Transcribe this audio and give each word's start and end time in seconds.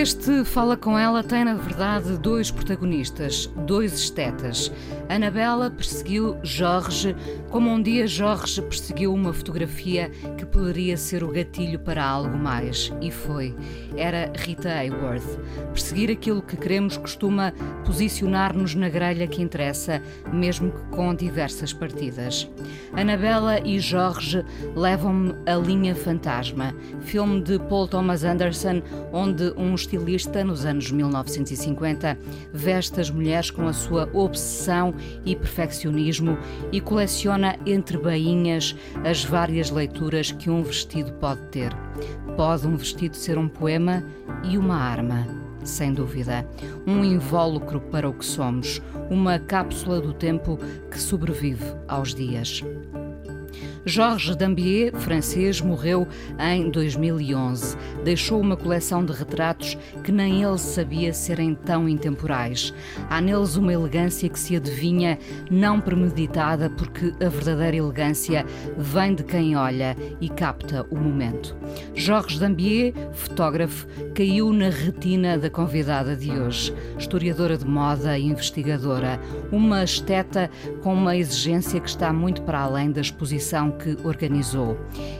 Este 0.00 0.46
Fala 0.46 0.78
Com 0.78 0.98
Ela 0.98 1.22
tem, 1.22 1.44
na 1.44 1.52
verdade, 1.52 2.16
dois 2.16 2.50
protagonistas, 2.50 3.50
dois 3.66 3.92
estetas. 3.92 4.72
Anabela 5.10 5.72
perseguiu 5.72 6.38
Jorge 6.40 7.16
como 7.50 7.68
um 7.68 7.82
dia 7.82 8.06
Jorge 8.06 8.62
perseguiu 8.62 9.12
uma 9.12 9.32
fotografia 9.32 10.08
que 10.38 10.46
poderia 10.46 10.96
ser 10.96 11.24
o 11.24 11.32
gatilho 11.32 11.80
para 11.80 12.04
algo 12.04 12.38
mais. 12.38 12.92
E 13.00 13.10
foi. 13.10 13.56
Era 13.96 14.32
Rita 14.36 14.68
Hayworth. 14.68 15.36
Perseguir 15.72 16.12
aquilo 16.12 16.40
que 16.40 16.56
queremos 16.56 16.96
costuma 16.96 17.52
posicionar-nos 17.84 18.76
na 18.76 18.88
grelha 18.88 19.26
que 19.26 19.42
interessa, 19.42 20.00
mesmo 20.32 20.70
que 20.70 20.96
com 20.96 21.12
diversas 21.12 21.72
partidas. 21.72 22.48
Anabela 22.92 23.58
e 23.66 23.80
Jorge 23.80 24.44
levam-me 24.76 25.34
a 25.44 25.56
Linha 25.56 25.96
Fantasma, 25.96 26.72
filme 27.00 27.42
de 27.42 27.58
Paul 27.58 27.88
Thomas 27.88 28.22
Anderson, 28.22 28.80
onde 29.12 29.52
um 29.56 29.74
estilista, 29.74 30.44
nos 30.44 30.64
anos 30.64 30.92
1950, 30.92 32.16
veste 32.52 33.00
as 33.00 33.10
mulheres 33.10 33.50
com 33.50 33.66
a 33.66 33.72
sua 33.72 34.08
obsessão 34.12 34.94
e 35.24 35.34
perfeccionismo 35.36 36.38
e 36.72 36.80
coleciona 36.80 37.56
entre 37.66 37.98
bainhas 37.98 38.76
as 39.04 39.24
várias 39.24 39.70
leituras 39.70 40.32
que 40.32 40.50
um 40.50 40.62
vestido 40.62 41.12
pode 41.14 41.42
ter. 41.48 41.72
Pode 42.36 42.66
um 42.66 42.76
vestido 42.76 43.16
ser 43.16 43.36
um 43.38 43.48
poema 43.48 44.04
e 44.44 44.56
uma 44.56 44.76
arma, 44.76 45.26
sem 45.64 45.92
dúvida. 45.92 46.46
Um 46.86 47.04
invólucro 47.04 47.80
para 47.80 48.08
o 48.08 48.14
que 48.14 48.24
somos, 48.24 48.80
uma 49.10 49.38
cápsula 49.38 50.00
do 50.00 50.12
tempo 50.12 50.58
que 50.90 50.98
sobrevive 50.98 51.64
aos 51.88 52.14
dias. 52.14 52.62
Georges 53.86 54.36
Dambier, 54.36 54.94
francês, 54.94 55.60
morreu 55.60 56.06
em 56.38 56.70
2011. 56.70 57.76
Deixou 58.04 58.38
uma 58.38 58.56
coleção 58.56 59.02
de 59.02 59.12
retratos 59.12 59.76
que 60.04 60.12
nem 60.12 60.42
ele 60.42 60.58
sabia 60.58 61.14
serem 61.14 61.54
tão 61.54 61.88
intemporais. 61.88 62.74
Há 63.08 63.22
neles 63.22 63.56
uma 63.56 63.72
elegância 63.72 64.28
que 64.28 64.38
se 64.38 64.54
adivinha, 64.54 65.18
não 65.50 65.80
premeditada, 65.80 66.68
porque 66.68 67.14
a 67.24 67.28
verdadeira 67.30 67.78
elegância 67.78 68.44
vem 68.76 69.14
de 69.14 69.24
quem 69.24 69.56
olha 69.56 69.96
e 70.20 70.28
capta 70.28 70.86
o 70.90 70.96
momento. 70.96 71.56
Georges 71.94 72.38
Dambier, 72.38 72.92
fotógrafo, 73.12 73.86
caiu 74.14 74.52
na 74.52 74.68
retina 74.68 75.38
da 75.38 75.48
convidada 75.48 76.14
de 76.14 76.30
hoje, 76.30 76.74
historiadora 76.98 77.56
de 77.56 77.66
moda 77.66 78.18
e 78.18 78.26
investigadora, 78.26 79.18
uma 79.50 79.82
esteta 79.82 80.50
com 80.82 80.92
uma 80.92 81.16
exigência 81.16 81.80
que 81.80 81.88
está 81.88 82.12
muito 82.12 82.42
para 82.42 82.60
além 82.60 82.92
da 82.92 83.00
exposição 83.00 83.69
que 83.70 83.96
organizou. 84.04 84.78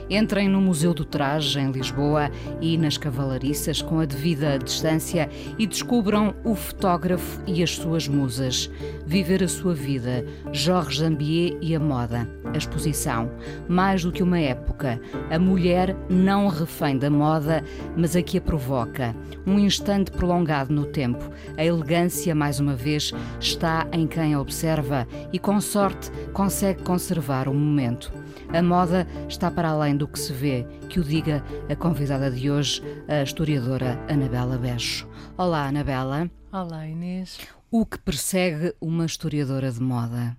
Entrem 0.09 0.47
no 0.49 0.61
Museu 0.61 0.93
do 0.93 1.05
Traje, 1.05 1.59
em 1.59 1.71
Lisboa, 1.71 2.29
e 2.59 2.77
nas 2.77 2.97
Cavalariças, 2.97 3.81
com 3.81 3.99
a 3.99 4.05
devida 4.05 4.57
distância, 4.59 5.29
e 5.57 5.65
descubram 5.65 6.35
o 6.43 6.55
fotógrafo 6.55 7.41
e 7.47 7.63
as 7.63 7.75
suas 7.75 8.07
musas. 8.07 8.69
Viver 9.05 9.43
a 9.43 9.47
sua 9.47 9.73
vida, 9.73 10.25
Jorge 10.51 10.99
Zambier 10.99 11.57
e 11.61 11.75
a 11.75 11.79
moda. 11.79 12.27
A 12.53 12.57
exposição. 12.57 13.31
Mais 13.67 14.03
do 14.03 14.11
que 14.11 14.21
uma 14.21 14.39
época, 14.39 14.99
a 15.29 15.39
mulher 15.39 15.95
não 16.09 16.47
refém 16.47 16.97
da 16.97 17.09
moda, 17.09 17.63
mas 17.95 18.15
a 18.15 18.21
que 18.21 18.37
a 18.37 18.41
provoca. 18.41 19.15
Um 19.47 19.57
instante 19.57 20.11
prolongado 20.11 20.73
no 20.73 20.85
tempo. 20.85 21.31
A 21.57 21.63
elegância, 21.63 22.35
mais 22.35 22.59
uma 22.59 22.75
vez, 22.75 23.13
está 23.39 23.87
em 23.93 24.05
quem 24.05 24.33
a 24.33 24.39
observa 24.39 25.07
e, 25.31 25.39
com 25.39 25.59
sorte, 25.61 26.11
consegue 26.33 26.83
conservar 26.83 27.47
o 27.47 27.53
momento. 27.53 28.11
A 28.53 28.61
moda 28.61 29.07
está 29.29 29.49
para 29.49 29.69
além 29.69 29.95
do 29.95 30.05
que 30.05 30.19
se 30.19 30.33
vê, 30.33 30.67
que 30.89 30.99
o 30.99 31.03
diga 31.05 31.41
a 31.69 31.75
convidada 31.75 32.29
de 32.29 32.51
hoje, 32.51 32.81
a 33.07 33.23
historiadora 33.23 33.97
Anabela 34.09 34.57
Becho. 34.57 35.07
Olá, 35.37 35.67
Anabela. 35.67 36.29
Olá, 36.51 36.85
Inês. 36.85 37.39
O 37.71 37.85
que 37.85 37.97
persegue 37.97 38.75
uma 38.81 39.05
historiadora 39.05 39.71
de 39.71 39.81
moda? 39.81 40.35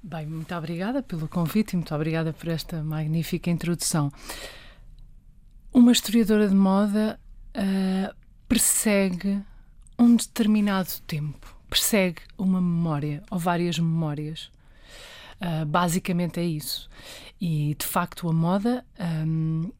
Bem, 0.00 0.26
muito 0.26 0.54
obrigada 0.54 1.02
pelo 1.02 1.26
convite 1.26 1.72
e 1.72 1.76
muito 1.76 1.92
obrigada 1.92 2.32
por 2.32 2.48
esta 2.48 2.84
magnífica 2.84 3.50
introdução. 3.50 4.12
Uma 5.72 5.90
historiadora 5.90 6.48
de 6.48 6.54
moda 6.54 7.18
uh, 7.56 8.14
persegue 8.46 9.42
um 9.98 10.14
determinado 10.14 11.00
tempo, 11.04 11.52
persegue 11.68 12.22
uma 12.38 12.60
memória 12.60 13.24
ou 13.28 13.40
várias 13.40 13.76
memórias. 13.76 14.52
Uh, 15.40 15.66
basicamente 15.66 16.38
é 16.38 16.44
isso. 16.44 16.88
E 17.46 17.74
de 17.74 17.84
facto 17.84 18.26
a 18.26 18.32
moda. 18.32 18.82
Um, 18.98 19.70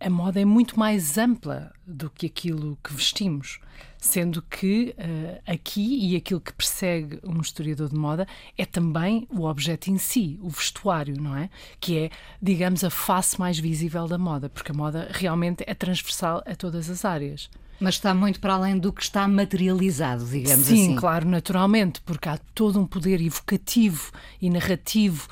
a 0.00 0.10
moda 0.10 0.40
é 0.40 0.44
muito 0.44 0.76
mais 0.76 1.16
ampla 1.16 1.72
do 1.86 2.10
que 2.10 2.26
aquilo 2.26 2.76
que 2.82 2.92
vestimos, 2.92 3.60
sendo 3.98 4.42
que 4.42 4.92
uh, 4.98 5.40
aqui 5.46 6.10
e 6.10 6.16
aquilo 6.16 6.40
que 6.40 6.52
persegue 6.52 7.20
um 7.22 7.40
historiador 7.40 7.88
de 7.88 7.94
moda 7.94 8.26
é 8.58 8.66
também 8.66 9.28
o 9.30 9.44
objeto 9.44 9.92
em 9.92 9.96
si, 9.96 10.40
o 10.42 10.50
vestuário, 10.50 11.14
não 11.16 11.36
é? 11.36 11.48
Que 11.78 11.98
é, 11.98 12.10
digamos, 12.42 12.82
a 12.82 12.90
face 12.90 13.38
mais 13.38 13.60
visível 13.60 14.08
da 14.08 14.18
moda, 14.18 14.50
porque 14.50 14.72
a 14.72 14.74
moda 14.74 15.08
realmente 15.12 15.62
é 15.68 15.72
transversal 15.72 16.42
a 16.44 16.56
todas 16.56 16.90
as 16.90 17.04
áreas. 17.04 17.48
Mas 17.78 17.94
está 17.94 18.14
muito 18.14 18.40
para 18.40 18.54
além 18.54 18.78
do 18.78 18.92
que 18.92 19.02
está 19.02 19.28
materializado, 19.28 20.24
digamos 20.24 20.66
Sim, 20.66 20.74
assim. 20.74 20.86
Sim, 20.88 20.96
claro, 20.96 21.28
naturalmente, 21.28 22.00
porque 22.00 22.28
há 22.28 22.38
todo 22.54 22.80
um 22.80 22.86
poder 22.86 23.20
evocativo 23.20 24.10
e 24.40 24.48
narrativo, 24.48 25.28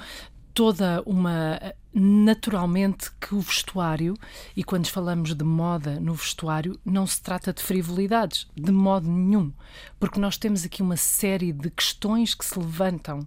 toda 0.55 1.03
uma. 1.05 1.61
Naturalmente 1.97 3.09
que 3.21 3.37
o 3.37 3.41
vestuário, 3.41 4.17
e 4.57 4.65
quando 4.65 4.89
falamos 4.89 5.33
de 5.33 5.45
moda 5.45 6.01
no 6.01 6.13
vestuário, 6.13 6.77
não 6.85 7.07
se 7.07 7.23
trata 7.23 7.53
de 7.53 7.63
frivolidades, 7.63 8.49
de 8.57 8.73
modo 8.73 9.09
nenhum, 9.09 9.53
porque 10.01 10.19
nós 10.19 10.37
temos 10.37 10.65
aqui 10.65 10.83
uma 10.83 10.97
série 10.97 11.53
de 11.53 11.71
questões 11.71 12.35
que 12.35 12.45
se 12.45 12.59
levantam 12.59 13.25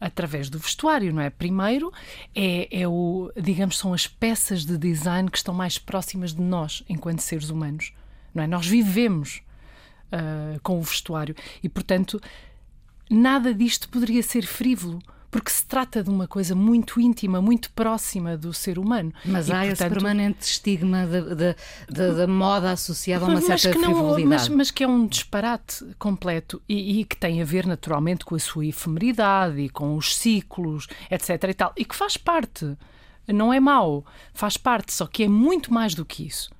através 0.00 0.48
do 0.48 0.60
vestuário, 0.60 1.12
não 1.12 1.22
é? 1.22 1.28
Primeiro 1.28 1.92
é, 2.32 2.68
é, 2.82 2.86
o, 2.86 3.32
digamos, 3.36 3.76
são 3.76 3.92
as 3.92 4.06
peças 4.06 4.64
de 4.64 4.78
design 4.78 5.28
que 5.28 5.38
estão 5.38 5.52
mais 5.52 5.76
próximas 5.76 6.32
de 6.32 6.40
nós 6.40 6.84
enquanto 6.88 7.18
seres 7.18 7.50
humanos 7.50 7.92
não 8.34 8.42
é? 8.42 8.46
Nós 8.46 8.66
vivemos 8.66 9.42
uh, 10.12 10.60
com 10.62 10.78
o 10.78 10.82
vestuário 10.82 11.34
e, 11.62 11.68
portanto, 11.68 12.20
nada 13.10 13.54
disto 13.54 13.88
poderia 13.88 14.22
ser 14.22 14.46
frívolo 14.46 15.00
porque 15.32 15.50
se 15.50 15.64
trata 15.64 16.02
de 16.02 16.10
uma 16.10 16.28
coisa 16.28 16.54
muito 16.54 17.00
íntima, 17.00 17.40
muito 17.40 17.70
próxima 17.72 18.36
do 18.36 18.52
ser 18.52 18.78
humano. 18.78 19.10
Mas 19.24 19.48
e, 19.48 19.52
há 19.52 19.60
portanto, 19.60 19.72
esse 19.72 19.88
permanente 19.88 20.42
estigma 20.42 21.08
da 21.88 22.26
moda 22.26 22.70
associada 22.70 23.24
a 23.24 23.28
uma 23.28 23.34
mas 23.40 23.44
certa 23.62 23.70
que 23.70 23.78
não, 23.78 23.94
frivolidade. 23.94 24.26
Mas, 24.26 24.48
mas, 24.50 24.70
que 24.70 24.84
é 24.84 24.86
um 24.86 25.06
disparate 25.06 25.86
completo 25.98 26.60
e, 26.68 27.00
e, 27.00 27.04
que 27.06 27.16
tem 27.16 27.40
a 27.40 27.46
ver 27.46 27.66
naturalmente 27.66 28.26
com 28.26 28.34
a 28.34 28.38
sua 28.38 28.66
efemeridade 28.66 29.58
e 29.58 29.70
com 29.70 29.96
os 29.96 30.14
ciclos, 30.14 30.86
etc. 31.10 31.44
e 31.48 31.54
tal, 31.54 31.72
e 31.78 31.84
que 31.86 31.96
faz 31.96 32.18
parte. 32.18 32.76
Não 33.26 33.54
é 33.54 33.60
mau, 33.60 34.04
faz 34.34 34.58
parte, 34.58 34.92
só 34.92 35.06
que 35.06 35.22
é 35.22 35.28
muito 35.28 35.72
mais 35.72 35.94
do 35.94 36.04
que 36.04 36.26
isso. 36.26 36.50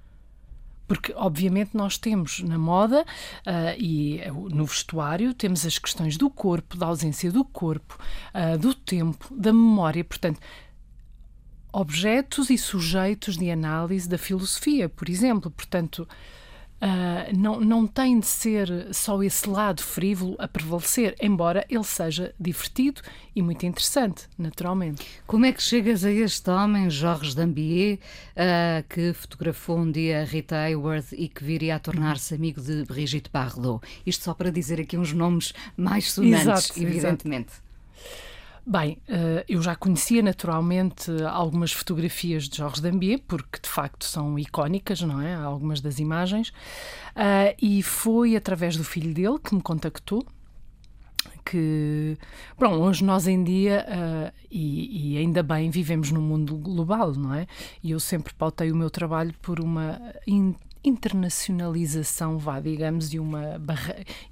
Porque, 0.92 1.14
obviamente, 1.16 1.70
nós 1.74 1.96
temos 1.96 2.40
na 2.40 2.58
moda 2.58 3.00
uh, 3.00 3.74
e 3.78 4.20
no 4.50 4.66
vestuário, 4.66 5.32
temos 5.32 5.64
as 5.64 5.78
questões 5.78 6.18
do 6.18 6.28
corpo, 6.28 6.76
da 6.76 6.84
ausência 6.84 7.32
do 7.32 7.46
corpo, 7.46 7.98
uh, 8.34 8.58
do 8.58 8.74
tempo, 8.74 9.34
da 9.34 9.54
memória. 9.54 10.04
Portanto, 10.04 10.38
objetos 11.72 12.50
e 12.50 12.58
sujeitos 12.58 13.38
de 13.38 13.50
análise 13.50 14.06
da 14.06 14.18
filosofia, 14.18 14.86
por 14.86 15.08
exemplo. 15.08 15.50
Portanto, 15.50 16.06
Uh, 16.82 17.38
não, 17.38 17.60
não 17.60 17.86
tem 17.86 18.18
de 18.18 18.26
ser 18.26 18.92
só 18.92 19.22
esse 19.22 19.48
lado 19.48 19.80
frívolo 19.80 20.34
a 20.36 20.48
prevalecer, 20.48 21.14
embora 21.22 21.64
ele 21.70 21.84
seja 21.84 22.34
divertido 22.40 23.00
e 23.36 23.40
muito 23.40 23.64
interessante, 23.64 24.24
naturalmente. 24.36 25.06
Como 25.24 25.46
é 25.46 25.52
que 25.52 25.62
chegas 25.62 26.04
a 26.04 26.10
este 26.10 26.50
homem, 26.50 26.90
Jorge 26.90 27.36
Dambier, 27.36 28.00
uh, 28.32 28.82
que 28.88 29.12
fotografou 29.12 29.78
um 29.78 29.92
dia 29.92 30.24
Rita 30.24 30.56
Hayworth 30.56 31.12
e 31.12 31.28
que 31.28 31.44
viria 31.44 31.76
a 31.76 31.78
tornar-se 31.78 32.34
amigo 32.34 32.60
de 32.60 32.82
Brigitte 32.84 33.30
Bardot? 33.32 33.86
Isto 34.04 34.24
só 34.24 34.34
para 34.34 34.50
dizer 34.50 34.80
aqui 34.80 34.98
uns 34.98 35.12
nomes 35.12 35.52
mais 35.76 36.10
sonantes, 36.10 36.40
exato, 36.40 36.82
evidentemente. 36.82 37.52
Exato. 37.52 38.31
Bem, 38.64 38.98
uh, 39.08 39.44
eu 39.48 39.60
já 39.60 39.74
conhecia 39.74 40.22
naturalmente 40.22 41.10
algumas 41.28 41.72
fotografias 41.72 42.48
de 42.48 42.58
Jorge 42.58 42.80
Dambier, 42.80 43.20
porque 43.26 43.58
de 43.60 43.68
facto 43.68 44.04
são 44.04 44.38
icónicas, 44.38 45.00
não 45.00 45.20
é? 45.20 45.34
Algumas 45.34 45.80
das 45.80 45.98
imagens. 45.98 46.50
Uh, 46.50 47.54
e 47.60 47.82
foi 47.82 48.36
através 48.36 48.76
do 48.76 48.84
filho 48.84 49.12
dele 49.12 49.38
que 49.40 49.52
me 49.52 49.60
contactou. 49.60 50.24
Que, 51.44 52.16
bom, 52.56 52.74
hoje 52.74 53.04
nós 53.04 53.26
em 53.26 53.42
dia, 53.42 53.84
uh, 53.88 54.32
e, 54.48 55.14
e, 55.14 55.18
ainda 55.18 55.42
bem, 55.42 55.68
vivemos 55.68 56.12
num 56.12 56.22
mundo 56.22 56.56
global, 56.56 57.12
não 57.14 57.34
é? 57.34 57.48
E 57.82 57.90
eu 57.90 57.98
sempre 57.98 58.32
pautei 58.32 58.70
o 58.70 58.76
meu 58.76 58.90
trabalho 58.90 59.34
por 59.42 59.58
uma 59.58 60.00
internacionalização, 60.84 62.38
vá, 62.38 62.60
digamos, 62.60 63.12
e 63.12 63.18
uma, 63.18 63.60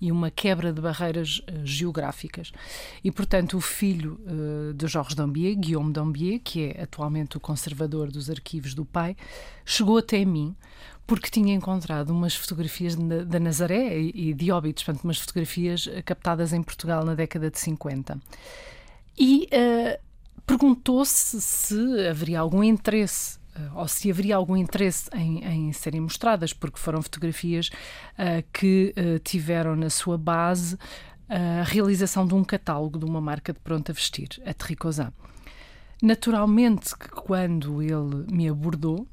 e 0.01 0.11
uma 0.11 0.31
quebra 0.31 0.73
de 0.73 0.81
barreiras 0.81 1.39
uh, 1.41 1.65
geográficas. 1.65 2.53
E, 3.05 3.11
portanto, 3.11 3.57
o 3.57 3.61
filho 3.61 4.21
uh, 4.27 4.75
de 4.75 4.87
Jorge 4.87 5.15
Dambier, 5.15 5.57
Guillaume 5.57 5.93
Dambier, 5.93 6.41
que 6.43 6.65
é 6.65 6.83
atualmente 6.83 7.37
o 7.37 7.41
conservador 7.41 8.11
dos 8.11 8.29
arquivos 8.29 8.75
do 8.75 8.85
pai, 8.85 9.17
chegou 9.65 9.99
até 9.99 10.25
mim 10.25 10.55
porque 11.11 11.29
tinha 11.29 11.53
encontrado 11.53 12.11
umas 12.11 12.37
fotografias 12.37 12.95
da 12.95 13.41
Nazaré 13.41 13.99
e 13.99 14.33
de 14.33 14.53
Óbidos, 14.53 14.85
portanto, 14.85 15.03
umas 15.03 15.19
fotografias 15.19 15.89
eh, 15.91 16.03
captadas 16.03 16.53
em 16.53 16.63
Portugal 16.63 17.05
na 17.05 17.17
década 17.17 17.51
de 17.51 17.59
50. 17.59 18.17
E 19.19 19.49
uh, 19.53 19.99
perguntou-se 20.47 21.41
se 21.41 22.07
haveria 22.09 22.39
algum 22.39 22.63
interesse 22.63 23.39
eh, 23.39 23.40
ou 23.75 23.87
se 23.89 24.11
haveria 24.11 24.37
algum 24.37 24.57
interesse 24.57 25.11
em, 25.15 25.45
em 25.45 25.73
serem 25.73 26.01
mostradas, 26.01 26.53
porque 26.53 26.79
foram 26.79 27.03
fotografias 27.03 27.69
uh, 27.69 28.45
que 28.53 28.95
uh, 28.97 29.19
tiveram 29.21 29.77
na 29.77 29.91
sua 29.91 30.17
base 30.19 30.77
a 31.29 31.63
realização 31.63 32.27
de 32.27 32.35
um 32.35 32.43
catálogo 32.43 32.99
de 32.99 33.05
uma 33.05 33.21
marca 33.21 33.53
de 33.53 33.61
pronto 33.61 33.93
a 33.93 33.95
vestir, 33.95 34.29
a 34.45 34.53
Tricozan. 34.53 35.13
Naturalmente 36.03 36.97
que 36.99 37.09
quando 37.09 37.81
ele 37.81 38.27
me 38.29 38.49
abordou, 38.49 39.07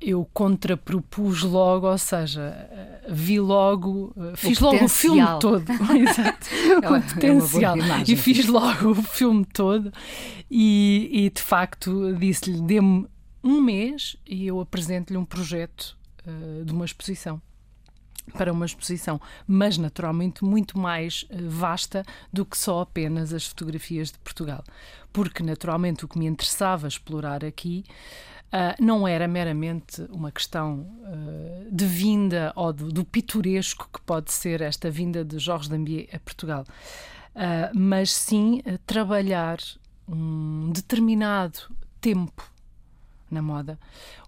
eu 0.00 0.24
contrapropus 0.32 1.42
logo, 1.42 1.90
ou 1.90 1.98
seja, 1.98 2.68
vi 3.08 3.40
logo, 3.40 4.14
fiz 4.36 4.60
logo 4.60 4.84
o 4.84 4.88
filme 4.88 5.26
todo. 5.40 5.64
Exato. 5.92 6.48
É 6.54 6.78
o 6.78 6.82
potencial. 6.82 7.76
É 7.76 8.02
e 8.06 8.16
fiz 8.16 8.46
logo 8.46 8.90
o 8.90 9.02
filme 9.02 9.44
todo 9.44 9.92
e, 10.50 11.10
e 11.12 11.30
de 11.30 11.42
facto 11.42 12.14
disse-lhe: 12.14 12.60
dê-me 12.60 13.06
um 13.42 13.60
mês 13.60 14.16
e 14.26 14.46
eu 14.46 14.60
apresento-lhe 14.60 15.18
um 15.18 15.24
projeto 15.24 15.96
uh, 16.26 16.64
de 16.64 16.72
uma 16.72 16.84
exposição 16.84 17.40
para 18.34 18.52
uma 18.52 18.66
exposição, 18.66 19.18
mas 19.46 19.78
naturalmente 19.78 20.44
muito 20.44 20.78
mais 20.78 21.26
vasta 21.48 22.04
do 22.30 22.44
que 22.44 22.58
só 22.58 22.82
apenas 22.82 23.32
as 23.32 23.46
fotografias 23.46 24.12
de 24.12 24.18
Portugal. 24.18 24.62
Porque 25.12 25.42
naturalmente 25.42 26.04
o 26.04 26.08
que 26.08 26.18
me 26.18 26.26
interessava 26.26 26.86
explorar 26.86 27.42
aqui 27.42 27.84
Uh, 28.48 28.82
não 28.82 29.06
era 29.06 29.28
meramente 29.28 30.00
uma 30.08 30.32
questão 30.32 30.80
uh, 31.02 31.70
de 31.70 31.84
vinda 31.84 32.50
ou 32.56 32.72
do, 32.72 32.90
do, 32.90 33.04
pitoresco 33.04 33.86
que 33.92 34.00
pode 34.00 34.32
ser 34.32 34.62
esta 34.62 34.90
vinda 34.90 35.22
de 35.22 35.38
Jorge 35.38 35.68
Dambier 35.68 36.08
a 36.14 36.18
Portugal, 36.18 36.64
uh, 37.34 37.78
mas 37.78 38.10
sim 38.10 38.62
trabalhar 38.86 39.58
um 40.08 40.70
determinado 40.72 41.58
tempo 42.00 42.50
na 43.30 43.42
moda, 43.42 43.78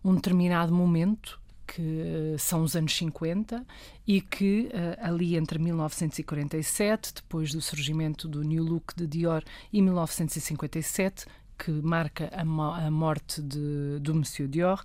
um 0.04 0.14
determinado 0.14 0.74
momento 0.74 1.40
que 1.66 2.34
são 2.38 2.62
os 2.62 2.76
anos 2.76 2.94
50 2.96 3.64
e 4.04 4.20
que 4.20 4.68
ali 5.00 5.36
entre 5.36 5.56
1947, 5.56 7.14
depois 7.14 7.52
do 7.52 7.60
surgimento 7.60 8.26
do 8.26 8.42
New 8.42 8.64
Look 8.64 8.92
de 8.96 9.06
Dior, 9.06 9.44
e 9.72 9.80
1957, 9.80 11.26
que 11.62 11.70
marca 11.70 12.30
a, 12.32 12.40
a 12.40 12.90
morte 12.90 13.42
de, 13.42 13.98
do 14.00 14.14
Monsieur 14.14 14.48
Dior, 14.48 14.82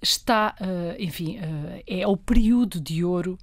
está, 0.00 0.54
uh, 0.60 1.02
enfim, 1.02 1.38
uh, 1.38 1.82
é 1.86 2.06
o 2.06 2.16
período 2.16 2.80
de 2.80 3.04
ouro 3.04 3.38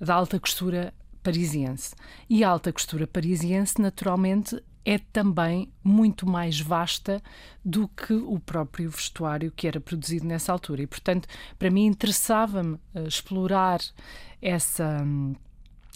da 0.00 0.14
alta 0.14 0.40
costura 0.40 0.94
parisiense. 1.22 1.94
E 2.30 2.42
a 2.42 2.48
alta 2.48 2.72
costura 2.72 3.06
parisiense, 3.06 3.80
naturalmente, 3.80 4.62
é 4.84 4.98
também 4.98 5.70
muito 5.84 6.26
mais 6.26 6.58
vasta 6.58 7.22
do 7.62 7.86
que 7.88 8.14
o 8.14 8.40
próprio 8.40 8.88
vestuário 8.88 9.52
que 9.54 9.68
era 9.68 9.80
produzido 9.80 10.26
nessa 10.26 10.52
altura. 10.52 10.82
E, 10.82 10.86
portanto, 10.86 11.28
para 11.58 11.70
mim 11.70 11.84
interessava-me 11.84 12.74
uh, 12.94 13.06
explorar 13.06 13.80
essa. 14.40 15.02
Um, 15.02 15.34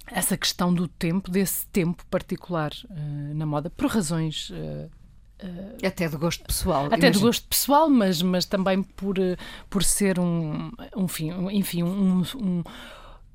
essa 0.05 0.37
questão 0.37 0.75
do 0.75 0.89
tempo, 0.89 1.31
desse 1.31 1.65
tempo 1.69 2.05
particular 2.07 2.73
uh, 2.91 3.35
na 3.35 3.47
moda, 3.47 3.71
por 3.71 3.87
razões 3.87 4.51
uh, 4.51 4.91
Uh, 5.43 5.87
até 5.87 6.07
de 6.07 6.17
gosto 6.17 6.45
pessoal. 6.45 6.87
Até 6.87 6.97
imagino. 6.97 7.13
de 7.15 7.21
gosto 7.21 7.49
pessoal, 7.49 7.91
mas, 7.91 8.23
mas 8.23 8.45
também 8.45 8.83
por, 8.83 9.19
eh, 9.19 9.37
por 9.69 9.83
ser 9.83 10.21
um, 10.21 10.71
um, 10.97 11.07
um 11.39 11.51
enfim, 11.51 11.83
um, 11.83 12.23
um, 12.37 12.63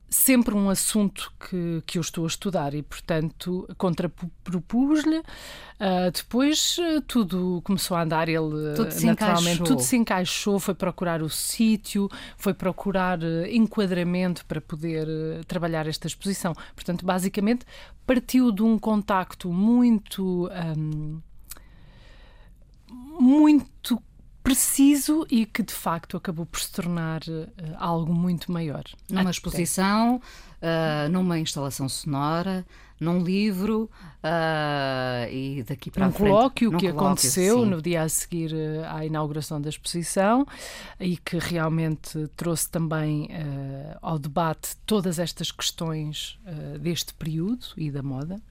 sempre 0.10 0.56
um 0.56 0.70
assunto 0.70 1.34
que, 1.38 1.84
que 1.86 1.98
eu 1.98 2.02
estou 2.02 2.24
a 2.24 2.28
estudar 2.28 2.74
e, 2.74 2.82
portanto, 2.82 3.68
contrapropus-lhe. 3.78 5.18
Uh, 5.20 6.10
depois 6.14 6.78
tudo 7.08 7.62
começou 7.64 7.98
a 7.98 8.04
andar, 8.04 8.30
ele 8.30 8.74
tudo 8.76 8.90
se 8.90 9.06
naturalmente 9.06 9.56
encaixou. 9.56 9.66
tudo 9.66 9.82
se 9.82 9.98
encaixou, 9.98 10.60
foi 10.60 10.74
procurar 10.74 11.22
o 11.22 11.30
sítio, 11.30 12.10
foi 12.38 12.54
procurar 12.54 13.20
enquadramento 13.52 14.46
para 14.46 14.62
poder 14.62 15.08
trabalhar 15.46 15.86
esta 15.88 16.08
exposição. 16.08 16.54
Portanto, 16.74 17.06
basicamente, 17.06 17.66
partiu 18.06 18.52
de 18.52 18.64
um 18.64 18.80
contacto 18.80 19.52
muito. 19.52 20.50
Um, 20.78 21.20
muito 22.90 24.02
preciso 24.48 25.28
e 25.30 25.46
que 25.46 25.62
de 25.62 25.74
facto 25.74 26.16
acabou 26.16 26.46
por 26.46 26.62
se 26.62 26.72
tornar 26.72 27.20
uh, 27.28 27.52
algo 27.78 28.14
muito 28.14 28.50
maior. 28.50 28.86
Numa 29.10 29.24
Até. 29.24 29.32
exposição, 29.32 30.16
uh, 30.16 31.10
numa 31.12 31.38
instalação 31.38 31.90
sonora, 31.90 32.66
num 32.98 33.22
livro 33.22 33.90
uh, 34.24 35.30
e 35.30 35.66
daqui 35.68 35.92
para 35.92 36.06
um 36.06 36.08
a 36.08 36.12
frente. 36.14 36.30
Colóquio 36.30 36.72
num 36.72 36.78
que 36.78 36.88
colóquio, 36.88 37.08
aconteceu 37.08 37.60
sim. 37.66 37.70
no 37.70 37.82
dia 37.82 38.04
a 38.04 38.10
seguir 38.10 38.56
à 38.90 39.06
inauguração 39.06 39.60
da 39.60 39.68
exposição 39.68 40.48
e 40.98 41.18
que 41.18 41.38
realmente 41.38 42.30
trouxe 42.38 42.70
também 42.70 43.28
ao 44.02 44.18
debate 44.18 44.78
todas 44.86 45.20
estas 45.20 45.52
questões 45.52 46.40
deste 46.80 47.14
período 47.14 47.66
e 47.76 47.92
da 47.92 48.02
moda. 48.02 48.42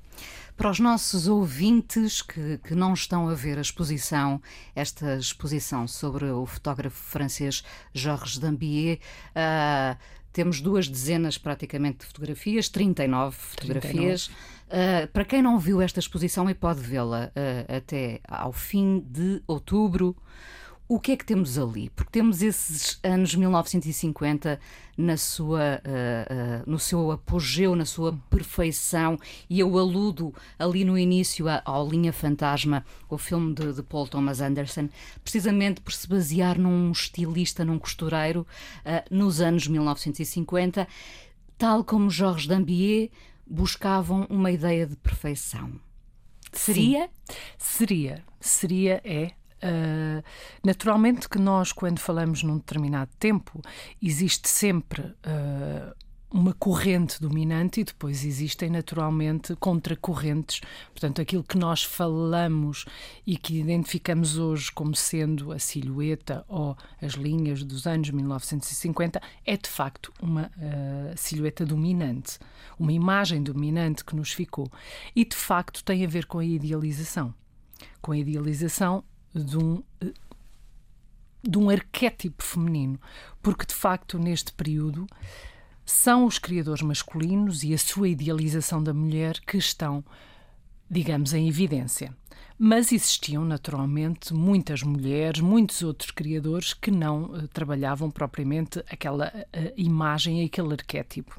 Para 0.56 0.70
os 0.70 0.80
nossos 0.80 1.28
ouvintes 1.28 2.22
que, 2.22 2.58
que 2.58 2.74
não 2.74 2.94
estão 2.94 3.28
a 3.28 3.34
ver 3.34 3.58
a 3.58 3.60
exposição, 3.60 4.40
esta 4.74 5.16
exposição 5.16 5.86
sobre 5.86 6.24
o 6.30 6.46
fotógrafo 6.46 6.96
francês 6.96 7.62
Georges 7.92 8.38
Dambier, 8.38 8.98
uh, 9.32 9.98
temos 10.32 10.62
duas 10.62 10.88
dezenas 10.88 11.36
praticamente 11.36 11.98
de 11.98 12.06
fotografias, 12.06 12.70
39 12.70 13.36
fotografias. 13.36 14.28
39. 14.28 14.36
Uh, 14.66 15.08
para 15.12 15.24
quem 15.26 15.42
não 15.42 15.58
viu 15.58 15.82
esta 15.82 16.00
exposição 16.00 16.48
e 16.48 16.54
pode 16.54 16.80
vê-la 16.80 17.26
uh, 17.26 17.76
até 17.76 18.20
ao 18.26 18.52
fim 18.52 19.04
de 19.06 19.42
outubro, 19.46 20.16
o 20.88 21.00
que 21.00 21.12
é 21.12 21.16
que 21.16 21.24
temos 21.24 21.58
ali? 21.58 21.90
Porque 21.90 22.10
temos 22.12 22.42
esses 22.42 23.00
anos 23.02 23.34
1950 23.34 24.60
na 24.96 25.16
sua, 25.16 25.82
uh, 25.84 26.62
uh, 26.62 26.70
no 26.70 26.78
seu 26.78 27.10
apogeu, 27.10 27.74
na 27.74 27.84
sua 27.84 28.16
perfeição, 28.30 29.18
e 29.50 29.58
eu 29.58 29.76
aludo 29.78 30.32
ali 30.58 30.84
no 30.84 30.96
início 30.96 31.46
ao 31.64 31.88
Linha 31.88 32.12
Fantasma, 32.12 32.84
o 33.10 33.18
filme 33.18 33.52
de, 33.52 33.72
de, 33.72 33.82
Paul 33.82 34.06
Thomas 34.06 34.40
Anderson, 34.40 34.88
precisamente 35.22 35.80
por 35.80 35.92
se 35.92 36.08
basear 36.08 36.56
num 36.56 36.92
estilista, 36.92 37.64
num 37.64 37.78
costureiro, 37.78 38.46
uh, 38.80 39.14
nos 39.14 39.40
anos 39.40 39.66
1950, 39.66 40.86
tal 41.58 41.82
como 41.82 42.08
Georges 42.10 42.46
Dambier 42.46 43.10
buscavam 43.44 44.26
uma 44.30 44.52
ideia 44.52 44.86
de 44.86 44.94
perfeição. 44.96 45.72
Seria? 46.52 47.10
Sim. 47.28 47.36
Seria. 47.58 48.24
Seria, 48.40 49.00
é. 49.04 49.32
Uh, 49.66 50.22
naturalmente 50.64 51.28
que 51.28 51.38
nós, 51.38 51.72
quando 51.72 51.98
falamos 51.98 52.42
num 52.42 52.58
determinado 52.58 53.10
tempo, 53.18 53.60
existe 54.00 54.48
sempre 54.48 55.02
uh, 55.02 55.94
uma 56.30 56.52
corrente 56.52 57.20
dominante 57.20 57.80
e 57.80 57.84
depois 57.84 58.24
existem 58.24 58.68
naturalmente 58.68 59.56
contracorrentes. 59.56 60.60
Portanto, 60.90 61.20
aquilo 61.20 61.42
que 61.42 61.56
nós 61.56 61.82
falamos 61.82 62.84
e 63.26 63.36
que 63.36 63.58
identificamos 63.58 64.36
hoje 64.36 64.70
como 64.70 64.94
sendo 64.94 65.52
a 65.52 65.58
silhueta 65.58 66.44
ou 66.48 66.76
as 67.00 67.12
linhas 67.12 67.62
dos 67.62 67.86
anos 67.86 68.10
1950 68.10 69.20
é 69.44 69.56
de 69.56 69.68
facto 69.68 70.12
uma 70.20 70.50
uh, 70.56 71.16
silhueta 71.16 71.64
dominante, 71.64 72.38
uma 72.78 72.92
imagem 72.92 73.42
dominante 73.42 74.04
que 74.04 74.14
nos 74.14 74.32
ficou. 74.32 74.70
E 75.14 75.24
de 75.24 75.36
facto 75.36 75.82
tem 75.82 76.04
a 76.04 76.08
ver 76.08 76.26
com 76.26 76.38
a 76.38 76.44
idealização. 76.44 77.34
Com 78.02 78.12
a 78.12 78.18
idealização 78.18 79.02
de 79.44 79.58
um, 79.58 79.82
de 81.42 81.58
um 81.58 81.70
arquétipo 81.70 82.42
feminino, 82.42 82.98
porque 83.42 83.66
de 83.66 83.74
facto 83.74 84.18
neste 84.18 84.52
período 84.52 85.06
são 85.84 86.24
os 86.24 86.38
criadores 86.38 86.82
masculinos 86.82 87.62
e 87.62 87.72
a 87.72 87.78
sua 87.78 88.08
idealização 88.08 88.82
da 88.82 88.92
mulher 88.92 89.40
que 89.40 89.56
estão 89.56 90.04
digamos, 90.90 91.34
em 91.34 91.48
evidência. 91.48 92.14
Mas 92.58 92.90
existiam 92.90 93.44
naturalmente 93.44 94.32
muitas 94.32 94.82
mulheres, 94.82 95.40
muitos 95.40 95.82
outros 95.82 96.10
criadores 96.10 96.72
que 96.72 96.90
não 96.90 97.24
uh, 97.24 97.48
trabalhavam 97.48 98.10
propriamente 98.10 98.82
aquela 98.90 99.28
uh, 99.28 99.72
imagem, 99.76 100.42
aquele 100.42 100.72
arquétipo. 100.72 101.36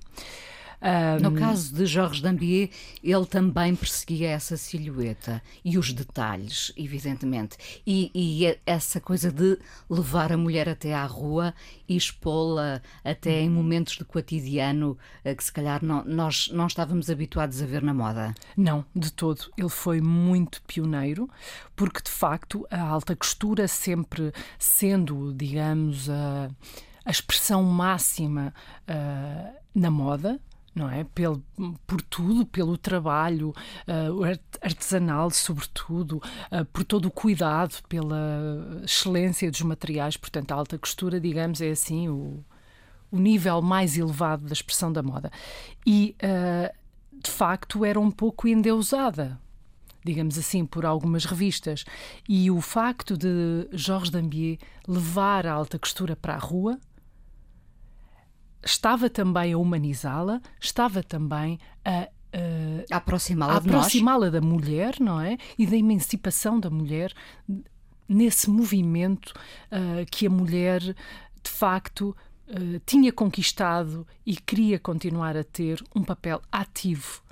Um... 0.81 1.23
No 1.23 1.31
caso 1.31 1.73
de 1.73 1.85
Jorge 1.85 2.21
Dambier, 2.21 2.69
ele 3.03 3.25
também 3.25 3.75
perseguia 3.75 4.29
essa 4.29 4.55
silhueta 4.55 5.41
e 5.65 5.77
os 5.77 5.91
detalhes, 5.91 6.71
evidentemente. 6.77 7.57
E, 7.85 8.11
e, 8.13 8.57
essa 8.65 8.99
coisa 8.99 9.31
de 9.31 9.57
levar 9.89 10.31
a 10.31 10.37
mulher 10.37 10.69
até 10.69 10.93
à 10.93 11.05
rua 11.05 11.53
e 11.87 11.95
expô-la 11.95 12.81
até 13.03 13.41
em 13.41 13.49
momentos 13.49 13.97
de 13.97 14.05
cotidiano 14.05 14.97
eh, 15.23 15.33
que 15.33 15.43
se 15.43 15.51
calhar 15.51 15.83
não, 15.83 16.03
nós 16.05 16.49
não 16.49 16.67
estávamos 16.67 17.09
habituados 17.09 17.61
a 17.61 17.65
ver 17.65 17.81
na 17.81 17.93
moda. 17.93 18.35
Não, 18.55 18.85
de 18.95 19.11
todo. 19.11 19.51
Ele 19.57 19.69
foi 19.69 19.99
muito 19.99 20.61
pioneiro, 20.63 21.29
porque 21.75 22.01
de 22.03 22.11
facto 22.11 22.67
a 22.69 22.81
alta 22.81 23.15
costura 23.15 23.67
sempre 23.67 24.31
sendo, 24.59 25.33
digamos, 25.33 26.09
a, 26.09 26.49
a 27.03 27.11
expressão 27.11 27.63
máxima 27.63 28.53
uh, 28.87 29.57
na 29.73 29.89
moda, 29.89 30.39
não 30.77 30.89
é? 30.89 31.03
Pelo, 31.03 31.43
por 31.85 32.01
tudo, 32.01 32.45
pelo 32.45 32.77
trabalho 32.77 33.49
uh, 33.49 34.23
artesanal, 34.61 35.31
sobretudo, 35.31 36.21
uh, 36.51 36.63
por 36.71 36.83
todo 36.83 37.07
o 37.07 37.11
cuidado, 37.11 37.81
pela 37.89 38.81
excelência 38.83 39.49
dos 39.49 39.61
materiais. 39.61 40.15
Portanto, 40.15 40.51
a 40.51 40.55
alta 40.55 40.77
costura, 40.77 41.19
digamos, 41.19 41.59
é 41.61 41.71
assim 41.71 42.07
o, 42.07 42.43
o 43.11 43.19
nível 43.19 43.61
mais 43.61 43.97
elevado 43.97 44.45
da 44.45 44.53
expressão 44.53 44.93
da 44.93 45.01
moda. 45.01 45.31
E, 45.85 46.15
uh, 46.21 46.73
de 47.11 47.31
facto, 47.31 47.83
era 47.83 47.99
um 47.99 48.11
pouco 48.11 48.47
endeusada. 48.47 49.39
Digamos 50.05 50.37
assim, 50.37 50.65
por 50.65 50.85
algumas 50.85 51.25
revistas. 51.25 51.83
E 52.29 52.49
o 52.49 52.61
facto 52.61 53.17
de 53.17 53.67
Georges 53.73 54.11
Dambier 54.11 54.57
levar 54.87 55.45
a 55.45 55.51
alta 55.51 55.77
costura 55.77 56.15
para 56.15 56.35
a 56.35 56.37
rua, 56.37 56.79
estava 58.67 59.09
também 59.09 59.53
a 59.53 59.57
humanizá-la, 59.57 60.41
estava 60.59 61.01
também 61.01 61.59
a 61.83 62.09
Uh, 62.27 62.83
aproximá-la 62.91 63.55
aproximá 63.55 64.29
da 64.29 64.41
mulher, 64.41 64.99
não 64.99 65.19
é? 65.19 65.37
E 65.57 65.65
da 65.65 65.77
emancipação 65.77 66.59
da 66.59 66.69
mulher 66.69 67.13
nesse 68.07 68.49
movimento 68.49 69.33
uh, 69.71 70.05
que 70.11 70.27
a 70.27 70.29
mulher 70.29 70.81
de 70.81 71.49
facto 71.49 72.15
uh, 72.49 72.79
tinha 72.85 73.13
conquistado 73.13 74.05
e 74.25 74.35
queria 74.35 74.77
continuar 74.77 75.37
a 75.37 75.43
ter 75.43 75.81
um 75.95 76.03
papel 76.03 76.41
ativo 76.51 77.23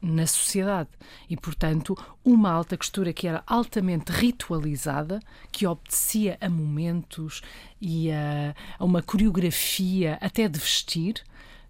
na 0.00 0.26
sociedade. 0.26 0.88
E, 1.28 1.36
portanto, 1.36 1.96
uma 2.24 2.50
alta 2.50 2.76
costura 2.76 3.12
que 3.12 3.26
era 3.26 3.42
altamente 3.46 4.12
ritualizada, 4.12 5.20
que 5.50 5.66
obedecia 5.66 6.38
a 6.40 6.48
momentos 6.48 7.42
e 7.80 8.10
a, 8.10 8.54
a 8.78 8.84
uma 8.84 9.02
coreografia 9.02 10.18
até 10.20 10.48
de 10.48 10.58
vestir, 10.58 11.22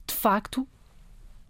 de 0.07 0.15
facto, 0.15 0.67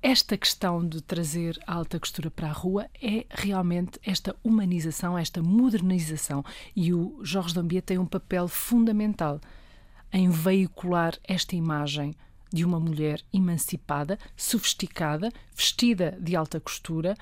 esta 0.00 0.37
questão 0.37 0.87
de 0.87 1.02
trazer 1.02 1.58
a 1.66 1.75
alta 1.75 1.99
costura 1.99 2.30
para 2.30 2.49
a 2.49 2.52
rua 2.52 2.88
é 3.02 3.26
realmente 3.30 3.99
esta 4.04 4.35
humanização, 4.44 5.18
esta 5.18 5.42
modernização. 5.42 6.44
E 6.75 6.94
o 6.94 7.18
Jorge 7.23 7.54
Dambier 7.54 7.82
tem 7.82 7.99
um 7.99 8.06
papel 8.06 8.47
fundamental 8.47 9.40
em 10.12 10.30
veicular 10.30 11.18
esta 11.25 11.56
imagem 11.56 12.14
de 12.52 12.64
uma 12.64 12.81
mulher 12.81 13.23
emancipada, 13.33 14.19
sofisticada, 14.37 15.31
vestida 15.55 16.17
de 16.21 16.35
alta 16.35 16.61
costura. 16.61 17.17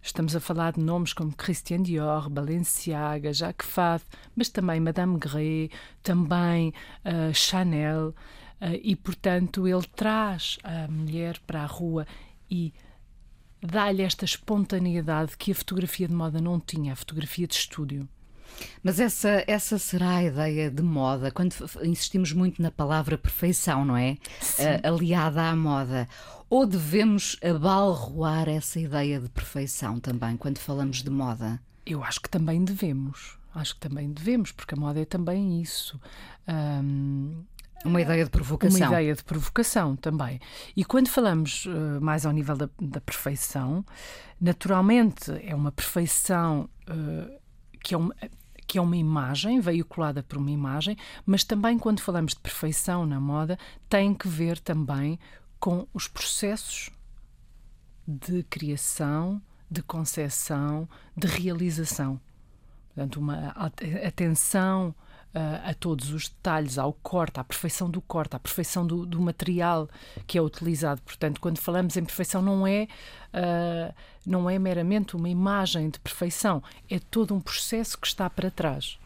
Estamos 0.00 0.34
a 0.36 0.40
falar 0.40 0.72
de 0.72 0.80
nomes 0.80 1.12
como 1.12 1.34
Christian 1.34 1.82
Dior, 1.82 2.30
Balenciaga, 2.30 3.32
Jacques 3.32 3.68
Fad, 3.68 4.02
mas 4.34 4.48
também 4.48 4.80
Madame 4.80 5.18
Grey, 5.18 5.70
também 6.02 6.72
uh, 7.04 7.34
Chanel. 7.34 8.14
Uh, 8.60 8.78
e, 8.82 8.96
portanto, 8.96 9.66
ele 9.66 9.86
traz 9.94 10.58
a 10.62 10.88
mulher 10.88 11.38
para 11.46 11.62
a 11.62 11.66
rua 11.66 12.06
e 12.50 12.72
dá-lhe 13.60 14.02
esta 14.02 14.24
espontaneidade 14.24 15.36
que 15.36 15.52
a 15.52 15.54
fotografia 15.54 16.08
de 16.08 16.14
moda 16.14 16.40
não 16.40 16.60
tinha, 16.60 16.92
a 16.92 16.96
fotografia 16.96 17.46
de 17.46 17.54
estúdio. 17.54 18.08
Mas 18.82 19.00
essa, 19.00 19.44
essa 19.46 19.78
será 19.78 20.16
a 20.16 20.24
ideia 20.24 20.70
de 20.70 20.82
moda, 20.82 21.30
quando 21.30 21.54
insistimos 21.82 22.32
muito 22.32 22.60
na 22.62 22.70
palavra 22.70 23.18
perfeição, 23.18 23.84
não 23.84 23.96
é? 23.96 24.16
Uh, 24.58 24.94
aliada 24.94 25.42
à 25.42 25.56
moda. 25.56 26.08
Ou 26.50 26.66
devemos 26.66 27.36
abalroar 27.42 28.48
essa 28.48 28.80
ideia 28.80 29.20
de 29.20 29.28
perfeição 29.28 30.00
também, 30.00 30.36
quando 30.36 30.58
falamos 30.58 31.02
de 31.02 31.10
moda? 31.10 31.60
Eu 31.84 32.02
acho 32.02 32.20
que 32.20 32.28
também 32.28 32.64
devemos. 32.64 33.38
Acho 33.54 33.74
que 33.74 33.80
também 33.80 34.12
devemos, 34.12 34.52
porque 34.52 34.74
a 34.74 34.76
moda 34.76 35.00
é 35.00 35.04
também 35.04 35.60
isso. 35.60 36.00
Um, 36.46 37.44
uma 37.84 38.00
ideia 38.00 38.24
de 38.24 38.30
provocação. 38.30 38.78
Uma 38.78 38.86
ideia 38.86 39.14
de 39.14 39.24
provocação 39.24 39.96
também. 39.96 40.40
E 40.76 40.84
quando 40.84 41.08
falamos 41.08 41.66
uh, 41.66 42.00
mais 42.00 42.26
ao 42.26 42.32
nível 42.32 42.56
da, 42.56 42.68
da, 42.80 43.00
perfeição, 43.00 43.84
naturalmente 44.40 45.30
é 45.44 45.54
uma 45.54 45.70
perfeição 45.70 46.68
uh, 46.88 47.37
que 47.82 47.94
é 47.94 47.98
uma, 47.98 48.14
que 48.66 48.76
é 48.76 48.80
uma 48.80 48.96
imagem, 48.96 49.60
veiculada 49.60 50.22
por 50.22 50.36
uma 50.36 50.50
imagem, 50.50 50.96
mas 51.24 51.42
também 51.42 51.78
quando 51.78 52.00
falamos 52.00 52.34
de 52.34 52.40
perfeição 52.40 53.06
na 53.06 53.18
moda, 53.18 53.58
tem 53.88 54.14
que 54.14 54.28
ver 54.28 54.58
também 54.58 55.18
com 55.58 55.86
os 55.94 56.06
processos 56.06 56.90
de 58.06 58.42
criação, 58.44 59.40
de 59.70 59.82
concepção, 59.82 60.88
de 61.16 61.26
realização. 61.26 62.20
Portanto, 62.88 63.20
uma 63.20 63.48
atenção 64.06 64.94
a 65.34 65.74
todos 65.74 66.10
os 66.10 66.28
detalhes, 66.28 66.78
ao 66.78 66.92
corte, 66.92 67.38
à 67.38 67.44
perfeição 67.44 67.88
do 67.88 68.00
corte, 68.00 68.34
à 68.34 68.38
perfeição 68.38 68.86
do, 68.86 69.06
do 69.06 69.20
material 69.20 69.88
que 70.26 70.36
é 70.38 70.42
utilizado. 70.42 71.00
Portanto, 71.02 71.40
quando 71.40 71.58
falamos 71.58 71.96
em 71.96 72.04
perfeição, 72.04 72.42
não 72.42 72.66
é, 72.66 72.88
uh, 73.34 73.94
não 74.26 74.48
é 74.50 74.58
meramente 74.58 75.14
uma 75.14 75.28
imagem 75.28 75.90
de 75.90 76.00
perfeição, 76.00 76.62
é 76.90 76.98
todo 76.98 77.34
um 77.34 77.40
processo 77.40 77.98
que 77.98 78.06
está 78.06 78.28
para 78.28 78.50
trás. 78.50 78.98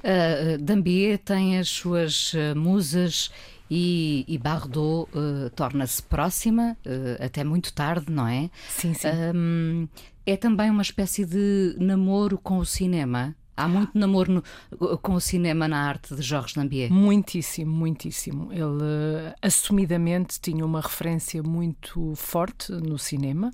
Uh, 0.00 0.58
Dambier 0.62 1.18
tem 1.18 1.58
as 1.58 1.68
suas 1.68 2.32
musas 2.56 3.30
e, 3.70 4.24
e 4.28 4.38
Bardot 4.38 5.10
uh, 5.10 5.50
torna-se 5.50 6.02
próxima, 6.02 6.76
uh, 6.86 7.24
até 7.24 7.42
muito 7.42 7.72
tarde, 7.72 8.10
não 8.10 8.26
é? 8.26 8.50
Sim, 8.68 8.94
sim. 8.94 9.08
Um, 9.34 9.88
é 10.24 10.36
também 10.36 10.70
uma 10.70 10.82
espécie 10.82 11.24
de 11.24 11.76
namoro 11.78 12.38
com 12.38 12.58
o 12.58 12.66
cinema. 12.66 13.34
Há 13.56 13.66
muito 13.66 13.96
namoro 13.96 14.44
no, 14.70 14.98
com 14.98 15.14
o 15.14 15.20
cinema 15.20 15.66
na 15.66 15.88
arte 15.88 16.14
de 16.14 16.20
Jorge 16.20 16.52
Lambier. 16.58 16.92
Muitíssimo, 16.92 17.74
muitíssimo. 17.74 18.52
Ele 18.52 18.62
uh, 18.62 19.34
assumidamente 19.40 20.38
tinha 20.38 20.62
uma 20.62 20.82
referência 20.82 21.42
muito 21.42 22.14
forte 22.16 22.70
no 22.70 22.98
cinema. 22.98 23.50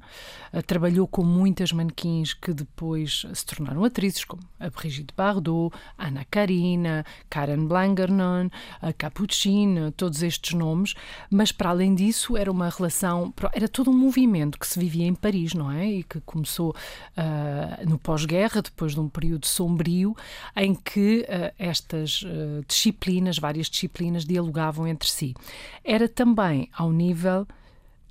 Uh, 0.53 0.61
trabalhou 0.61 1.07
com 1.07 1.23
muitas 1.23 1.71
manequins 1.71 2.35
que 2.35 2.53
depois 2.53 3.25
se 3.33 3.47
tornaram 3.47 3.85
atrizes, 3.85 4.25
como 4.25 4.43
a 4.59 4.69
Brigitte 4.71 5.15
Bardot, 5.17 5.73
Ana 5.97 6.27
Karina, 6.29 7.07
Karen 7.31 7.65
Blangernon, 7.65 8.49
a 8.81 8.93
Capucine, 8.93 9.93
todos 9.93 10.21
estes 10.25 10.53
nomes. 10.53 10.95
Mas 11.31 11.53
para 11.53 11.71
além 11.71 11.95
disso, 11.95 12.37
era 12.37 12.51
uma 12.51 12.69
relação, 12.69 13.33
era 13.53 13.69
todo 13.69 13.89
um 13.89 13.97
movimento 13.97 14.59
que 14.59 14.67
se 14.67 14.81
vivia 14.81 15.07
em 15.07 15.15
Paris, 15.15 15.55
não 15.55 15.71
é? 15.71 15.87
E 15.87 16.03
que 16.03 16.21
começou 16.23 16.71
uh, 16.71 17.89
no 17.89 17.99
pós-guerra, 17.99 18.63
depois 18.63 18.95
de 18.95 19.01
um 19.01 19.09
período 19.09 19.47
sombrio 19.47 19.92
em 20.57 20.75
que 20.75 21.23
uh, 21.23 21.55
estas 21.59 22.23
uh, 22.23 22.65
disciplinas, 22.67 23.39
várias 23.39 23.69
disciplinas, 23.69 24.25
dialogavam 24.25 24.87
entre 24.87 25.09
si. 25.09 25.35
Era 25.85 26.09
também 26.09 26.69
ao 26.73 26.93
nível. 26.93 27.47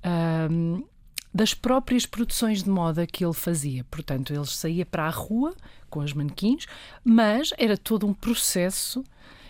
Uh, 0.04 0.86
das 1.34 1.54
próprias 1.54 2.04
produções 2.04 2.62
de 2.62 2.68
moda 2.68 3.06
que 3.06 3.24
ele 3.24 3.32
fazia. 3.32 3.84
Portanto, 3.84 4.34
ele 4.34 4.44
saía 4.44 4.84
para 4.84 5.06
a 5.06 5.10
rua 5.10 5.54
com 5.88 6.00
as 6.00 6.12
manequins, 6.12 6.66
mas 7.02 7.50
era 7.56 7.76
todo 7.76 8.06
um 8.06 8.12
processo 8.12 9.02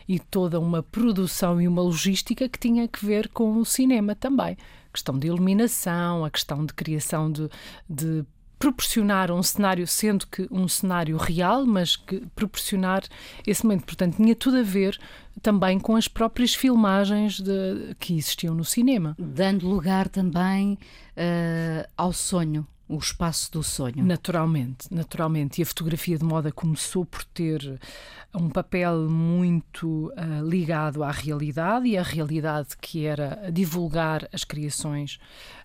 e 0.09 0.19
toda 0.19 0.61
uma 0.61 0.83
produção 0.83 1.61
e 1.61 1.67
uma 1.67 1.83
logística 1.83 2.49
que 2.49 2.59
tinha 2.59 2.87
que 2.87 3.05
ver 3.05 3.29
com 3.29 3.57
o 3.57 3.65
cinema 3.65 4.15
também. 4.15 4.57
A 4.89 4.93
questão 4.93 5.19
de 5.19 5.27
iluminação, 5.27 6.25
a 6.25 6.31
questão 6.31 6.65
de 6.65 6.75
criação 6.75 7.31
de, 7.31 7.49
de 7.89 8.25
proporcionar 8.62 9.33
um 9.33 9.42
cenário, 9.42 9.85
sendo 9.88 10.25
que 10.25 10.47
um 10.49 10.69
cenário 10.69 11.16
real, 11.16 11.66
mas 11.66 11.97
que 11.97 12.21
proporcionar 12.37 13.02
esse 13.45 13.64
momento. 13.64 13.87
Portanto, 13.87 14.19
tinha 14.19 14.37
tudo 14.37 14.59
a 14.59 14.62
ver 14.62 14.97
também 15.40 15.81
com 15.81 15.97
as 15.97 16.07
próprias 16.07 16.54
filmagens 16.54 17.40
de, 17.40 17.97
que 17.99 18.16
existiam 18.16 18.54
no 18.54 18.64
cinema. 18.64 19.16
Dando 19.19 19.66
lugar 19.66 20.09
também 20.09 20.75
uh, 20.75 21.88
ao 21.97 22.12
sonho. 22.12 22.64
O 22.94 22.99
espaço 22.99 23.50
do 23.50 23.62
sonho. 23.62 24.04
Naturalmente, 24.04 24.87
naturalmente. 24.90 25.61
E 25.61 25.62
a 25.62 25.66
fotografia 25.66 26.18
de 26.18 26.25
moda 26.25 26.52
começou 26.52 27.04
por 27.04 27.25
ter 27.25 27.80
um 28.34 28.49
papel 28.49 29.11
muito 29.11 30.11
uh, 30.16 30.49
ligado 30.49 31.02
à 31.04 31.11
realidade 31.11 31.87
e 31.87 31.99
à 31.99 32.02
realidade 32.02 32.76
que 32.80 33.04
era 33.04 33.50
divulgar 33.52 34.26
as 34.32 34.42
criações 34.42 35.18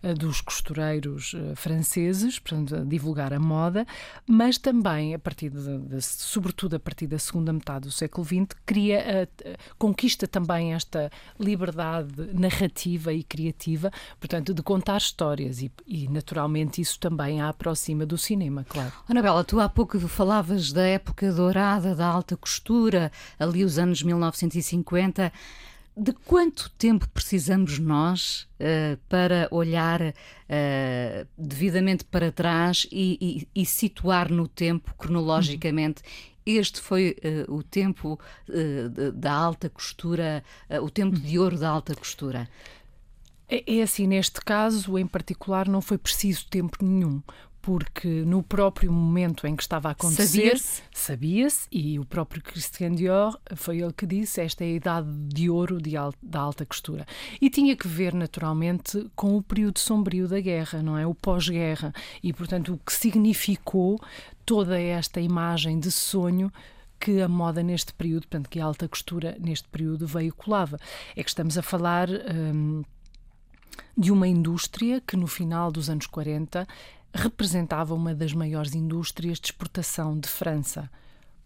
uh, 0.04 0.14
dos 0.14 0.42
costureiros 0.42 1.34
uh, 1.34 1.56
franceses, 1.56 2.40
portanto, 2.40 2.86
divulgar 2.86 3.32
a 3.34 3.40
moda, 3.40 3.86
mas 4.26 4.58
também 4.58 5.14
a 5.14 5.20
partir 5.20 5.50
de, 5.50 5.78
de, 5.80 6.02
sobretudo 6.02 6.76
a 6.76 6.80
partir 6.80 7.08
da 7.08 7.18
segunda 7.18 7.54
metade 7.54 7.88
do 7.88 7.92
século 7.92 8.26
XX, 8.26 8.48
cria, 8.66 9.30
conquista 9.78 10.28
também 10.28 10.74
esta 10.74 11.10
liberdade 11.40 12.34
narrativa 12.34 13.14
e 13.14 13.24
criativa, 13.24 13.92
portanto, 14.20 14.54
de 14.54 14.62
contar 14.62 14.98
histórias 14.98 15.62
e, 15.62 15.72
e 15.86 16.08
naturalmente 16.10 16.82
isso 16.82 17.00
também 17.00 17.17
a 17.26 17.50
aproxima 17.50 18.06
do 18.06 18.18
cinema, 18.18 18.66
claro. 18.68 18.92
Anabela, 19.08 19.44
tu 19.44 19.60
há 19.60 19.68
pouco 19.68 20.00
falavas 20.00 20.72
da 20.72 20.86
época 20.86 21.32
dourada 21.32 21.96
da 21.96 22.06
alta 22.06 22.38
costura, 22.38 23.12
ali 23.40 23.64
os 23.64 23.78
anos 23.78 24.02
1950. 24.04 25.32
De 26.00 26.14
quanto 26.14 26.70
tempo 26.78 27.10
precisamos 27.10 27.80
nós 27.80 28.48
uh, 28.60 28.98
para 29.10 29.48
olhar 29.50 30.00
uh, 30.00 31.28
devidamente 31.36 32.06
para 32.06 32.32
trás 32.32 32.86
e, 32.92 33.48
e, 33.56 33.62
e, 33.62 33.66
situar 33.66 34.32
no 34.32 34.48
tempo, 34.48 34.94
cronologicamente, 34.96 36.04
este 36.46 36.80
foi 36.80 37.18
uh, 37.48 37.52
o 37.52 37.64
tempo 37.64 38.20
da 39.16 39.34
alta 39.34 39.70
costura, 39.70 40.44
o 40.82 40.90
tempo 40.90 41.20
de 41.20 41.40
ouro 41.40 41.58
da 41.58 41.68
alta 41.68 41.96
costura? 41.96 42.48
É, 43.50 43.78
é 43.78 43.82
assim, 43.82 44.08
neste 44.08 44.42
caso 44.42 44.98
em 44.98 45.08
particular 45.08 45.68
não 45.68 45.82
foi 45.82 45.98
preciso 45.98 46.46
tempo 46.50 46.84
nenhum, 46.84 47.22
porque 47.62 48.08
no 48.08 48.42
próprio 48.42 48.92
momento 48.92 49.46
em 49.46 49.56
que 49.56 49.62
estava 49.62 49.90
a 49.90 49.92
acontecer, 49.92 50.58
sabia-se, 50.58 50.82
sabia 50.94 51.48
e 51.72 52.00
o 52.00 52.06
próprio 52.06 52.42
Christian 52.42 52.94
Dior 52.94 53.38
foi 53.56 53.82
ele 53.82 53.92
que 53.92 54.06
disse 54.06 54.40
esta 54.42 54.64
é 54.64 54.68
a 54.68 54.72
idade 54.72 55.10
de 55.28 55.50
ouro 55.50 55.82
de 55.82 55.92
da 56.22 56.40
alta 56.40 56.66
costura. 56.66 57.06
E 57.42 57.50
tinha 57.50 57.76
que 57.76 57.88
ver 57.88 58.14
naturalmente 58.14 59.10
com 59.16 59.36
o 59.36 59.44
período 59.44 59.80
sombrio 59.80 60.28
da 60.28 60.40
guerra, 60.40 60.82
não 60.82 60.98
é? 60.98 61.06
O 61.06 61.14
pós-guerra. 61.14 61.94
E 62.24 62.32
portanto 62.32 62.74
o 62.74 62.78
que 62.78 62.94
significou 62.94 64.00
toda 64.46 64.80
esta 64.80 65.20
imagem 65.20 65.80
de 65.80 65.92
sonho 65.92 66.52
que 67.00 67.22
a 67.22 67.28
moda 67.28 67.62
neste 67.62 67.94
período, 67.94 68.22
portanto, 68.22 68.50
que 68.50 68.60
a 68.60 68.66
alta 68.66 68.88
costura 68.88 69.38
neste 69.40 69.68
período 69.68 70.08
veiculava. 70.08 70.80
É 71.16 71.24
que 71.24 71.30
estamos 71.30 71.58
a 71.58 71.62
falar. 71.62 72.10
Hum, 72.10 72.84
de 73.98 74.12
uma 74.12 74.28
indústria 74.28 75.02
que 75.02 75.18
no 75.18 75.28
final 75.28 75.72
dos 75.72 75.90
anos 75.90 76.08
40 76.08 76.68
representava 77.14 77.94
uma 77.94 78.14
das 78.14 78.34
maiores 78.34 78.76
indústrias 78.76 79.40
de 79.40 79.48
exportação 79.48 80.20
de 80.20 80.28
França. 80.28 80.90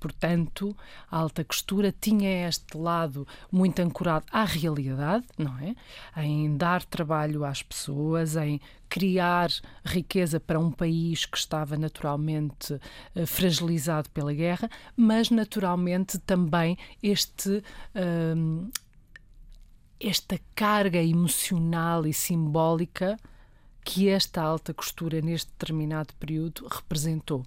Portanto, 0.02 0.76
a 1.12 1.18
alta 1.20 1.44
costura 1.44 1.94
tinha 2.02 2.48
este 2.48 2.76
lado 2.76 3.28
muito 3.52 3.80
ancorado 3.84 4.26
à 4.32 4.44
realidade, 4.44 5.24
não 5.38 5.56
é? 5.60 5.76
Em 6.24 6.58
dar 6.58 6.84
trabalho 6.84 7.46
às 7.46 7.62
pessoas, 7.62 8.36
em 8.36 8.60
criar 8.90 9.52
riqueza 9.86 10.40
para 10.40 10.60
um 10.60 10.72
país 10.72 11.28
que 11.28 11.38
estava 11.38 11.78
naturalmente 11.78 12.74
uh, 12.74 13.28
fragilizado 13.28 14.10
pela 14.10 14.34
guerra, 14.34 14.68
mas 14.98 15.30
naturalmente 15.30 16.18
também 16.18 16.76
este 17.04 17.64
uh, 17.94 18.72
esta 20.02 20.40
carga 20.56 21.02
emocional 21.02 22.08
e 22.08 22.14
simbólica 22.14 23.18
que 23.84 24.10
esta 24.10 24.42
alta 24.42 24.74
costura 24.74 25.22
neste 25.22 25.52
determinado 25.52 26.14
período 26.16 26.68
representou, 26.68 27.46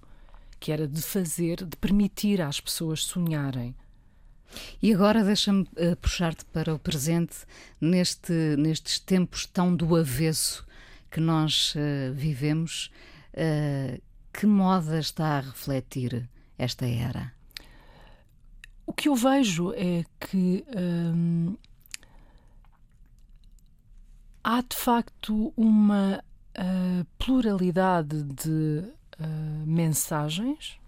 que 0.60 0.72
era 0.72 0.86
de 0.86 1.00
fazer, 1.02 1.64
de 1.64 1.76
permitir 1.76 2.40
às 2.40 2.60
pessoas 2.60 3.04
sonharem. 3.04 3.74
E 4.80 4.92
agora 4.92 5.24
deixa-me 5.24 5.62
uh, 5.62 5.96
puxar-te 6.00 6.44
para 6.46 6.74
o 6.74 6.78
presente, 6.78 7.38
neste, 7.80 8.32
nestes 8.56 8.98
tempos 9.00 9.46
tão 9.46 9.74
do 9.74 9.96
avesso 9.96 10.66
que 11.10 11.20
nós 11.20 11.74
uh, 11.74 12.12
vivemos. 12.12 12.90
Uh, 13.32 14.00
que 14.32 14.46
moda 14.46 14.98
está 14.98 15.38
a 15.38 15.40
refletir 15.40 16.28
esta 16.58 16.86
era? 16.86 17.32
O 18.86 18.92
que 18.92 19.08
eu 19.08 19.14
vejo 19.14 19.72
é 19.74 20.04
que. 20.20 20.64
Hum, 20.76 21.56
há 24.44 24.60
de 24.60 24.76
facto 24.76 25.52
uma 25.56 26.22
uh, 26.58 27.06
pluralidade 27.18 28.22
de 28.22 28.84
uh, 29.18 29.66
mensagens, 29.66 30.78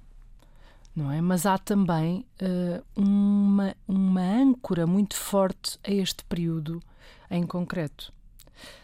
não 0.95 1.11
é? 1.11 1.23
Mas 1.23 1.47
há 1.47 1.57
também 1.57 2.27
uh, 2.42 2.85
uma, 2.95 3.75
uma 3.88 4.21
âncora 4.21 4.87
muito 4.87 5.16
forte 5.16 5.79
a 5.83 5.90
este 5.90 6.23
período 6.25 6.83
em 7.31 7.47
concreto. 7.47 8.12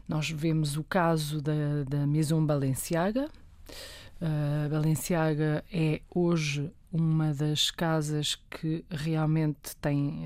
Nós 0.08 0.30
vemos 0.30 0.76
o 0.76 0.82
caso 0.82 1.40
da, 1.40 1.84
da 1.86 2.06
Maison 2.06 2.44
Balenciaga. 2.44 3.28
Uh, 4.20 4.68
Balenciaga 4.70 5.64
é 5.70 6.00
hoje 6.14 6.70
uma 6.90 7.32
das 7.34 7.70
casas 7.70 8.38
que 8.50 8.84
realmente 8.90 9.76
tem 9.80 10.24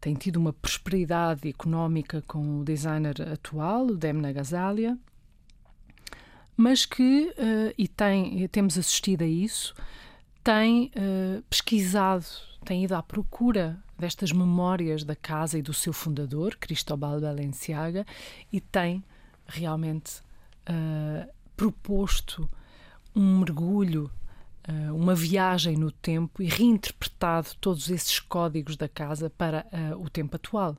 tem 0.00 0.14
tido 0.14 0.36
uma 0.36 0.52
prosperidade 0.52 1.48
económica 1.48 2.22
com 2.26 2.60
o 2.60 2.64
designer 2.64 3.20
atual, 3.32 3.86
o 3.86 3.96
Demna 3.96 4.32
Gazalia, 4.32 4.98
mas 6.56 6.86
que, 6.86 7.32
uh, 7.36 7.74
e 7.76 7.86
tem, 7.86 8.48
temos 8.48 8.78
assistido 8.78 9.22
a 9.22 9.26
isso, 9.26 9.74
tem 10.42 10.90
uh, 10.96 11.42
pesquisado, 11.50 12.24
tem 12.64 12.84
ido 12.84 12.94
à 12.94 13.02
procura 13.02 13.78
destas 13.98 14.32
memórias 14.32 15.04
da 15.04 15.16
casa 15.16 15.58
e 15.58 15.62
do 15.62 15.74
seu 15.74 15.92
fundador, 15.92 16.56
Cristóbal 16.56 17.20
Balenciaga, 17.20 18.06
e 18.52 18.60
tem 18.60 19.02
realmente 19.46 20.20
uh, 20.68 21.30
proposto 21.56 22.48
um 23.14 23.38
mergulho 23.38 24.10
uh, 24.68 24.94
uma 24.94 25.14
viagem 25.14 25.76
no 25.76 25.90
tempo 25.90 26.42
e 26.42 26.46
reinterpretado 26.46 27.48
todos 27.60 27.90
esses 27.90 28.18
códigos 28.20 28.76
da 28.76 28.88
casa 28.88 29.30
para 29.30 29.66
uh, 29.72 30.02
o 30.02 30.10
tempo 30.10 30.36
atual. 30.36 30.76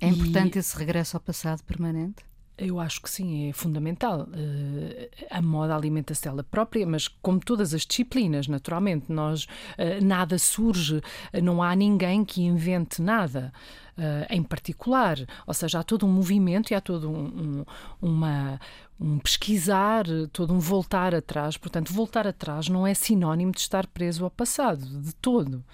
É 0.00 0.08
importante 0.08 0.56
e, 0.56 0.58
esse 0.58 0.76
regresso 0.76 1.16
ao 1.16 1.20
passado 1.20 1.62
permanente? 1.62 2.24
Eu 2.56 2.78
acho 2.78 3.02
que 3.02 3.10
sim, 3.10 3.48
é 3.48 3.52
fundamental. 3.52 4.28
Uh, 4.28 5.08
a 5.28 5.42
moda 5.42 5.74
alimenta-se 5.74 6.28
ela 6.28 6.44
própria, 6.44 6.86
mas 6.86 7.08
como 7.08 7.40
todas 7.40 7.74
as 7.74 7.84
disciplinas, 7.84 8.46
naturalmente, 8.46 9.10
nós 9.10 9.44
uh, 9.44 10.04
nada 10.04 10.38
surge, 10.38 11.00
não 11.42 11.60
há 11.60 11.74
ninguém 11.74 12.24
que 12.24 12.42
invente 12.42 13.02
nada. 13.02 13.52
Uh, 13.96 14.26
em 14.28 14.42
particular, 14.42 15.16
ou 15.46 15.54
seja, 15.54 15.78
há 15.78 15.84
todo 15.84 16.04
um 16.04 16.10
movimento 16.10 16.72
e 16.72 16.74
há 16.74 16.80
todo 16.80 17.08
um, 17.08 17.26
um, 17.26 17.64
uma, 18.02 18.60
um 18.98 19.18
pesquisar, 19.18 20.04
todo 20.32 20.52
um 20.52 20.58
voltar 20.58 21.14
atrás. 21.14 21.56
Portanto, 21.56 21.92
voltar 21.92 22.26
atrás 22.26 22.68
não 22.68 22.86
é 22.86 22.94
sinónimo 22.94 23.52
de 23.52 23.60
estar 23.60 23.86
preso 23.86 24.24
ao 24.24 24.30
passado, 24.30 24.84
de 25.00 25.14
todo 25.16 25.64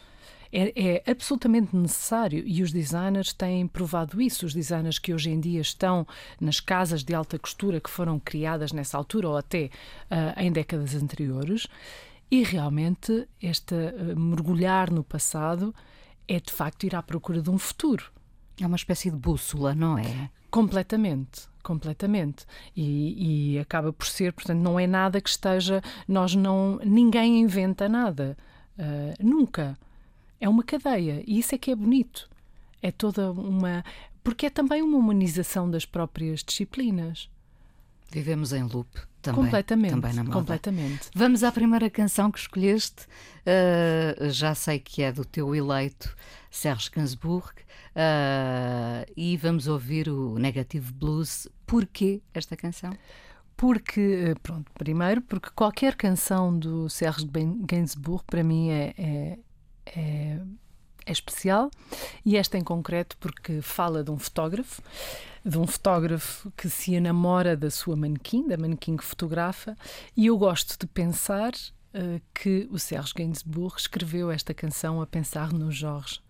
é, 0.52 0.72
é, 1.06 1.10
absolutamente 1.10 1.76
necessário 1.76 2.42
e 2.44 2.62
os 2.62 2.72
designers 2.72 3.32
têm 3.32 3.66
provado 3.66 4.20
isso. 4.20 4.44
Os 4.44 4.52
designers 4.52 4.98
que 4.98 5.14
hoje 5.14 5.30
em 5.30 5.38
dia 5.38 5.60
estão 5.60 6.06
nas 6.40 6.60
casas 6.60 7.04
de 7.04 7.14
alta 7.14 7.38
costura 7.38 7.80
que 7.80 7.90
foram 7.90 8.18
criadas 8.18 8.72
nessa 8.72 8.98
altura 8.98 9.28
ou 9.28 9.36
até 9.36 9.70
uh, 10.10 10.40
em 10.40 10.50
décadas 10.50 10.94
anteriores, 10.94 11.66
e 12.30 12.42
realmente 12.42 13.28
este 13.40 13.74
uh, 13.74 14.18
mergulhar 14.18 14.90
no 14.90 15.04
passado 15.04 15.74
é 16.26 16.38
de 16.38 16.52
facto 16.52 16.84
ir 16.84 16.94
à 16.94 17.02
procura 17.02 17.40
de 17.40 17.50
um 17.50 17.58
futuro. 17.58 18.10
É 18.60 18.66
uma 18.66 18.76
espécie 18.76 19.10
de 19.10 19.16
bússola, 19.16 19.74
não 19.74 19.96
é? 19.96 20.30
Completamente, 20.50 21.48
completamente. 21.62 22.44
E, 22.76 23.54
e, 23.54 23.58
acaba 23.58 23.92
por 23.92 24.06
ser, 24.06 24.32
portanto, 24.32 24.58
não 24.58 24.78
é 24.78 24.86
nada 24.86 25.20
que 25.20 25.30
esteja. 25.30 25.82
Nós 26.08 26.34
não. 26.34 26.80
Ninguém 26.84 27.40
inventa 27.40 27.88
nada. 27.88 28.36
Uh, 28.78 29.24
nunca. 29.24 29.78
É 30.40 30.48
uma 30.48 30.64
cadeia 30.64 31.22
e 31.26 31.38
isso 31.38 31.54
é 31.54 31.58
que 31.58 31.70
é 31.70 31.76
bonito. 31.76 32.28
É 32.82 32.90
toda 32.90 33.30
uma. 33.30 33.84
Porque 34.24 34.46
é 34.46 34.50
também 34.50 34.82
uma 34.82 34.98
humanização 34.98 35.70
das 35.70 35.84
próprias 35.84 36.42
disciplinas. 36.42 37.28
Vivemos 38.10 38.52
em 38.52 38.62
loop 38.62 38.88
também. 39.22 39.44
Completamente. 39.44 39.92
Também 39.92 40.12
na 40.14 40.24
moda. 40.24 40.34
Completamente. 40.34 41.10
Vamos 41.14 41.44
à 41.44 41.52
primeira 41.52 41.88
canção 41.90 42.30
que 42.30 42.38
escolheste. 42.38 43.06
Uh, 43.46 44.30
já 44.30 44.54
sei 44.54 44.78
que 44.78 45.02
é 45.02 45.12
do 45.12 45.24
teu 45.24 45.54
eleito 45.54 46.16
Serge 46.50 46.90
Gainsbourg. 46.90 47.52
Uh, 47.90 49.10
e 49.16 49.36
vamos 49.36 49.66
ouvir 49.66 50.08
o 50.08 50.38
Negative 50.38 50.92
Blues. 50.92 51.48
Porquê 51.66 52.22
esta 52.32 52.56
canção? 52.56 52.92
Porque, 53.56 54.34
pronto, 54.42 54.70
primeiro, 54.72 55.20
porque 55.22 55.50
qualquer 55.54 55.94
canção 55.94 56.56
do 56.56 56.88
Serge 56.88 57.28
Gainsbourg 57.66 58.24
para 58.26 58.42
mim 58.42 58.70
é, 58.70 58.94
é 58.96 59.38
é, 59.96 60.40
é 61.06 61.12
especial 61.12 61.70
e 62.24 62.36
esta 62.36 62.58
em 62.58 62.64
concreto 62.64 63.16
porque 63.18 63.60
fala 63.60 64.04
de 64.04 64.10
um 64.10 64.18
fotógrafo 64.18 64.82
de 65.44 65.58
um 65.58 65.66
fotógrafo 65.66 66.52
que 66.56 66.68
se 66.68 66.94
enamora 66.94 67.56
da 67.56 67.70
sua 67.70 67.96
manequim, 67.96 68.46
da 68.46 68.58
manequim 68.58 68.94
que 68.94 69.04
fotografa, 69.04 69.74
e 70.14 70.26
eu 70.26 70.36
gosto 70.36 70.78
de 70.78 70.86
pensar 70.86 71.52
uh, 71.54 72.20
que 72.34 72.68
o 72.70 72.78
Serge 72.78 73.14
Gainsbourg 73.16 73.74
escreveu 73.78 74.30
esta 74.30 74.52
canção 74.52 75.00
a 75.00 75.06
pensar 75.06 75.50
no 75.50 75.72
Jorge. 75.72 76.20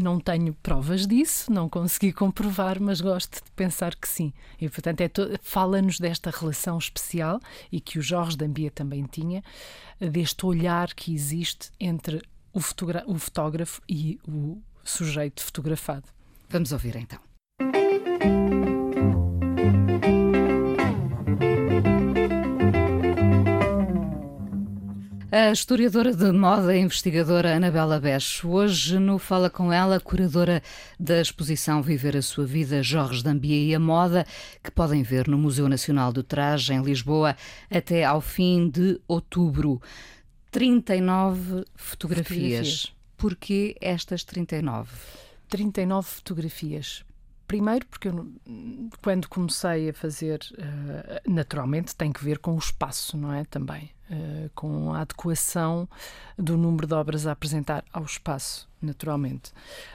Não 0.00 0.18
tenho 0.18 0.54
provas 0.54 1.06
disso, 1.06 1.52
não 1.52 1.68
consegui 1.68 2.12
comprovar, 2.14 2.80
mas 2.80 3.00
gosto 3.00 3.42
de 3.44 3.50
pensar 3.52 3.94
que 3.94 4.08
sim. 4.08 4.32
E, 4.60 4.68
portanto, 4.68 5.00
é 5.02 5.10
fala-nos 5.42 5.98
desta 5.98 6.30
relação 6.30 6.78
especial 6.78 7.40
e 7.70 7.80
que 7.80 7.98
o 7.98 8.02
Jorge 8.02 8.36
Dambia 8.36 8.70
também 8.70 9.04
tinha, 9.04 9.42
deste 10.00 10.46
olhar 10.46 10.94
que 10.94 11.14
existe 11.14 11.70
entre 11.78 12.22
o, 12.52 12.60
o 13.06 13.18
fotógrafo 13.18 13.82
e 13.88 14.18
o 14.26 14.60
sujeito 14.82 15.42
fotografado. 15.42 16.04
Vamos 16.48 16.72
ouvir 16.72 16.96
então. 16.96 17.29
A 25.32 25.52
historiadora 25.52 26.12
de 26.12 26.32
moda 26.32 26.76
e 26.76 26.80
investigadora 26.80 27.54
Anabela 27.54 28.00
Becho. 28.00 28.48
Hoje 28.48 28.98
no 28.98 29.16
Fala 29.16 29.48
Com 29.48 29.72
Ela, 29.72 30.00
curadora 30.00 30.60
da 30.98 31.20
exposição 31.20 31.80
Viver 31.80 32.16
a 32.16 32.22
Sua 32.22 32.44
Vida, 32.44 32.82
Jorge 32.82 33.22
Dambier 33.22 33.68
e 33.68 33.72
a 33.72 33.78
Moda, 33.78 34.26
que 34.60 34.72
podem 34.72 35.04
ver 35.04 35.28
no 35.28 35.38
Museu 35.38 35.68
Nacional 35.68 36.12
do 36.12 36.24
Traje, 36.24 36.72
em 36.72 36.82
Lisboa, 36.82 37.36
até 37.70 38.02
ao 38.04 38.20
fim 38.20 38.68
de 38.68 39.00
outubro. 39.06 39.80
39 40.50 41.64
fotografias. 41.76 41.76
fotografias. 41.76 42.92
Porquê 43.16 43.76
estas 43.80 44.24
39? 44.24 44.90
39 45.48 46.08
fotografias. 46.08 47.04
Primeiro, 47.50 47.84
porque 47.86 48.06
eu, 48.06 48.32
quando 49.02 49.28
comecei 49.28 49.90
a 49.90 49.92
fazer, 49.92 50.38
uh, 50.52 51.28
naturalmente 51.28 51.96
tem 51.96 52.12
que 52.12 52.22
ver 52.22 52.38
com 52.38 52.54
o 52.54 52.58
espaço, 52.58 53.16
não 53.16 53.32
é? 53.32 53.44
Também. 53.44 53.90
Uh, 54.08 54.48
com 54.54 54.94
a 54.94 55.00
adequação 55.00 55.88
do 56.38 56.56
número 56.56 56.86
de 56.86 56.94
obras 56.94 57.26
a 57.26 57.32
apresentar 57.32 57.84
ao 57.92 58.04
espaço, 58.04 58.68
naturalmente. 58.80 59.50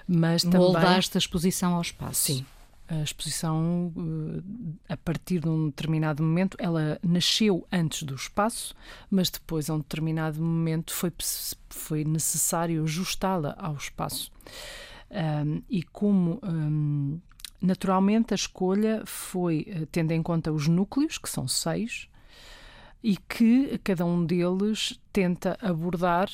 Mas 0.06 0.44
também. 0.44 0.60
Moldaste 0.60 1.15
a 1.15 1.20
exposição 1.20 1.76
ao 1.76 1.82
espaço. 1.82 2.34
Sim. 2.34 2.46
A 2.89 3.02
exposição, 3.02 3.94
uh, 3.96 4.44
a 4.89 4.98
partir 4.98 5.39
de 5.39 5.48
um 5.48 5.68
determinado 5.68 6.22
momento, 6.22 6.58
ela 6.60 7.00
nasceu 7.02 7.65
antes 7.72 8.04
do 8.04 8.15
espaço, 8.15 8.76
mas 9.10 9.30
depois, 9.30 9.70
a 9.70 9.76
um 9.76 9.78
determinado 9.78 10.41
momento, 10.41 10.94
foi, 10.94 11.13
foi 11.70 12.04
necessário 12.04 12.84
ajustá-la 12.84 13.56
ao 13.58 13.76
espaço. 13.76 14.30
Um, 15.10 15.62
e 15.70 15.84
como. 15.84 16.41
Um, 16.44 17.22
naturalmente, 17.65 18.34
a 18.34 18.36
escolha 18.36 19.04
foi 19.06 19.67
uh, 19.69 19.86
tendo 19.88 20.12
em 20.12 20.21
conta 20.21 20.51
os 20.51 20.67
núcleos, 20.67 21.17
que 21.17 21.30
são 21.30 21.47
seis, 21.47 22.08
e 23.04 23.17
que 23.17 23.78
cada 23.84 24.06
um 24.06 24.25
deles 24.25 24.99
tenta 25.13 25.58
abordar 25.62 26.30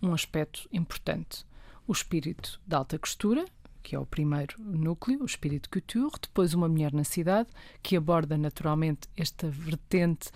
um 0.00 0.12
aspecto 0.12 0.68
importante. 0.72 1.44
O 1.86 1.92
espírito 1.92 2.60
da 2.66 2.78
alta 2.78 2.98
costura, 2.98 3.44
que 3.82 3.94
é 3.94 3.98
o 3.98 4.06
primeiro 4.06 4.54
núcleo, 4.60 5.22
o 5.22 5.26
espírito 5.26 5.68
couture, 5.68 6.14
depois 6.20 6.54
uma 6.54 6.68
mulher 6.68 6.92
na 6.92 7.04
cidade, 7.04 7.48
que 7.82 7.96
aborda 7.96 8.38
naturalmente 8.38 9.08
esta 9.16 9.48
vertente 9.50 10.30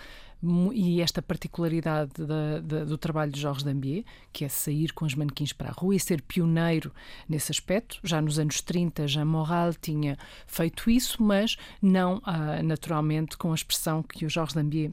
e 0.72 1.00
esta 1.00 1.20
particularidade 1.20 2.12
da, 2.16 2.60
da, 2.60 2.84
do 2.84 2.96
trabalho 2.96 3.32
de 3.32 3.40
Jorge 3.40 3.64
Dambier, 3.64 4.04
que 4.32 4.44
é 4.44 4.48
sair 4.48 4.92
com 4.92 5.04
os 5.04 5.14
manequins 5.14 5.52
para 5.52 5.70
a 5.70 5.72
rua 5.72 5.96
e 5.96 6.00
ser 6.00 6.22
pioneiro 6.22 6.92
nesse 7.28 7.50
aspecto. 7.50 7.98
Já 8.04 8.20
nos 8.20 8.38
anos 8.38 8.60
30, 8.60 9.08
Jean 9.08 9.24
Moral 9.24 9.74
tinha 9.74 10.16
feito 10.46 10.90
isso, 10.90 11.22
mas 11.22 11.56
não 11.82 12.20
ah, 12.24 12.62
naturalmente 12.62 13.36
com 13.36 13.50
a 13.50 13.54
expressão 13.54 14.02
que 14.02 14.24
o 14.24 14.30
Jorge 14.30 14.54
Dambier 14.54 14.92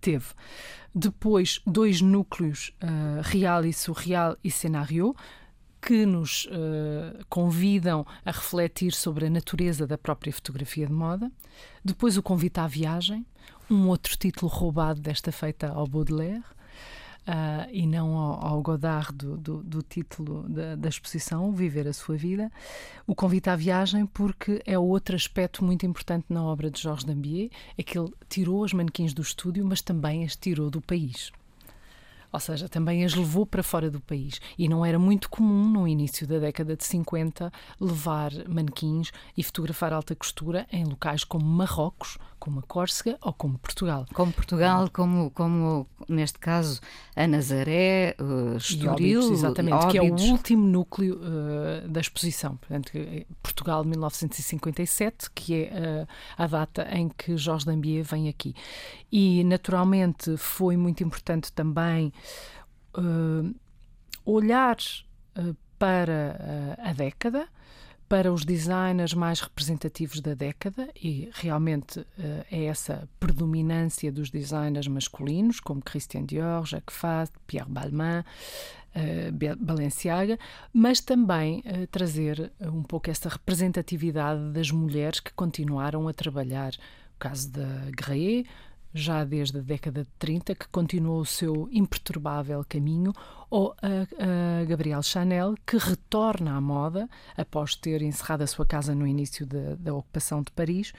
teve. 0.00 0.26
Depois, 0.94 1.60
dois 1.66 2.00
núcleos, 2.00 2.72
uh, 2.82 3.22
real 3.22 3.64
e 3.64 3.72
surreal 3.72 4.36
e 4.44 4.50
cenário, 4.50 5.16
que 5.80 6.06
nos 6.06 6.46
uh, 6.46 7.24
convidam 7.28 8.06
a 8.24 8.30
refletir 8.30 8.92
sobre 8.92 9.26
a 9.26 9.30
natureza 9.30 9.86
da 9.86 9.98
própria 9.98 10.32
fotografia 10.32 10.86
de 10.86 10.92
moda. 10.92 11.30
Depois, 11.84 12.16
o 12.16 12.22
convite 12.22 12.58
à 12.60 12.66
viagem, 12.66 13.26
um 13.70 13.88
outro 13.88 14.16
título 14.16 14.50
roubado 14.50 15.00
desta 15.00 15.32
feita 15.32 15.68
ao 15.68 15.86
Baudelaire 15.86 16.44
uh, 17.28 17.68
e 17.70 17.86
não 17.86 18.16
ao, 18.16 18.46
ao 18.46 18.62
Godard 18.62 19.12
do, 19.12 19.36
do, 19.36 19.62
do 19.62 19.82
título 19.82 20.48
da, 20.48 20.76
da, 20.76 20.88
exposição, 20.88 21.52
Viver 21.52 21.88
a 21.88 21.92
Sua 21.92 22.16
Vida. 22.16 22.50
O 23.06 23.14
convite 23.14 23.50
à 23.50 23.56
viagem, 23.56 24.06
porque 24.06 24.62
é 24.66 24.78
outro 24.78 25.16
aspecto 25.16 25.64
muito 25.64 25.86
importante 25.86 26.26
na 26.28 26.42
obra 26.42 26.70
de 26.70 26.80
Georges 26.80 27.04
Dambier, 27.04 27.50
é 27.76 27.82
que 27.82 27.98
ele 27.98 28.12
tirou 28.28 28.62
os 28.62 28.72
manequins 28.72 29.12
do 29.12 29.22
estúdio, 29.22 29.64
mas 29.64 29.80
também 29.80 30.24
as 30.24 30.36
tirou 30.36 30.70
do 30.70 30.80
país 30.80 31.32
ou 32.34 32.40
seja, 32.40 32.68
também 32.68 33.04
as 33.04 33.14
levou 33.14 33.46
para 33.46 33.62
fora 33.62 33.88
do 33.88 34.00
país. 34.00 34.40
E 34.58 34.68
não 34.68 34.84
era 34.84 34.98
muito 34.98 35.30
comum 35.30 35.68
no 35.68 35.86
início 35.86 36.26
da 36.26 36.40
década 36.40 36.76
de 36.76 36.84
50 36.84 37.52
levar 37.80 38.32
manequins 38.48 39.12
e 39.36 39.42
fotografar 39.44 39.92
alta 39.92 40.16
costura 40.16 40.66
em 40.72 40.84
locais 40.84 41.22
como 41.22 41.44
Marrocos, 41.46 42.18
como 42.44 42.60
a 42.60 42.62
Córcega 42.62 43.16
ou 43.22 43.32
como 43.32 43.56
Portugal. 43.56 44.04
Como 44.12 44.30
Portugal, 44.30 44.90
como, 44.92 45.30
como 45.30 45.88
neste 46.06 46.38
caso 46.38 46.78
a 47.16 47.26
Nazaré, 47.26 48.14
uh, 48.20 48.58
Estoril, 48.58 49.20
Óbidos, 49.20 49.38
exatamente, 49.38 49.72
Óbidos. 49.72 49.92
que 49.92 49.98
é 49.98 50.02
o 50.02 50.30
último 50.30 50.66
núcleo 50.66 51.18
uh, 51.22 51.88
da 51.88 52.02
exposição. 52.02 52.58
Portanto, 52.58 52.90
é 52.94 53.24
Portugal 53.42 53.82
1957, 53.82 55.30
que 55.30 55.54
é 55.54 56.04
uh, 56.04 56.08
a 56.36 56.46
data 56.46 56.86
em 56.94 57.08
que 57.08 57.34
Jorge 57.34 57.64
Dambier 57.64 58.04
vem 58.04 58.28
aqui. 58.28 58.54
E 59.10 59.42
naturalmente 59.44 60.36
foi 60.36 60.76
muito 60.76 61.02
importante 61.02 61.50
também 61.50 62.12
uh, 62.94 63.54
olhar 64.26 64.76
para 65.78 66.76
a 66.78 66.92
década 66.92 67.48
para 68.08 68.32
os 68.32 68.44
designers 68.44 69.14
mais 69.14 69.40
representativos 69.40 70.20
da 70.20 70.34
década 70.34 70.88
e 70.94 71.30
realmente 71.32 72.00
uh, 72.00 72.06
é 72.50 72.64
essa 72.64 73.08
predominância 73.18 74.12
dos 74.12 74.30
designers 74.30 74.86
masculinos, 74.86 75.60
como 75.60 75.82
Christian 75.82 76.24
Dior, 76.24 76.66
Jacques 76.66 76.96
Fath, 76.96 77.30
Pierre 77.46 77.68
Balmain, 77.68 78.20
uh, 78.20 79.56
Balenciaga, 79.58 80.38
mas 80.72 81.00
também 81.00 81.60
uh, 81.60 81.86
trazer 81.88 82.52
um 82.60 82.82
pouco 82.82 83.10
essa 83.10 83.28
representatividade 83.28 84.52
das 84.52 84.70
mulheres 84.70 85.20
que 85.20 85.32
continuaram 85.32 86.06
a 86.06 86.12
trabalhar. 86.12 86.72
O 87.16 87.18
caso 87.18 87.50
da 87.50 87.90
Graet, 87.96 88.46
já 88.94 89.24
desde 89.24 89.58
a 89.58 89.60
década 89.60 90.04
de 90.04 90.10
30, 90.20 90.54
que 90.54 90.68
continuou 90.68 91.20
o 91.20 91.26
seu 91.26 91.68
imperturbável 91.72 92.64
caminho, 92.68 93.12
ou 93.50 93.74
a, 93.82 94.60
a 94.60 94.64
Gabrielle 94.64 95.02
Chanel, 95.02 95.56
que 95.66 95.76
retorna 95.76 96.56
à 96.56 96.60
moda 96.60 97.08
após 97.36 97.74
ter 97.74 98.00
encerrado 98.02 98.42
a 98.42 98.46
sua 98.46 98.64
casa 98.64 98.94
no 98.94 99.06
início 99.06 99.44
de, 99.44 99.74
da 99.76 99.92
ocupação 99.92 100.42
de 100.42 100.52
Paris 100.52 100.92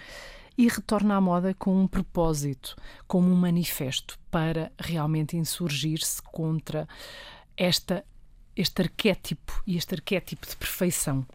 e 0.57 0.67
retorna 0.67 1.15
à 1.15 1.21
moda 1.21 1.53
com 1.53 1.81
um 1.81 1.87
propósito, 1.87 2.75
como 3.07 3.31
um 3.31 3.35
manifesto 3.35 4.19
para 4.29 4.71
realmente 4.77 5.37
insurgir-se 5.37 6.21
contra 6.21 6.87
esta, 7.55 8.05
este 8.55 8.81
arquétipo 8.81 9.61
e 9.65 9.77
este 9.77 9.95
arquétipo 9.95 10.45
de 10.45 10.55
perfeição 10.57 11.25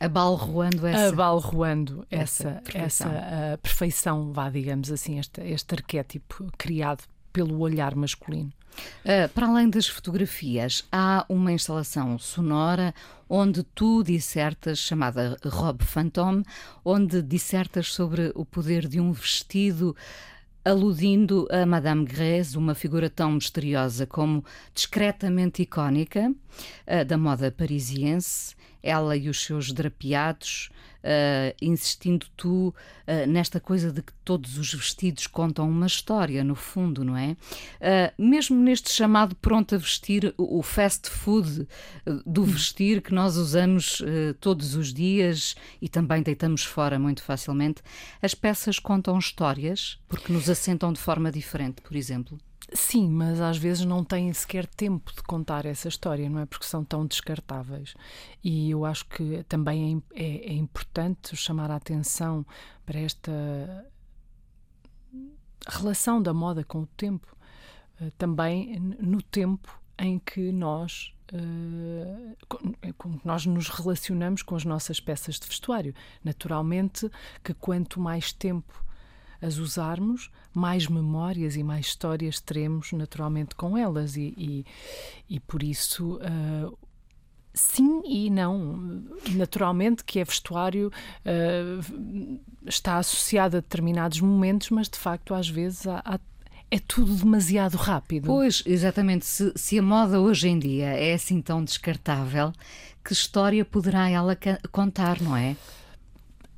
abalroando 0.00 0.86
essa. 0.86 1.08
abalroando 1.08 2.06
essa 2.10 2.48
essa 2.48 2.62
perfeição, 2.62 3.12
essa, 3.12 3.58
perfeição 3.62 4.32
vá 4.32 4.50
digamos 4.50 4.90
assim 4.90 5.18
este, 5.18 5.40
este 5.42 5.74
arquétipo 5.74 6.50
criado 6.58 7.04
pelo 7.32 7.58
olhar 7.60 7.94
masculino. 7.94 8.52
Uh, 9.04 9.28
para 9.30 9.46
além 9.46 9.70
das 9.70 9.86
fotografias 9.86 10.84
há 10.92 11.24
uma 11.30 11.50
instalação 11.50 12.18
sonora 12.18 12.94
onde 13.28 13.62
tu 13.62 14.02
dissertas 14.02 14.78
chamada 14.78 15.38
Robe 15.44 15.82
Fantôme 15.82 16.44
onde 16.84 17.22
dissertas 17.22 17.92
sobre 17.92 18.32
o 18.34 18.44
poder 18.44 18.86
de 18.86 19.00
um 19.00 19.12
vestido 19.12 19.96
aludindo 20.66 21.46
a 21.48 21.64
Madame 21.64 22.04
Grèce, 22.04 22.58
uma 22.58 22.74
figura 22.74 23.08
tão 23.08 23.30
misteriosa 23.30 24.04
como 24.04 24.44
discretamente 24.74 25.62
icónica 25.62 26.28
uh, 26.28 27.04
da 27.04 27.16
moda 27.16 27.52
parisiense 27.52 28.56
ela 28.82 29.16
e 29.16 29.28
os 29.28 29.44
seus 29.44 29.72
drapeados, 29.72 30.70
uh, 31.02 31.54
insistindo 31.60 32.26
tu 32.36 32.68
uh, 32.68 33.26
nesta 33.28 33.58
coisa 33.58 33.92
de 33.92 34.00
que 34.00 34.12
todos 34.26 34.58
os 34.58 34.74
vestidos 34.74 35.26
contam 35.28 35.70
uma 35.70 35.86
história, 35.86 36.42
no 36.42 36.56
fundo, 36.56 37.04
não 37.04 37.16
é? 37.16 37.36
Uh, 37.80 38.22
mesmo 38.22 38.60
neste 38.60 38.90
chamado 38.90 39.34
pronto 39.36 39.74
a 39.74 39.78
vestir, 39.78 40.34
o 40.36 40.62
fast 40.62 41.08
food 41.08 41.66
do 42.26 42.44
vestir 42.44 43.00
que 43.00 43.14
nós 43.14 43.36
usamos 43.36 44.02
todos 44.40 44.74
os 44.74 44.92
dias 44.92 45.54
e 45.80 45.88
também 45.88 46.22
deitamos 46.22 46.64
fora 46.64 46.98
muito 46.98 47.22
facilmente, 47.22 47.82
as 48.20 48.34
peças 48.34 48.78
contam 48.78 49.18
histórias 49.18 49.98
porque 50.08 50.32
nos 50.32 50.50
assentam 50.50 50.92
de 50.92 51.00
forma 51.00 51.30
diferente, 51.30 51.80
por 51.80 51.96
exemplo. 51.96 52.38
Sim, 52.72 53.08
mas 53.08 53.40
às 53.40 53.56
vezes 53.56 53.84
não 53.84 54.04
têm 54.04 54.32
sequer 54.32 54.66
tempo 54.66 55.12
de 55.14 55.22
contar 55.22 55.64
essa 55.66 55.86
história, 55.86 56.28
não 56.28 56.40
é? 56.40 56.46
Porque 56.46 56.66
são 56.66 56.84
tão 56.84 57.06
descartáveis. 57.06 57.94
E 58.42 58.70
eu 58.70 58.84
acho 58.84 59.06
que 59.06 59.44
também 59.44 60.02
é, 60.14 60.24
é, 60.24 60.36
é 60.48 60.52
importante 60.52 61.36
chamar 61.36 61.70
a 61.70 61.76
atenção 61.76 62.44
para 62.84 62.98
esta 62.98 63.86
relação 65.66 66.22
da 66.22 66.32
moda 66.32 66.64
com 66.64 66.82
o 66.82 66.86
tempo. 66.86 67.36
Uh, 68.00 68.10
também 68.12 68.78
no 69.00 69.22
tempo 69.22 69.80
em 69.98 70.18
que 70.18 70.52
nós 70.52 71.12
Uh, 71.32 72.36
com, 72.96 73.18
nós 73.24 73.44
nos 73.46 73.68
relacionamos 73.68 74.44
com 74.44 74.54
as 74.54 74.64
nossas 74.64 75.00
peças 75.00 75.40
de 75.40 75.48
vestuário. 75.48 75.92
Naturalmente 76.22 77.10
que 77.42 77.52
quanto 77.52 77.98
mais 77.98 78.32
tempo 78.32 78.84
as 79.42 79.58
usarmos, 79.58 80.30
mais 80.54 80.86
memórias 80.86 81.56
e 81.56 81.62
mais 81.62 81.86
histórias 81.86 82.40
teremos 82.40 82.92
naturalmente 82.92 83.54
com 83.54 83.76
elas 83.76 84.16
e, 84.16 84.34
e, 84.36 84.66
e 85.28 85.40
por 85.40 85.62
isso 85.62 86.16
uh, 86.16 86.78
sim 87.56 88.02
e 88.04 88.30
não. 88.30 89.02
Naturalmente 89.30 90.04
que 90.04 90.20
é 90.20 90.24
vestuário 90.24 90.92
uh, 91.24 92.40
está 92.66 92.98
associado 92.98 93.56
a 93.56 93.60
determinados 93.60 94.20
momentos, 94.20 94.70
mas 94.70 94.88
de 94.88 94.98
facto 94.98 95.34
às 95.34 95.48
vezes 95.48 95.86
há, 95.86 96.02
há 96.04 96.20
é 96.70 96.78
tudo 96.78 97.14
demasiado 97.14 97.76
rápido. 97.76 98.26
Pois, 98.26 98.62
exatamente. 98.66 99.24
Se, 99.24 99.52
se, 99.56 99.78
a 99.78 99.82
moda 99.82 100.20
hoje 100.20 100.48
em 100.48 100.58
dia 100.58 100.88
é 100.88 101.14
assim 101.14 101.40
tão 101.40 101.64
descartável, 101.64 102.52
que 103.04 103.12
história 103.12 103.64
poderá 103.64 104.10
ela 104.10 104.36
contar, 104.72 105.20
não 105.20 105.36
é? 105.36 105.56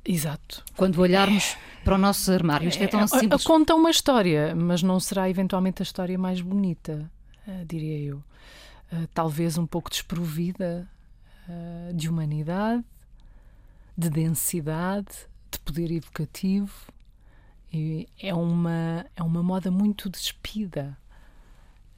Exato. 0.03 0.63
Quando 0.75 0.99
olharmos 0.99 1.55
para 1.83 1.95
o 1.95 1.97
nosso 1.97 2.31
armário, 2.31 2.67
isto 2.67 2.83
é 2.83 2.87
tão 2.87 3.01
é, 3.01 3.07
simples. 3.07 3.43
Conta 3.43 3.75
uma 3.75 3.91
história, 3.91 4.55
mas 4.55 4.81
não 4.81 4.99
será 4.99 5.29
eventualmente 5.29 5.81
a 5.81 5.83
história 5.83 6.17
mais 6.17 6.41
bonita, 6.41 7.09
uh, 7.47 7.65
diria 7.65 7.99
eu. 7.99 8.23
Uh, 8.91 9.07
talvez 9.13 9.57
um 9.57 9.67
pouco 9.67 9.89
desprovida 9.89 10.89
uh, 11.47 11.93
de 11.93 12.09
humanidade, 12.09 12.83
de 13.97 14.09
densidade, 14.09 15.27
de 15.51 15.59
poder 15.59 15.91
educativo. 15.91 16.73
E 17.71 18.07
é 18.19 18.33
uma, 18.33 19.05
é 19.15 19.21
uma 19.21 19.43
moda 19.43 19.69
muito 19.69 20.09
despida 20.09 20.97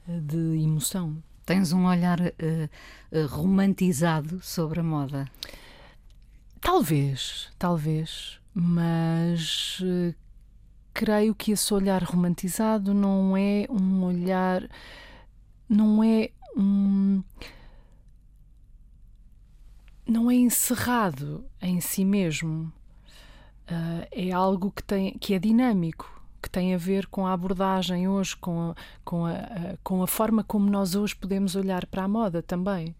de 0.06 0.62
emoção. 0.62 1.22
Tens 1.46 1.72
um 1.72 1.86
olhar 1.86 2.18
romantizado 3.30 4.38
sobre 4.42 4.80
a 4.80 4.82
moda. 4.82 5.26
Talvez, 6.60 7.50
talvez, 7.58 8.38
mas 8.54 9.80
uh, 9.80 10.14
creio 10.94 11.34
que 11.34 11.52
esse 11.52 11.72
olhar 11.74 12.02
romantizado 12.04 12.94
não 12.94 13.36
é 13.36 13.66
um 13.68 14.04
olhar, 14.04 14.68
não 15.68 16.04
é 16.04 16.30
um. 16.56 17.22
não 20.06 20.30
é 20.30 20.34
encerrado 20.34 21.44
em 21.60 21.80
si 21.80 22.04
mesmo. 22.04 22.72
Uh, 23.70 24.06
é 24.10 24.32
algo 24.32 24.70
que, 24.70 24.82
tem, 24.82 25.16
que 25.18 25.34
é 25.34 25.38
dinâmico, 25.38 26.22
que 26.42 26.50
tem 26.50 26.74
a 26.74 26.78
ver 26.78 27.06
com 27.06 27.26
a 27.26 27.32
abordagem 27.32 28.08
hoje, 28.08 28.36
com 28.36 28.70
a, 28.70 28.74
com 29.04 29.24
a, 29.24 29.32
a, 29.32 29.76
com 29.82 30.02
a 30.02 30.06
forma 30.06 30.42
como 30.44 30.68
nós 30.68 30.94
hoje 30.94 31.14
podemos 31.14 31.54
olhar 31.54 31.86
para 31.86 32.02
a 32.02 32.08
moda 32.08 32.42
também 32.42 32.94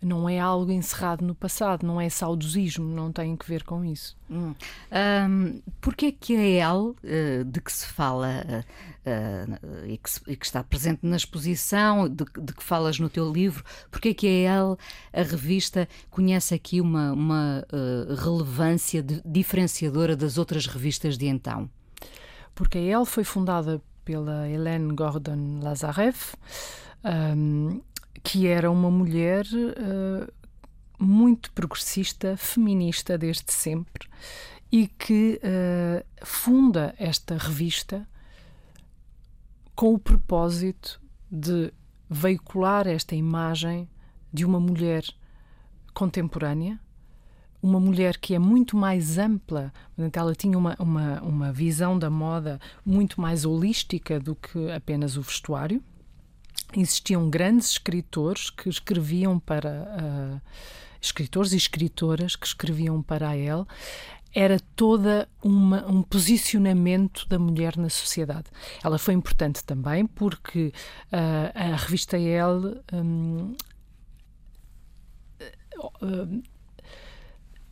não 0.00 0.28
é 0.28 0.38
algo 0.38 0.70
encerrado 0.70 1.24
no 1.24 1.34
passado, 1.34 1.86
não 1.86 2.00
é 2.00 2.08
saudosismo, 2.08 2.88
não 2.88 3.12
tem 3.12 3.36
que 3.36 3.46
ver 3.46 3.64
com 3.64 3.84
isso. 3.84 4.16
Hum. 4.30 4.54
Um, 5.28 5.60
Porquê 5.80 6.06
é 6.06 6.12
que 6.12 6.36
a 6.36 6.70
El, 6.70 6.90
uh, 6.90 7.44
de 7.44 7.60
que 7.60 7.72
se 7.72 7.86
fala 7.86 8.44
uh, 8.46 9.82
uh, 9.82 9.86
e, 9.86 9.98
que 9.98 10.10
se, 10.10 10.20
e, 10.26 10.36
que 10.36 10.46
está 10.46 10.62
presente 10.62 11.00
na 11.02 11.16
exposição, 11.16 12.08
de, 12.08 12.24
de, 12.24 12.52
que 12.52 12.62
falas 12.62 12.98
no 12.98 13.08
teu 13.08 13.32
livro, 13.32 13.64
porquê 13.90 14.10
é 14.10 14.14
que 14.14 14.26
a 14.26 14.54
El, 14.54 14.78
a 15.12 15.22
revista, 15.22 15.88
conhece 16.10 16.54
aqui 16.54 16.80
uma, 16.80 17.12
uma 17.12 17.66
relevância 18.22 19.02
de, 19.02 19.20
diferenciadora 19.24 20.14
das 20.14 20.38
outras 20.38 20.66
revistas 20.66 21.18
de 21.18 21.26
então? 21.26 21.68
Porque 22.54 22.78
a 22.78 22.82
El 22.82 23.04
foi 23.04 23.24
fundada 23.24 23.80
pela 24.04 24.48
Hélène 24.48 24.94
Gordon 24.94 25.60
Lazareff, 25.62 26.34
um, 27.04 27.80
que 28.28 28.46
era 28.46 28.70
uma 28.70 28.90
mulher 28.90 29.46
uh, 29.46 30.30
muito 31.02 31.50
progressista, 31.52 32.36
feminista 32.36 33.16
desde 33.16 33.50
sempre 33.50 34.06
e 34.70 34.86
que 34.86 35.40
uh, 35.42 36.04
funda 36.26 36.94
esta 36.98 37.38
revista 37.38 38.06
com 39.74 39.94
o 39.94 39.98
propósito 39.98 41.00
de 41.30 41.72
veicular 42.10 42.86
esta 42.86 43.16
imagem 43.16 43.88
de 44.30 44.44
uma 44.44 44.60
mulher 44.60 45.04
contemporânea, 45.94 46.78
uma 47.62 47.80
mulher 47.80 48.18
que 48.18 48.34
é 48.34 48.38
muito 48.38 48.76
mais 48.76 49.16
ampla, 49.16 49.72
ela 50.12 50.34
tinha 50.34 50.58
uma, 50.58 50.76
uma, 50.78 51.22
uma 51.22 51.50
visão 51.50 51.98
da 51.98 52.10
moda 52.10 52.60
muito 52.84 53.22
mais 53.22 53.46
holística 53.46 54.20
do 54.20 54.36
que 54.36 54.70
apenas 54.70 55.16
o 55.16 55.22
vestuário 55.22 55.82
existiam 56.74 57.28
grandes 57.30 57.72
escritores 57.72 58.50
que 58.50 58.68
escreviam 58.68 59.38
para 59.38 59.70
uh, 59.70 60.40
escritores 61.00 61.52
e 61.52 61.56
escritoras 61.56 62.36
que 62.36 62.46
escreviam 62.46 63.02
para 63.02 63.30
a 63.30 63.36
El 63.36 63.66
era 64.34 64.60
toda 64.76 65.28
uma, 65.42 65.86
um 65.86 66.02
posicionamento 66.02 67.26
da 67.28 67.38
mulher 67.38 67.76
na 67.76 67.88
sociedade. 67.88 68.50
Ela 68.84 68.98
foi 68.98 69.14
importante 69.14 69.64
também 69.64 70.06
porque 70.06 70.72
uh, 71.12 71.72
a 71.72 71.76
revista 71.76 72.18
El 72.18 72.82
um, 72.92 73.56
uh, 76.02 76.42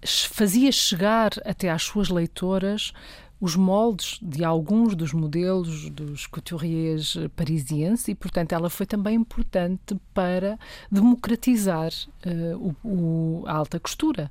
fazia 0.04 0.72
chegar 0.72 1.32
até 1.44 1.70
às 1.70 1.82
suas 1.82 2.08
leitoras 2.08 2.92
os 3.40 3.54
moldes 3.54 4.18
de 4.22 4.44
alguns 4.44 4.94
dos 4.94 5.12
modelos 5.12 5.90
dos 5.90 6.26
couturiers 6.26 7.16
parisienses 7.34 8.08
e, 8.08 8.14
portanto, 8.14 8.52
ela 8.52 8.70
foi 8.70 8.86
também 8.86 9.14
importante 9.14 9.96
para 10.14 10.58
democratizar 10.90 11.90
uh, 12.24 12.74
o, 12.82 12.88
o, 12.88 13.44
a 13.46 13.52
alta 13.52 13.78
costura 13.78 14.30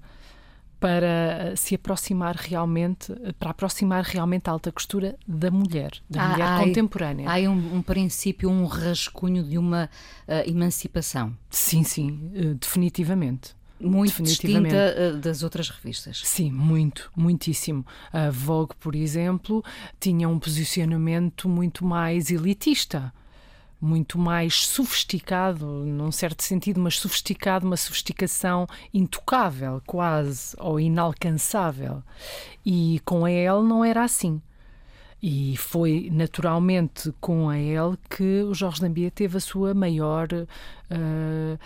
para 0.79 1.55
se 1.55 1.73
aproximar 1.73 2.35
realmente, 2.35 3.13
para 3.39 3.51
aproximar 3.51 4.03
realmente 4.03 4.49
a 4.49 4.51
alta 4.51 4.71
costura 4.71 5.15
da 5.27 5.49
mulher, 5.49 5.91
da 6.09 6.23
ah, 6.23 6.29
mulher 6.29 6.59
contemporânea. 6.59 7.29
Há 7.29 7.49
um, 7.49 7.77
um, 7.77 7.81
princípio, 7.81 8.49
um 8.49 8.65
rascunho 8.65 9.43
de 9.43 9.57
uma 9.57 9.89
uh, 10.27 10.49
emancipação. 10.49 11.35
Sim, 11.49 11.83
sim, 11.83 12.31
uh, 12.35 12.55
definitivamente 12.55 13.55
muito 13.79 14.23
distinta 14.23 14.75
eh, 14.75 15.11
das 15.13 15.43
outras 15.43 15.69
revistas. 15.69 16.21
Sim, 16.23 16.51
muito, 16.51 17.11
muitíssimo. 17.15 17.85
A 18.11 18.29
Vogue, 18.29 18.73
por 18.79 18.95
exemplo, 18.95 19.63
tinha 19.99 20.29
um 20.29 20.39
posicionamento 20.39 21.49
muito 21.49 21.85
mais 21.85 22.29
elitista, 22.29 23.13
muito 23.79 24.17
mais 24.17 24.65
sofisticado, 24.65 25.65
num 25.65 26.11
certo 26.11 26.41
sentido, 26.43 26.79
mas 26.79 26.97
sofisticado, 26.97 27.67
uma 27.67 27.77
sofisticação 27.77 28.65
intocável, 28.93 29.81
quase, 29.85 30.55
ou 30.59 30.79
inalcançável. 30.79 32.01
E 32.65 33.01
com 33.05 33.25
a 33.25 33.31
Elle 33.31 33.63
não 33.63 33.83
era 33.83 34.03
assim. 34.03 34.41
E 35.21 35.57
foi 35.57 36.09
naturalmente 36.11 37.13
com 37.19 37.49
a 37.49 37.57
Elle 37.57 37.97
que 38.09 38.43
o 38.43 38.53
Jorge 38.53 38.81
Dambier 38.81 39.11
teve 39.11 39.37
a 39.37 39.41
sua 39.41 39.73
maior. 39.73 40.27
Uh, 40.31 41.57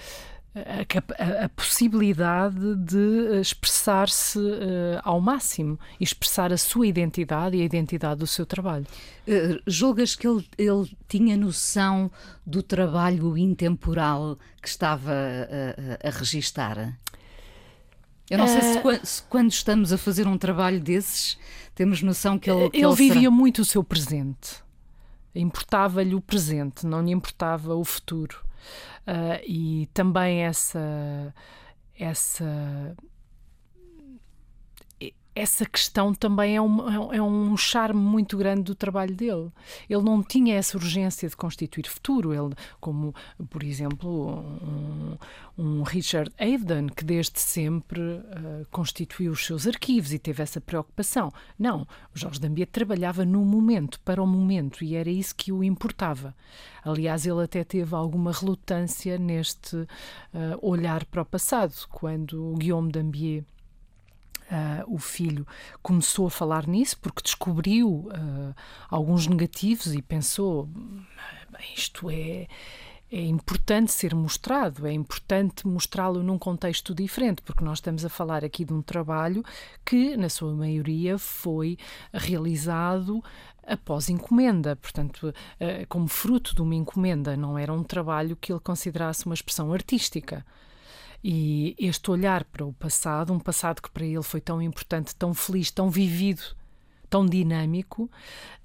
a, 0.56 1.42
a, 1.42 1.46
a, 1.46 1.50
possibilidade 1.50 2.76
de 2.76 3.40
expressar-se 3.40 4.40
uh, 4.40 5.00
ao 5.04 5.22
máximo 5.22 5.80
e 6.00 6.04
expressar 6.04 6.52
a 6.52 6.58
sua 6.58 6.88
identidade 6.88 7.56
e 7.56 7.62
a 7.62 7.66
identidade 7.66 8.20
do 8.20 8.28
seu 8.28 8.46
trabalho. 8.46 8.86
Uh, 9.28 9.62
julgas 9.68 10.16
que 10.16 10.28
ele, 10.28 10.46
ele 10.58 10.98
tinha 11.08 11.38
noção 11.38 12.10
do 12.46 12.64
trabalho 12.64 13.38
intemporal 13.38 14.38
que 14.62 14.68
estava 14.68 15.12
a, 15.12 16.08
a, 16.08 16.12
registar? 16.12 16.98
Eu 18.30 18.38
não 18.38 18.48
sei 18.48 18.62
se, 18.62 18.78
eh, 18.78 19.00
se, 19.04 19.24
quando 19.24 19.52
estamos 19.52 19.92
a 19.94 19.98
fazer 19.98 20.28
um 20.28 20.38
trabalho 20.38 20.80
desses 20.80 21.38
temos 21.74 22.02
noção 22.02 22.38
que 22.38 22.50
ele. 22.50 22.70
Que 22.70 22.78
ele, 22.78 22.86
ele 22.86 22.96
vivia 22.96 23.22
será... 23.22 23.32
muito 23.32 23.62
o 23.62 23.66
seu 23.66 23.84
presente. 23.84 24.64
Importava-lhe 25.34 26.16
o 26.16 26.22
presente, 26.22 26.86
não 26.86 27.04
lhe 27.04 27.12
importava 27.12 27.76
o 27.76 27.86
futuro. 27.86 28.49
Uh, 29.08 29.42
e 29.44 29.90
também 29.94 30.44
essa 30.44 31.34
essa 31.98 32.96
essa 35.40 35.66
questão 35.66 36.14
também 36.14 36.58
é 36.58 36.62
um, 36.62 37.14
é 37.14 37.22
um 37.22 37.56
charme 37.56 38.00
muito 38.00 38.38
grande 38.38 38.64
do 38.64 38.76
trabalho 38.76 39.16
dele. 39.16 39.50
Ele 39.90 40.02
não 40.02 40.22
tinha 40.22 40.56
essa 40.56 40.78
urgência 40.78 41.30
de 41.30 41.36
constituir 41.36 41.88
futuro, 41.88 42.34
ele, 42.34 42.54
como, 42.80 43.16
por 43.50 43.64
exemplo, 43.64 44.40
um, 44.62 45.18
um 45.58 45.84
Richard 45.84 46.30
Avedon, 46.38 46.88
que 46.88 47.06
desde 47.06 47.40
sempre 47.40 48.02
uh, 48.02 48.68
constituiu 48.70 49.32
os 49.32 49.46
seus 49.46 49.66
arquivos 49.66 50.12
e 50.12 50.20
teve 50.20 50.44
essa 50.44 50.60
preocupação. 50.60 51.32
Não, 51.58 51.88
Jorge 52.14 52.40
Dambier 52.40 52.68
trabalhava 52.68 53.24
no 53.24 53.46
momento, 53.46 54.00
para 54.02 54.22
o 54.22 54.28
momento, 54.28 54.84
e 54.84 54.96
era 54.96 55.10
isso 55.10 55.34
que 55.36 55.52
o 55.52 55.64
importava. 55.64 56.36
Aliás, 56.84 57.26
ele 57.26 57.44
até 57.44 57.64
teve 57.64 57.96
alguma 57.96 58.32
relutância 58.32 59.18
neste 59.18 59.78
uh, 59.78 59.88
olhar 60.62 61.06
para 61.06 61.22
o 61.22 61.26
passado, 61.26 61.74
quando 61.90 62.56
Guillaume 62.58 62.92
Dambier 62.92 63.46
Uh, 64.50 64.96
o 64.96 64.98
filho 64.98 65.46
começou 65.84 66.26
a 66.26 66.32
falar 66.32 66.66
nisso 66.66 66.98
porque 67.00 67.22
descobriu 67.22 67.88
uh, 67.88 68.56
alguns 68.90 69.28
negativos 69.28 69.94
e 69.94 70.02
pensou 70.02 70.68
isto 71.76 72.10
é 72.10 72.48
é 73.12 73.22
importante 73.22 73.92
ser 73.92 74.14
mostrado, 74.14 74.86
é 74.86 74.94
importante 74.94 75.68
mostrá-lo 75.68 76.22
num 76.22 76.38
contexto 76.38 76.94
diferente, 76.94 77.42
porque 77.42 77.64
nós 77.64 77.80
estamos 77.80 78.06
a 78.06 78.10
falar 78.10 78.46
aqui 78.46 78.64
de 78.64 78.72
um 78.72 78.84
trabalho 78.84 79.44
que, 79.84 80.16
na 80.16 80.30
sua 80.30 80.54
maioria, 80.54 81.18
foi 81.18 81.76
realizado 82.14 83.24
após 83.66 84.10
encomenda, 84.10 84.76
portanto, 84.76 85.34
uh, 85.34 85.88
como 85.88 86.08
fruto 86.08 86.54
de 86.54 86.62
uma 86.62 86.76
encomenda, 86.76 87.36
não 87.36 87.58
era 87.58 87.74
um 87.74 87.84
trabalho 87.84 88.36
que 88.36 88.54
ele 88.54 88.60
considerasse 88.60 89.26
uma 89.26 89.34
expressão 89.34 89.74
artística. 89.74 90.46
E 91.24 91.76
este 91.78 92.10
olhar 92.12 92.46
para 92.46 92.66
o 92.66 92.74
passado, 92.74 93.34
um 93.34 93.40
passado 93.40 93.82
que 93.82 93.92
para 93.92 94.06
ele 94.06 94.24
foi 94.24 94.40
tão 94.40 94.62
importante, 94.62 95.16
tão 95.16 95.34
feliz, 95.34 95.70
tão 95.70 95.90
vivido, 95.90 96.42
tão 97.10 97.26
dinâmico, 97.26 98.10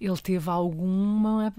ele 0.00 0.16
teve 0.18 0.48
alguma, 0.50 1.52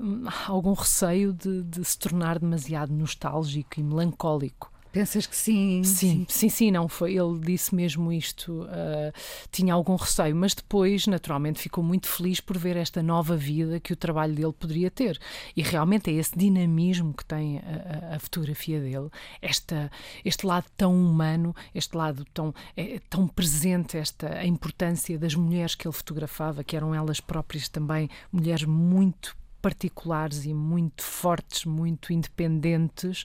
algum 0.48 0.74
receio 0.74 1.34
de, 1.34 1.64
de 1.64 1.84
se 1.84 1.98
tornar 1.98 2.40
demasiado 2.40 2.94
nostálgico 2.94 3.80
e 3.80 3.84
melancólico. 3.84 4.72
Pensas 4.96 5.28
que 5.28 5.36
sim? 5.36 5.84
Sim, 5.84 6.26
sim, 6.30 6.48
sim, 6.48 6.72
não 6.72 6.88
foi. 6.88 7.18
Ele 7.18 7.38
disse 7.38 7.76
mesmo 7.76 8.14
isto. 8.14 8.62
Uh, 8.62 9.12
tinha 9.52 9.74
algum 9.74 9.98
receio, 9.98 10.34
mas 10.34 10.54
depois, 10.54 11.06
naturalmente, 11.06 11.60
ficou 11.60 11.84
muito 11.84 12.08
feliz 12.08 12.40
por 12.40 12.58
ver 12.58 12.78
esta 12.78 13.04
nova 13.04 13.36
vida 13.36 13.78
que 13.78 13.92
o 13.92 13.96
trabalho 13.98 14.34
dele 14.34 14.54
poderia 14.54 14.90
ter. 14.90 15.20
E 15.54 15.62
realmente 15.62 16.10
é 16.10 16.14
esse 16.14 16.34
dinamismo 16.38 17.14
que 17.14 17.26
tem 17.26 17.60
a, 17.60 18.16
a 18.16 18.20
fotografia 18.20 18.80
dele, 18.80 19.10
esta, 19.42 19.92
este 20.24 20.48
lado 20.48 20.68
tão 20.78 20.96
humano, 20.96 21.54
este 21.74 21.98
lado 21.98 22.26
tão, 22.34 22.56
é, 22.78 23.02
tão 23.10 23.28
presente, 23.28 23.98
esta 23.98 24.30
a 24.38 24.46
importância 24.46 25.20
das 25.20 25.36
mulheres 25.36 25.76
que 25.76 25.86
ele 25.86 25.94
fotografava, 25.94 26.64
que 26.64 26.74
eram 26.74 26.96
elas 26.96 27.20
próprias 27.20 27.68
também 27.68 28.10
mulheres 28.32 28.64
muito 28.64 29.36
particulares 29.66 30.46
e 30.46 30.54
muito 30.54 31.02
fortes, 31.02 31.66
muito 31.66 32.14
independentes, 32.14 33.24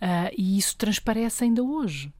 uh, 0.00 0.32
e 0.34 0.56
isso 0.56 0.74
transparece 0.74 1.44
ainda 1.44 1.62
hoje. 1.62 2.10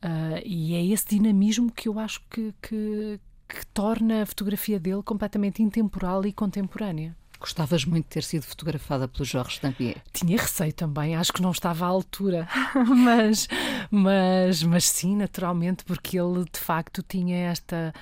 Uh, 0.00 0.38
e 0.44 0.76
é 0.76 0.86
esse 0.86 1.08
dinamismo 1.08 1.72
que 1.72 1.88
eu 1.88 1.98
acho 1.98 2.22
que, 2.30 2.54
que, 2.62 3.18
que 3.48 3.66
torna 3.74 4.22
a 4.22 4.26
fotografia 4.26 4.78
dele 4.78 5.02
completamente 5.02 5.60
intemporal 5.60 6.24
e 6.24 6.32
contemporânea. 6.32 7.16
Gostavas 7.40 7.84
muito 7.84 8.04
de 8.04 8.10
ter 8.10 8.22
sido 8.22 8.44
fotografada 8.44 9.08
pelo 9.08 9.24
Jorge 9.24 9.58
Dampier? 9.60 10.00
Tinha 10.12 10.38
receio 10.38 10.72
também, 10.72 11.16
acho 11.16 11.32
que 11.32 11.42
não 11.42 11.50
estava 11.50 11.86
à 11.86 11.88
altura, 11.88 12.46
mas, 12.86 13.48
mas, 13.90 14.62
mas 14.62 14.84
sim, 14.84 15.16
naturalmente, 15.16 15.82
porque 15.82 16.16
ele 16.20 16.44
de 16.44 16.60
facto 16.60 17.02
tinha 17.02 17.50
esta, 17.50 17.92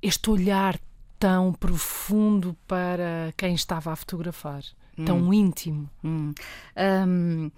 este 0.00 0.30
olhar 0.30 0.80
tão 1.22 1.52
profundo 1.52 2.56
para 2.66 3.32
quem 3.36 3.54
estava 3.54 3.92
a 3.92 3.96
fotografar, 3.96 4.64
hum. 4.98 5.04
tão 5.04 5.32
íntimo. 5.32 5.88
Hum. 6.02 6.32
Um, 7.06 7.48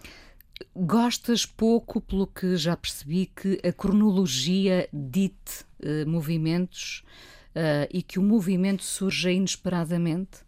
gostas 0.77 1.47
pouco, 1.47 1.99
pelo 1.99 2.27
que 2.27 2.59
já 2.59 2.77
percebi, 2.77 3.25
que 3.25 3.59
a 3.67 3.73
cronologia 3.73 4.87
dite 4.93 5.65
uh, 5.81 6.07
movimentos 6.07 7.03
uh, 7.57 7.89
e 7.91 8.03
que 8.03 8.19
o 8.19 8.23
movimento 8.23 8.85
surja 8.85 9.33
inesperadamente? 9.33 10.45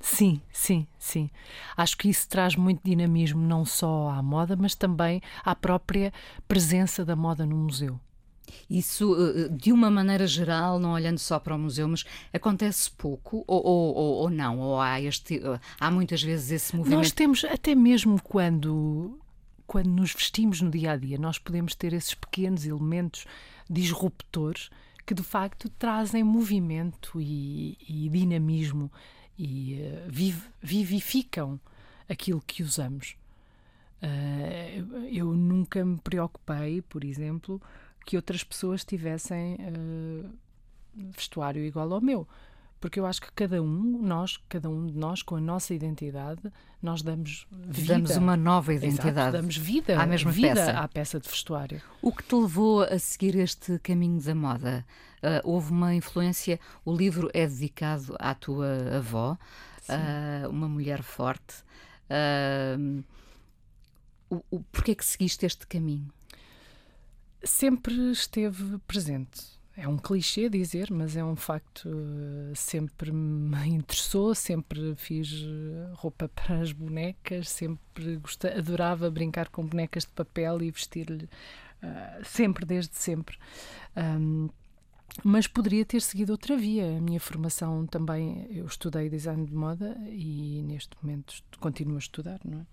Sim, 0.00 0.40
sim, 0.52 0.84
sim. 0.98 1.30
Acho 1.76 1.96
que 1.96 2.08
isso 2.08 2.28
traz 2.28 2.56
muito 2.56 2.80
dinamismo 2.82 3.40
não 3.40 3.64
só 3.64 4.10
à 4.10 4.20
moda, 4.20 4.56
mas 4.56 4.74
também 4.74 5.22
à 5.44 5.54
própria 5.54 6.12
presença 6.48 7.04
da 7.04 7.14
moda 7.14 7.46
no 7.46 7.54
museu. 7.54 8.00
Isso, 8.68 9.14
eh, 9.14 9.48
de 9.48 9.72
uma 9.72 9.90
maneira 9.90 10.26
geral, 10.26 10.78
não 10.78 10.92
olhando 10.92 11.18
só 11.18 11.38
para 11.38 11.54
o 11.54 11.58
museu, 11.58 11.88
mas 11.88 12.04
acontece 12.32 12.90
pouco 12.90 13.44
ou, 13.46 13.64
ou, 13.64 13.94
ou 13.94 14.30
não? 14.30 14.58
Ou 14.58 14.80
há, 14.80 15.00
este, 15.00 15.38
eh, 15.38 15.60
há 15.78 15.90
muitas 15.90 16.22
vezes 16.22 16.50
esse 16.50 16.76
movimento? 16.76 16.98
Nós 16.98 17.12
temos, 17.12 17.44
até 17.44 17.74
mesmo 17.74 18.20
quando, 18.22 19.18
quando 19.66 19.88
nos 19.88 20.12
vestimos 20.12 20.60
no 20.60 20.70
dia 20.70 20.92
a 20.92 20.96
dia, 20.96 21.18
nós 21.18 21.38
podemos 21.38 21.74
ter 21.74 21.92
esses 21.92 22.14
pequenos 22.14 22.66
elementos 22.66 23.26
disruptores 23.68 24.70
que 25.04 25.14
de 25.14 25.22
facto 25.22 25.68
trazem 25.70 26.22
movimento 26.22 27.20
e, 27.20 27.76
e 27.88 28.08
dinamismo 28.08 28.90
e 29.38 29.80
uh, 29.80 30.10
viv, 30.10 30.36
vivificam 30.60 31.58
aquilo 32.08 32.42
que 32.46 32.62
usamos. 32.62 33.16
Uh, 34.02 35.06
eu 35.10 35.32
nunca 35.32 35.84
me 35.84 35.96
preocupei, 35.98 36.82
por 36.82 37.04
exemplo, 37.04 37.60
que 38.04 38.16
outras 38.16 38.44
pessoas 38.44 38.84
tivessem 38.84 39.54
uh, 39.54 40.30
vestuário 41.16 41.64
igual 41.64 41.92
ao 41.92 42.00
meu. 42.00 42.26
Porque 42.82 42.98
eu 42.98 43.06
acho 43.06 43.22
que 43.22 43.30
cada 43.32 43.62
um, 43.62 44.02
nós, 44.02 44.40
cada 44.48 44.68
um 44.68 44.88
de 44.88 44.98
nós, 44.98 45.22
com 45.22 45.36
a 45.36 45.40
nossa 45.40 45.72
identidade, 45.72 46.42
nós 46.82 47.00
damos 47.00 47.46
vida. 47.52 47.94
Damos 47.94 48.16
uma 48.16 48.36
nova 48.36 48.74
identidade. 48.74 49.10
Exato, 49.10 49.36
damos 49.36 49.56
vida, 49.56 50.02
à 50.02 50.04
mesma 50.04 50.32
vida 50.32 50.54
peça. 50.54 50.70
à 50.72 50.88
peça 50.88 51.20
de 51.20 51.28
vestuário. 51.28 51.80
O 52.02 52.12
que 52.12 52.24
te 52.24 52.34
levou 52.34 52.82
a 52.82 52.98
seguir 52.98 53.36
este 53.36 53.78
caminho 53.78 54.20
da 54.20 54.34
moda? 54.34 54.84
Uh, 55.22 55.48
houve 55.48 55.70
uma 55.70 55.94
influência, 55.94 56.58
o 56.84 56.92
livro 56.92 57.30
é 57.32 57.46
dedicado 57.46 58.16
à 58.18 58.34
tua 58.34 58.96
avó, 58.96 59.38
uh, 59.88 60.50
uma 60.50 60.68
mulher 60.68 61.04
forte. 61.04 61.62
Uh, 62.10 63.04
o, 64.28 64.42
o, 64.50 64.60
porquê 64.72 64.90
é 64.90 64.94
que 64.96 65.04
seguiste 65.04 65.46
este 65.46 65.68
caminho? 65.68 66.10
Sempre 67.44 67.94
esteve 68.10 68.78
presente. 68.86 69.52
É 69.74 69.88
um 69.88 69.96
clichê 69.96 70.50
dizer, 70.50 70.90
mas 70.90 71.16
é 71.16 71.24
um 71.24 71.34
facto. 71.34 71.88
Sempre 72.54 73.10
me 73.10 73.66
interessou, 73.68 74.34
sempre 74.34 74.94
fiz 74.96 75.32
eh, 75.32 75.92
roupa 75.94 76.28
para 76.28 76.60
as 76.60 76.72
bonecas, 76.72 77.48
sempre 77.48 78.16
gostava, 78.16 78.58
adorava 78.58 79.10
brincar 79.10 79.48
com 79.48 79.64
bonecas 79.64 80.04
de 80.04 80.10
papel 80.10 80.62
e 80.62 80.70
vestir-lhe, 80.70 81.24
uh, 81.24 82.24
sempre, 82.24 82.66
desde 82.66 82.96
sempre. 82.96 83.38
Um, 83.96 84.50
mas 85.24 85.46
poderia 85.46 85.84
ter 85.84 86.02
seguido 86.02 86.32
outra 86.32 86.56
via. 86.56 86.98
A 86.98 87.00
minha 87.00 87.20
formação 87.20 87.86
também, 87.86 88.46
eu 88.50 88.66
estudei 88.66 89.08
design 89.08 89.46
de 89.46 89.54
moda 89.54 89.96
e 90.06 90.62
neste 90.66 90.90
momento 91.02 91.34
continuo 91.60 91.96
a 91.96 91.98
estudar, 91.98 92.40
não 92.44 92.60
é? 92.60 92.66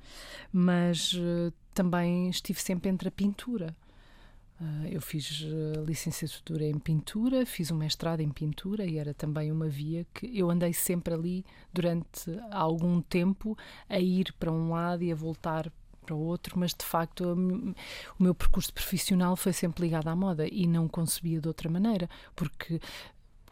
Mas 0.52 1.14
uh, 1.14 1.54
também 1.74 2.30
estive 2.30 2.62
sempre 2.62 2.90
entre 2.90 3.08
a 3.08 3.12
pintura. 3.12 3.76
Uh, 4.60 4.88
eu 4.92 5.02
fiz 5.02 5.42
uh, 5.42 5.86
licenciatura 5.86 6.66
em 6.66 6.78
pintura, 6.78 7.46
fiz 7.46 7.72
um 7.72 7.78
mestrado 7.78 8.20
em 8.20 8.30
pintura 8.30 8.86
e 8.86 8.98
era 8.98 9.14
também 9.14 9.52
uma 9.52 9.70
via 9.70 10.06
que 10.14 10.38
eu 10.38 10.52
andei 10.52 10.74
sempre 10.74 11.14
ali 11.14 11.46
durante 11.72 12.30
algum 12.52 13.02
tempo 13.02 13.58
a 13.88 14.00
ir 14.00 14.34
para 14.34 14.52
um 14.52 14.72
lado 14.72 15.02
e 15.02 15.12
a 15.14 15.16
voltar 15.16 15.72
para 16.06 16.14
o 16.14 16.20
outro, 16.20 16.60
mas 16.60 16.74
de 16.74 16.84
facto 16.84 17.22
o 18.20 18.24
meu 18.24 18.36
percurso 18.36 18.74
profissional 18.74 19.36
foi 19.38 19.54
sempre 19.54 19.84
ligado 19.84 20.10
à 20.10 20.16
moda 20.16 20.46
e 20.46 20.68
não 20.68 20.90
concebia 20.90 21.40
de 21.40 21.48
outra 21.48 21.70
maneira, 21.70 22.10
porque 22.36 22.82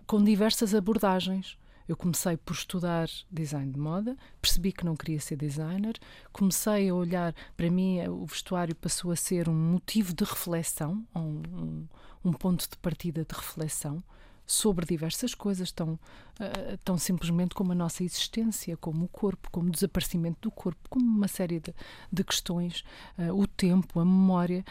com 0.05 0.23
diversas 0.23 0.73
abordagens. 0.73 1.57
Eu 1.87 1.95
comecei 1.95 2.35
por 2.35 2.53
estudar 2.53 3.07
design 3.31 3.71
de 3.71 3.79
moda, 3.79 4.17
percebi 4.41 4.71
que 4.71 4.85
não 4.85 4.95
queria 4.95 5.19
ser 5.19 5.37
designer, 5.37 5.97
comecei 6.33 6.89
a 6.89 6.93
olhar, 6.93 7.33
para 7.55 7.69
mim 7.69 8.05
o 8.07 8.25
vestuário 8.25 8.75
passou 8.75 9.11
a 9.11 9.15
ser 9.15 9.47
um 9.47 9.55
motivo 9.55 10.13
de 10.13 10.23
reflexão, 10.23 11.05
um, 11.15 11.85
um, 12.25 12.33
ponto 12.33 12.69
de 12.69 12.77
partida 12.77 13.23
de 13.23 13.35
reflexão 13.35 14.03
sobre 14.45 14.85
diversas 14.85 15.33
coisas, 15.33 15.71
tão, 15.71 15.93
uh, 15.93 16.77
tão 16.83 16.97
simplesmente 16.97 17.53
como 17.53 17.73
a 17.73 17.75
nossa 17.75 18.03
existência, 18.03 18.77
como 18.77 19.05
o 19.05 19.07
corpo, 19.09 19.49
como 19.51 19.67
o 19.67 19.71
desaparecimento 19.71 20.39
do 20.41 20.51
corpo, 20.51 20.79
como 20.89 21.05
uma 21.05 21.27
série 21.27 21.59
de, 21.59 21.73
de 22.11 22.23
questões, 22.23 22.83
uh, 23.17 23.33
o 23.33 23.45
tempo, 23.45 23.99
a 23.99 24.05
memória. 24.05 24.63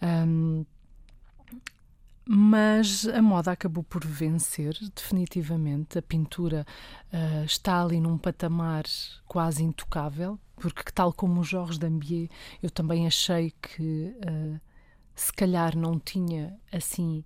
Um, 0.00 0.64
mas 2.26 3.06
a 3.06 3.20
moda 3.20 3.52
acabou 3.52 3.84
por 3.84 4.04
vencer 4.04 4.76
definitivamente. 4.94 5.98
A 5.98 6.02
pintura 6.02 6.66
uh, 7.12 7.44
está 7.44 7.82
ali 7.82 8.00
num 8.00 8.16
patamar 8.16 8.84
quase 9.26 9.62
intocável, 9.62 10.38
porque, 10.56 10.90
tal 10.92 11.12
como 11.12 11.40
o 11.40 11.44
Jorge 11.44 11.78
Dambier, 11.78 12.28
eu 12.62 12.70
também 12.70 13.06
achei 13.06 13.52
que 13.60 14.14
uh, 14.26 14.60
se 15.14 15.32
calhar 15.32 15.76
não 15.76 15.98
tinha 15.98 16.58
assim 16.72 17.24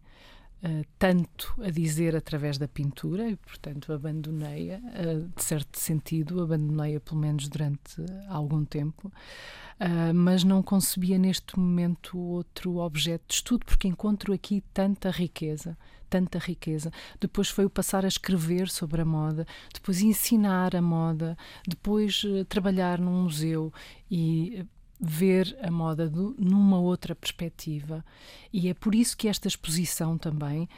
uh, 0.62 0.84
tanto 0.98 1.54
a 1.62 1.70
dizer 1.70 2.16
através 2.16 2.58
da 2.58 2.68
pintura 2.68 3.28
e, 3.28 3.36
portanto, 3.36 3.92
abandonei-a, 3.92 4.78
uh, 4.78 5.28
de 5.34 5.42
certo 5.42 5.78
sentido, 5.78 6.42
abandonei-a 6.42 7.00
pelo 7.00 7.20
menos 7.20 7.48
durante 7.48 7.96
algum 8.28 8.64
tempo, 8.64 9.08
uh, 9.08 10.14
mas 10.14 10.44
não 10.44 10.62
concebia 10.62 11.18
neste 11.18 11.58
momento 11.58 12.18
outro 12.18 12.76
objeto 12.78 13.24
de 13.28 13.34
estudo, 13.34 13.64
porque 13.64 13.88
encontro 13.88 14.32
aqui 14.32 14.62
tanta 14.72 15.10
riqueza, 15.10 15.76
tanta 16.08 16.38
riqueza. 16.38 16.90
Depois 17.20 17.48
foi 17.48 17.64
o 17.64 17.70
passar 17.70 18.04
a 18.04 18.08
escrever 18.08 18.68
sobre 18.68 19.02
a 19.02 19.04
moda, 19.04 19.46
depois 19.72 20.00
ensinar 20.00 20.74
a 20.74 20.82
moda, 20.82 21.36
depois 21.66 22.22
trabalhar 22.48 22.98
num 22.98 23.24
museu 23.24 23.72
e 24.10 24.64
ver 25.00 25.56
a 25.62 25.70
moda 25.70 26.08
do, 26.08 26.34
numa 26.38 26.78
outra 26.78 27.14
perspectiva. 27.14 28.04
E 28.52 28.68
é 28.68 28.74
por 28.74 28.94
isso 28.94 29.16
que 29.16 29.28
esta 29.28 29.46
exposição 29.46 30.18
também 30.18 30.62
uh, 30.62 30.68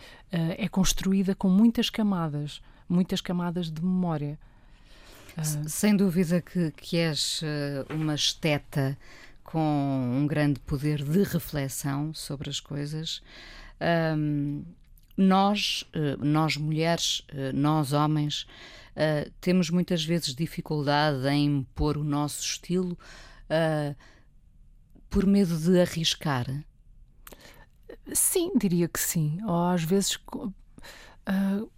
é 0.58 0.68
construída 0.68 1.34
com 1.34 1.48
muitas 1.48 1.88
camadas, 1.88 2.60
muitas 2.88 3.20
camadas 3.20 3.70
de 3.70 3.82
memória. 3.82 4.38
Uh, 5.36 5.68
Sem 5.68 5.96
dúvida 5.96 6.42
que, 6.42 6.70
que 6.72 6.98
és 6.98 7.40
uh, 7.42 7.94
uma 7.94 8.14
esteta 8.14 8.96
com 9.42 10.12
um 10.18 10.26
grande 10.26 10.60
poder 10.60 11.02
de 11.02 11.22
reflexão 11.22 12.12
sobre 12.12 12.50
as 12.50 12.60
coisas. 12.60 13.22
Um, 14.16 14.62
nós, 15.16 15.84
nós 16.18 16.56
mulheres, 16.56 17.26
nós 17.52 17.92
homens, 17.92 18.46
temos 19.40 19.68
muitas 19.68 20.02
vezes 20.02 20.34
dificuldade 20.34 21.28
em 21.28 21.66
pôr 21.74 21.98
o 21.98 22.04
nosso 22.04 22.40
estilo 22.40 22.96
uh, 23.50 23.96
por 25.08 25.26
medo 25.26 25.56
de 25.58 25.80
arriscar? 25.80 26.46
Sim, 28.12 28.52
diria 28.56 28.88
que 28.88 29.00
sim. 29.00 29.38
Ou 29.44 29.64
às 29.64 29.82
vezes 29.82 30.16
uh, 30.16 31.70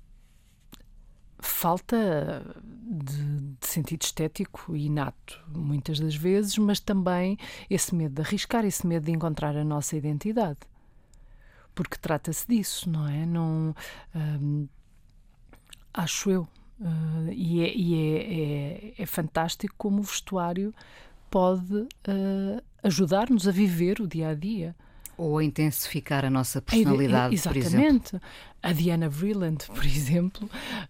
falta 1.38 2.44
de, 2.72 3.56
de, 3.58 3.66
sentido 3.66 4.02
estético 4.02 4.76
inato, 4.76 5.42
muitas 5.48 5.98
das 5.98 6.14
vezes, 6.14 6.56
mas 6.58 6.78
também 6.78 7.36
esse 7.68 7.94
medo 7.94 8.14
de 8.14 8.22
arriscar, 8.22 8.64
esse 8.64 8.86
medo 8.86 9.06
de 9.06 9.12
encontrar 9.12 9.56
a 9.56 9.64
nossa 9.64 9.96
identidade. 9.96 10.60
Porque 11.74 11.96
trata-se 11.96 12.46
disso, 12.46 12.88
não 12.88 13.08
é? 13.08 13.26
Não, 13.26 13.74
um, 14.14 14.68
acho 15.92 16.30
eu. 16.30 16.48
Uh, 16.80 17.32
e, 17.32 17.62
é, 17.62 17.76
e 17.76 17.94
é, 17.94 18.98
é, 18.98 19.02
é, 19.02 19.06
fantástico 19.06 19.74
como 19.78 20.00
o 20.00 20.02
vestuário 20.02 20.74
pode 21.32 21.74
uh, 21.74 22.62
ajudar-nos 22.82 23.48
a 23.48 23.50
viver 23.50 24.00
o 24.00 24.06
dia 24.06 24.28
a 24.28 24.34
dia. 24.34 24.76
Ou 25.16 25.38
a 25.38 25.44
intensificar 25.44 26.26
a 26.26 26.30
nossa 26.30 26.60
personalidade, 26.60 27.34
Exatamente. 27.34 27.70
por 27.70 27.74
exemplo. 27.74 28.20
A 28.62 28.72
Diana 28.72 29.08
Vreeland, 29.08 29.64
por 29.74 29.84
exemplo, 29.84 30.48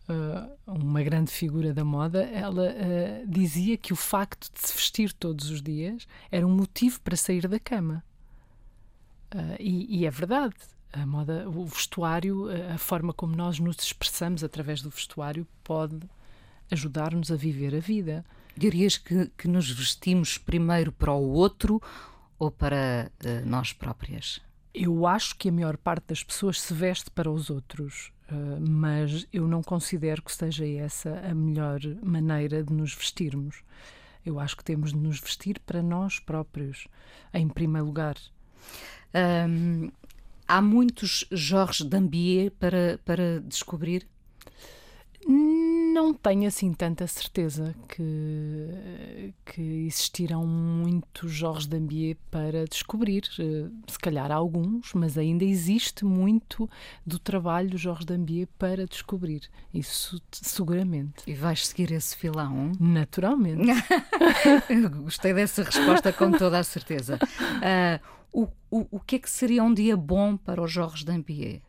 uh, 0.09 0.51
uma 0.66 1.01
grande 1.03 1.30
figura 1.30 1.72
da 1.72 1.84
moda, 1.84 2.24
ela 2.24 2.70
uh, 2.70 3.26
dizia 3.26 3.76
que 3.76 3.93
o 3.93 3.97
facto 3.97 4.53
de 4.53 4.66
se 4.66 4.74
vestir 4.74 5.12
todos 5.12 5.49
os 5.49 5.62
dias 5.62 6.09
era 6.30 6.45
um 6.45 6.55
motivo 6.55 7.01
para 7.01 7.16
sair 7.16 7.47
da 7.47 7.61
cama. 7.61 8.05
E, 9.59 10.01
e, 10.01 10.05
é 10.05 10.11
verdade. 10.11 10.55
A 10.93 11.07
moda, 11.07 11.49
o 11.49 11.64
vestuário, 11.64 12.49
a 12.70 12.76
forma 12.76 13.14
como 13.14 13.34
nós 13.34 13.59
nos 13.59 13.76
expressamos 13.82 14.45
através 14.45 14.82
do 14.82 14.90
vestuário 14.90 15.47
pode 15.64 16.01
ajudar-nos 16.72 17.30
a 17.30 17.36
viver 17.36 17.74
a 17.74 17.80
vida. 17.80 18.24
Dirias 18.56 18.96
que, 18.96 19.30
que 19.36 19.46
nos 19.46 19.70
vestimos 19.70 20.38
primeiro 20.38 20.90
para 20.92 21.12
o 21.12 21.30
outro 21.30 21.80
ou 22.38 22.50
para 22.50 23.10
uh, 23.24 23.48
nós 23.48 23.72
próprias? 23.72 24.40
Eu 24.74 25.06
acho 25.06 25.36
que 25.36 25.48
a 25.48 25.52
maior 25.52 25.76
parte 25.76 26.06
das 26.08 26.22
pessoas 26.22 26.60
se 26.60 26.72
veste 26.72 27.10
para 27.10 27.30
os 27.30 27.50
outros, 27.50 28.12
uh, 28.30 28.60
mas 28.60 29.26
eu 29.32 29.46
não 29.46 29.62
considero 29.62 30.22
que 30.22 30.32
seja 30.32 30.66
essa 30.66 31.18
a 31.20 31.34
melhor 31.34 31.80
maneira 32.02 32.62
de 32.62 32.72
nos 32.72 32.94
vestirmos. 32.94 33.62
Eu 34.24 34.38
acho 34.38 34.56
que 34.56 34.64
temos 34.64 34.92
de 34.92 34.98
nos 34.98 35.20
vestir 35.20 35.58
para 35.60 35.82
nós 35.82 36.18
próprios, 36.18 36.86
em 37.34 37.48
primeiro 37.48 37.86
lugar. 37.86 38.16
Um, 39.48 39.90
há 40.46 40.62
muitos 40.62 41.24
Jorge 41.30 41.84
Dambier 41.84 42.50
para, 42.52 42.98
para 43.04 43.40
descobrir? 43.40 44.06
Não 45.93 46.14
tenho 46.14 46.49
assim 46.49 46.72
tanta 46.72 47.07
certeza 47.07 47.74
que, 47.86 49.34
que 49.45 49.61
existirão 49.86 50.47
muitos 50.47 51.30
Jorge 51.30 51.68
Dambier 51.68 52.16
para 52.30 52.64
descobrir. 52.64 53.28
Eh, 53.38 53.68
se 53.86 53.99
calhar 53.99 54.32
alguns, 54.32 54.95
mas 54.95 55.18
ainda 55.18 55.45
existe 55.45 56.03
muito 56.07 56.68
do 57.05 57.18
trabalho 57.18 57.76
Jorge 57.76 58.07
Dambier 58.07 58.49
para 58.59 58.86
descobrir. 58.86 59.51
Isso 59.72 60.18
seguramente. 60.30 61.24
E 61.26 61.34
vais 61.34 61.66
seguir 61.66 61.93
esse 61.93 62.16
filão? 62.16 62.72
Naturalmente. 62.80 63.70
Gostei 65.03 65.34
dessa 65.34 65.62
resposta 65.62 66.11
com 66.11 66.32
toda 66.32 66.59
a 66.59 66.64
certeza. 66.64 67.18
Uh, 67.20 68.01
o, 68.32 68.49
o, 68.70 68.97
o 68.97 69.01
que 69.01 69.16
é 69.16 69.18
que 69.18 69.28
seria 69.28 69.62
um 69.62 69.74
dia 69.74 69.95
bom 69.95 70.38
para 70.38 70.62
o 70.62 70.66
Jorge 70.66 71.05
Dambier? 71.05 71.61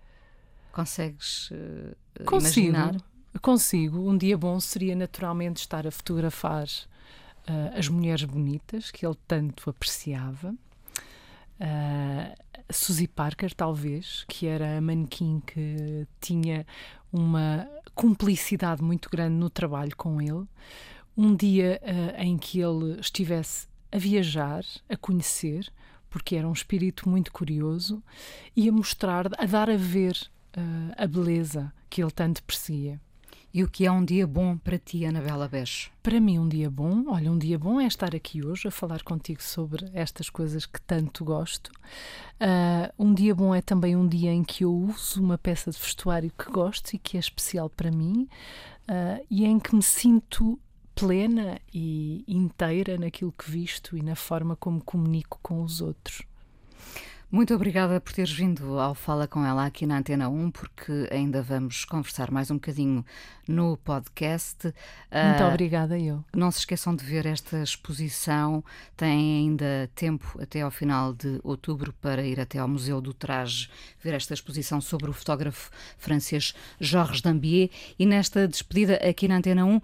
Consegues 0.72 1.52
uh, 1.52 2.26
Consigo. 2.26 2.70
imaginar? 2.70 3.13
Consigo. 3.42 4.10
Um 4.10 4.18
dia 4.18 4.38
bom 4.38 4.60
seria 4.60 4.96
naturalmente 4.96 5.58
estar 5.58 5.86
a 5.86 5.92
fotografar 5.92 6.66
uh, 6.66 7.78
as 7.78 7.88
mulheres 7.88 8.24
bonitas 8.24 8.92
que 8.92 9.06
ele 9.06 9.18
tanto 9.28 9.70
apreciava. 9.70 10.56
Uh, 11.60 12.44
Suzy 12.72 13.08
Parker, 13.08 13.54
talvez, 13.54 14.24
que 14.28 14.48
era 14.48 14.78
a 14.78 14.82
manequim 14.82 15.42
que 15.46 16.08
tinha 16.22 16.66
uma 17.12 17.68
cumplicidade 17.94 18.82
muito 18.82 19.10
grande 19.10 19.36
no 19.36 19.50
trabalho 19.50 19.96
com 19.96 20.22
ele. 20.22 20.46
Um 21.16 21.36
dia 21.36 21.82
uh, 21.84 22.22
em 22.22 22.38
que 22.38 22.60
ele 22.60 23.00
estivesse 23.00 23.68
a 23.92 23.98
viajar, 23.98 24.64
a 24.90 24.98
conhecer, 24.98 25.72
porque 26.10 26.36
era 26.36 26.48
um 26.48 26.54
espírito 26.54 27.10
muito 27.10 27.32
curioso, 27.32 28.02
e 28.56 28.68
a 28.70 28.72
mostrar, 28.72 29.28
a 29.38 29.46
dar 29.46 29.70
a 29.70 29.78
ver 29.78 30.18
uh, 30.58 30.94
a 30.98 31.06
beleza 31.06 31.72
que 31.90 32.02
ele 32.02 32.12
tanto 32.12 32.42
perseguia. 32.44 33.00
E 33.54 33.64
o 33.64 33.70
que 33.70 33.86
é 33.86 33.92
um 33.92 34.04
dia 34.04 34.26
bom 34.26 34.58
para 34.58 34.80
ti, 34.80 35.06
Anabela 35.06 35.48
Beixo? 35.48 35.92
Para 36.02 36.20
mim, 36.20 36.40
um 36.40 36.50
dia 36.50 36.72
bom, 36.72 37.04
olha, 37.10 37.32
um 37.32 37.38
dia 37.38 37.60
bom 37.60 37.80
é 37.80 37.86
estar 37.86 38.16
aqui 38.16 38.44
hoje 38.44 38.68
a 38.68 38.72
falar 38.72 39.04
contigo 39.04 39.44
sobre 39.44 39.92
estas 39.94 40.28
coisas 40.28 40.66
que 40.66 40.82
tanto 40.82 41.24
gosto. 41.24 41.72
Uh, 42.42 42.92
um 42.98 43.14
dia 43.14 43.36
bom 43.36 43.54
é 43.54 43.62
também 43.62 43.96
um 43.96 44.08
dia 44.08 44.34
em 44.34 44.44
que 44.44 44.64
eu 44.64 44.74
uso 44.74 45.22
uma 45.22 45.38
peça 45.38 45.70
de 45.70 45.78
vestuário 45.78 46.32
que 46.36 46.52
gosto 46.52 46.96
e 46.96 46.98
que 46.98 47.16
é 47.16 47.20
especial 47.20 47.70
para 47.70 47.92
mim 47.92 48.28
uh, 48.90 49.24
e 49.30 49.46
em 49.46 49.60
que 49.60 49.76
me 49.76 49.84
sinto 49.84 50.60
plena 50.96 51.62
e 51.72 52.24
inteira 52.28 52.98
naquilo 52.98 53.32
que 53.32 53.52
visto 53.52 53.96
e 53.96 54.02
na 54.02 54.16
forma 54.16 54.56
como 54.56 54.84
comunico 54.84 55.40
com 55.44 55.62
os 55.62 55.80
outros. 55.80 56.24
Muito 57.34 57.52
obrigada 57.56 58.00
por 58.00 58.14
teres 58.14 58.32
vindo 58.32 58.78
ao 58.80 58.94
Fala 58.94 59.28
com 59.28 59.44
ela 59.44 59.66
aqui 59.66 59.88
na 59.88 59.98
Antena 59.98 60.30
1, 60.30 60.52
porque 60.52 61.10
ainda 61.10 61.42
vamos 61.42 61.84
conversar 61.84 62.30
mais 62.30 62.52
um 62.52 62.58
bocadinho 62.58 63.04
no 63.48 63.76
podcast. 63.78 64.66
Muito 64.66 65.44
uh, 65.44 65.48
obrigada, 65.48 65.98
eu. 65.98 66.24
Não 66.32 66.52
se 66.52 66.60
esqueçam 66.60 66.96
de 66.96 67.04
ver 67.04 67.26
esta 67.26 67.64
exposição. 67.64 68.64
Tem 68.96 69.40
ainda 69.40 69.90
tempo 69.96 70.40
até 70.40 70.62
ao 70.62 70.70
final 70.70 71.12
de 71.12 71.40
outubro 71.44 71.92
para 71.94 72.24
ir 72.24 72.40
até 72.40 72.60
ao 72.60 72.68
Museu 72.68 73.02
do 73.02 73.16
Traje 73.16 73.68
ver 74.00 74.14
esta 74.14 74.36
exposição 74.36 74.80
sobre 74.80 75.10
o 75.10 75.14
fotógrafo 75.14 75.72
francês 75.98 76.54
Georges 76.80 77.22
Dambier. 77.22 77.72
E 77.98 78.06
nesta 78.06 78.48
despedida 78.48 78.98
aqui 78.98 79.28
na 79.28 79.38
Antena 79.38 79.66
1, 79.66 79.78
uh, 79.78 79.82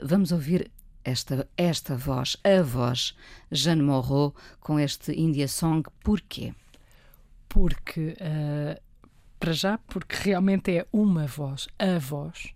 vamos 0.00 0.30
ouvir 0.30 0.70
esta, 1.04 1.48
esta 1.56 1.96
voz, 1.96 2.36
a 2.44 2.62
voz 2.62 3.16
Jeanne 3.50 3.82
Moreau, 3.82 4.32
com 4.60 4.78
este 4.78 5.10
India 5.12 5.48
Song. 5.48 5.82
Porquê? 6.04 6.54
Porque, 7.54 8.16
uh, 8.20 8.82
para 9.38 9.52
já, 9.52 9.78
porque 9.78 10.16
realmente 10.16 10.76
é 10.76 10.84
uma 10.92 11.24
voz, 11.24 11.68
a 11.78 12.00
voz, 12.00 12.52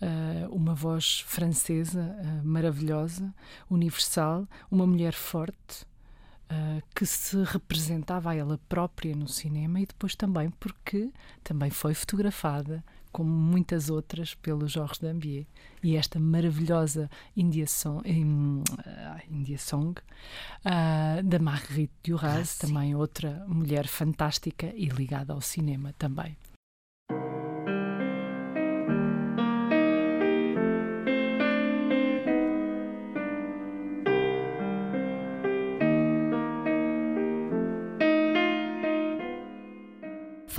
uh, 0.00 0.48
uma 0.54 0.76
voz 0.76 1.24
francesa 1.26 2.00
uh, 2.00 2.46
maravilhosa, 2.46 3.34
universal, 3.68 4.46
uma 4.70 4.86
mulher 4.86 5.12
forte. 5.12 5.84
que 6.94 7.06
se 7.06 7.42
representava 7.44 8.30
a 8.30 8.34
ela 8.34 8.60
própria 8.68 9.16
no 9.16 9.26
cinema 9.26 9.80
e 9.80 9.86
depois 9.86 10.14
também 10.14 10.50
porque 10.50 11.10
também 11.42 11.70
foi 11.70 11.94
fotografada 11.94 12.84
como 13.12 13.30
muitas 13.30 13.90
outras 13.90 14.34
pelo 14.34 14.66
Jorge 14.66 15.00
Dambier. 15.00 15.46
E 15.82 15.96
esta 15.96 16.18
maravilhosa 16.18 17.10
India 17.36 17.66
Song, 17.66 18.02
uh, 18.08 18.62
India 19.30 19.58
Song 19.58 19.94
uh, 20.00 21.22
da 21.22 21.38
Marguerite 21.38 21.92
Duras, 22.04 22.58
ah, 22.58 22.66
também 22.66 22.94
outra 22.94 23.44
mulher 23.46 23.86
fantástica 23.86 24.72
e 24.74 24.86
ligada 24.86 25.32
ao 25.32 25.40
cinema 25.40 25.92
também. 25.98 26.36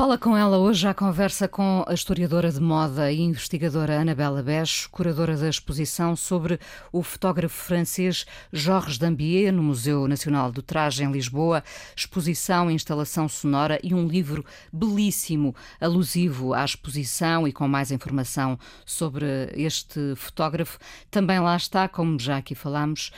Fala 0.03 0.17
com 0.17 0.35
ela 0.35 0.57
hoje 0.57 0.85
à 0.85 0.93
conversa 0.93 1.47
com 1.47 1.85
a 1.87 1.93
historiadora 1.93 2.51
de 2.51 2.59
moda 2.59 3.09
e 3.09 3.21
investigadora 3.21 4.01
Anabela 4.01 4.43
Becho, 4.43 4.89
curadora 4.89 5.37
da 5.37 5.47
exposição 5.47 6.13
sobre 6.13 6.59
o 6.91 7.01
fotógrafo 7.01 7.55
francês 7.55 8.25
Georges 8.51 8.97
Dambier 8.97 9.53
no 9.53 9.63
Museu 9.63 10.05
Nacional 10.05 10.51
do 10.51 10.61
Traje 10.61 11.05
em 11.05 11.09
Lisboa, 11.09 11.63
exposição, 11.95 12.69
instalação 12.69 13.29
sonora 13.29 13.79
e 13.81 13.93
um 13.93 14.05
livro 14.05 14.43
belíssimo, 14.73 15.55
alusivo 15.79 16.53
à 16.53 16.65
exposição 16.65 17.47
e 17.47 17.53
com 17.53 17.65
mais 17.65 17.89
informação 17.89 18.59
sobre 18.85 19.53
este 19.55 20.15
fotógrafo. 20.17 20.79
Também 21.09 21.39
lá 21.39 21.55
está, 21.55 21.87
como 21.87 22.19
já 22.19 22.39
aqui 22.39 22.55
falámos, 22.55 23.09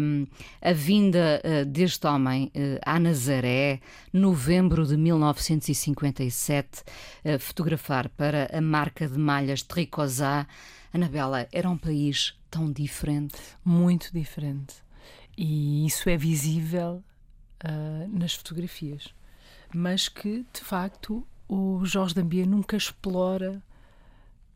hum, 0.00 0.28
a 0.62 0.72
vinda 0.72 1.40
eh, 1.42 1.64
deste 1.64 2.06
homem 2.06 2.52
eh, 2.54 2.78
à 2.86 3.00
Nazaré, 3.00 3.80
novembro 4.12 4.86
de 4.86 4.96
1950 4.96 6.19
1957, 6.20 6.84
a 7.24 7.38
fotografar 7.38 8.08
para 8.10 8.48
a 8.56 8.60
marca 8.60 9.08
de 9.08 9.18
malhas 9.18 9.62
Tricosá. 9.62 10.46
Anabela, 10.92 11.48
era 11.50 11.70
um 11.70 11.78
país 11.78 12.38
tão 12.50 12.70
diferente? 12.70 13.36
Muito 13.64 14.12
diferente. 14.12 14.74
E 15.36 15.86
isso 15.86 16.10
é 16.10 16.16
visível 16.16 17.02
uh, 17.64 18.18
nas 18.18 18.34
fotografias. 18.34 19.14
Mas 19.74 20.08
que, 20.08 20.44
de 20.52 20.60
facto, 20.60 21.26
o 21.48 21.84
Jorge 21.84 22.14
Dambier 22.14 22.46
nunca 22.46 22.76
explora 22.76 23.62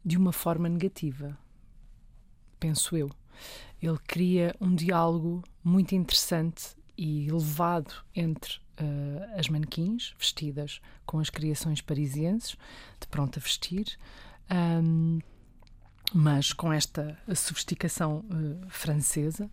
de 0.04 0.18
uma 0.18 0.32
forma 0.32 0.68
negativa. 0.68 1.38
Penso 2.60 2.96
eu. 2.96 3.10
Ele 3.80 3.98
cria 4.06 4.54
um 4.60 4.74
diálogo 4.74 5.42
muito 5.62 5.94
interessante 5.94 6.76
e 6.96 7.28
elevado 7.28 7.94
entre 8.14 8.63
uh, 8.80 9.38
as 9.38 9.48
manequins 9.48 10.14
vestidas 10.18 10.80
com 11.06 11.18
as 11.18 11.30
criações 11.30 11.80
parisienses, 11.80 12.56
de 13.00 13.06
pronto 13.08 13.38
a 13.38 13.42
vestir, 13.42 13.98
um, 14.82 15.20
mas 16.12 16.52
com 16.52 16.72
esta 16.72 17.18
sofisticação 17.34 18.24
uh, 18.30 18.66
francesa 18.68 19.50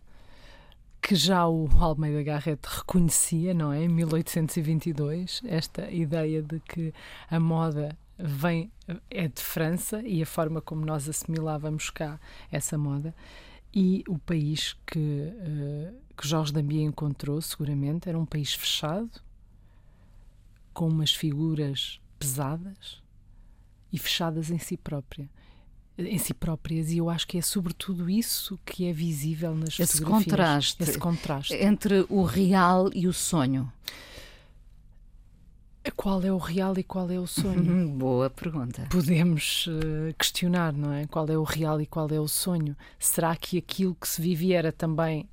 que 1.02 1.16
já 1.16 1.48
o 1.48 1.68
Almeida 1.80 2.22
Garrett 2.22 2.62
reconhecia, 2.68 3.54
não 3.54 3.74
é? 3.74 3.84
Em 3.84 3.90
1822, 3.90 5.42
esta 5.46 5.90
ideia 5.90 6.44
de 6.44 6.60
que 6.60 6.94
a 7.28 7.40
moda 7.40 7.98
vem 8.18 8.72
é 9.10 9.28
de 9.28 9.42
França 9.42 10.02
e 10.04 10.22
a 10.22 10.26
forma 10.28 10.62
como 10.62 10.86
nós 10.86 11.10
assimilávamos 11.10 11.90
cá 11.90 12.20
essa 12.52 12.78
moda 12.78 13.16
e 13.74 14.04
o 14.08 14.20
país 14.20 14.76
que, 14.86 15.00
uh, 15.00 15.96
que 16.22 16.28
Jorge 16.28 16.54
Dambier 16.54 16.84
encontrou, 16.84 17.42
seguramente, 17.42 18.08
era 18.08 18.18
um 18.18 18.26
país 18.26 18.54
fechado, 18.54 19.10
com 20.72 20.88
umas 20.88 21.12
figuras 21.12 22.00
pesadas 22.20 23.02
e 23.92 23.98
fechadas 23.98 24.52
em 24.52 24.60
si 24.60 24.78
própria 24.78 25.28
em 25.98 26.18
si 26.18 26.34
próprias 26.34 26.90
e 26.90 26.98
eu 26.98 27.10
acho 27.10 27.28
que 27.28 27.38
é 27.38 27.42
sobretudo 27.42 28.10
isso 28.10 28.58
que 28.66 28.88
é 28.88 28.94
visível 28.94 29.54
nas 29.54 29.80
esse 29.80 30.00
fotografias. 30.00 30.26
Contraste 30.26 30.84
esse 30.84 30.98
contraste 30.98 31.54
entre 31.54 32.06
o 32.10 32.24
real 32.24 32.90
e 32.94 33.08
o 33.08 33.14
sonho. 33.14 33.72
Qual 35.96 36.24
é 36.24 36.32
o 36.32 36.38
real 36.38 36.78
e 36.78 36.84
qual 36.84 37.10
é 37.12 37.20
o 37.20 37.28
sonho? 37.28 37.90
Boa 37.98 38.30
pergunta. 38.30 38.88
Podemos 38.90 39.68
uh, 39.68 40.14
questionar, 40.18 40.74
não 40.74 40.94
é? 40.94 41.06
Qual 41.08 41.28
é 41.28 41.38
o 41.38 41.44
real 41.44 41.82
e 41.82 41.86
qual 41.86 42.08
é 42.10 42.20
o 42.20 42.28
sonho? 42.28 42.76
Será 42.98 43.36
que 43.36 43.58
aquilo 43.58 43.96
que 43.96 44.08
se 44.08 44.22
vivia 44.22 44.60
era 44.60 44.72
também 44.72 45.28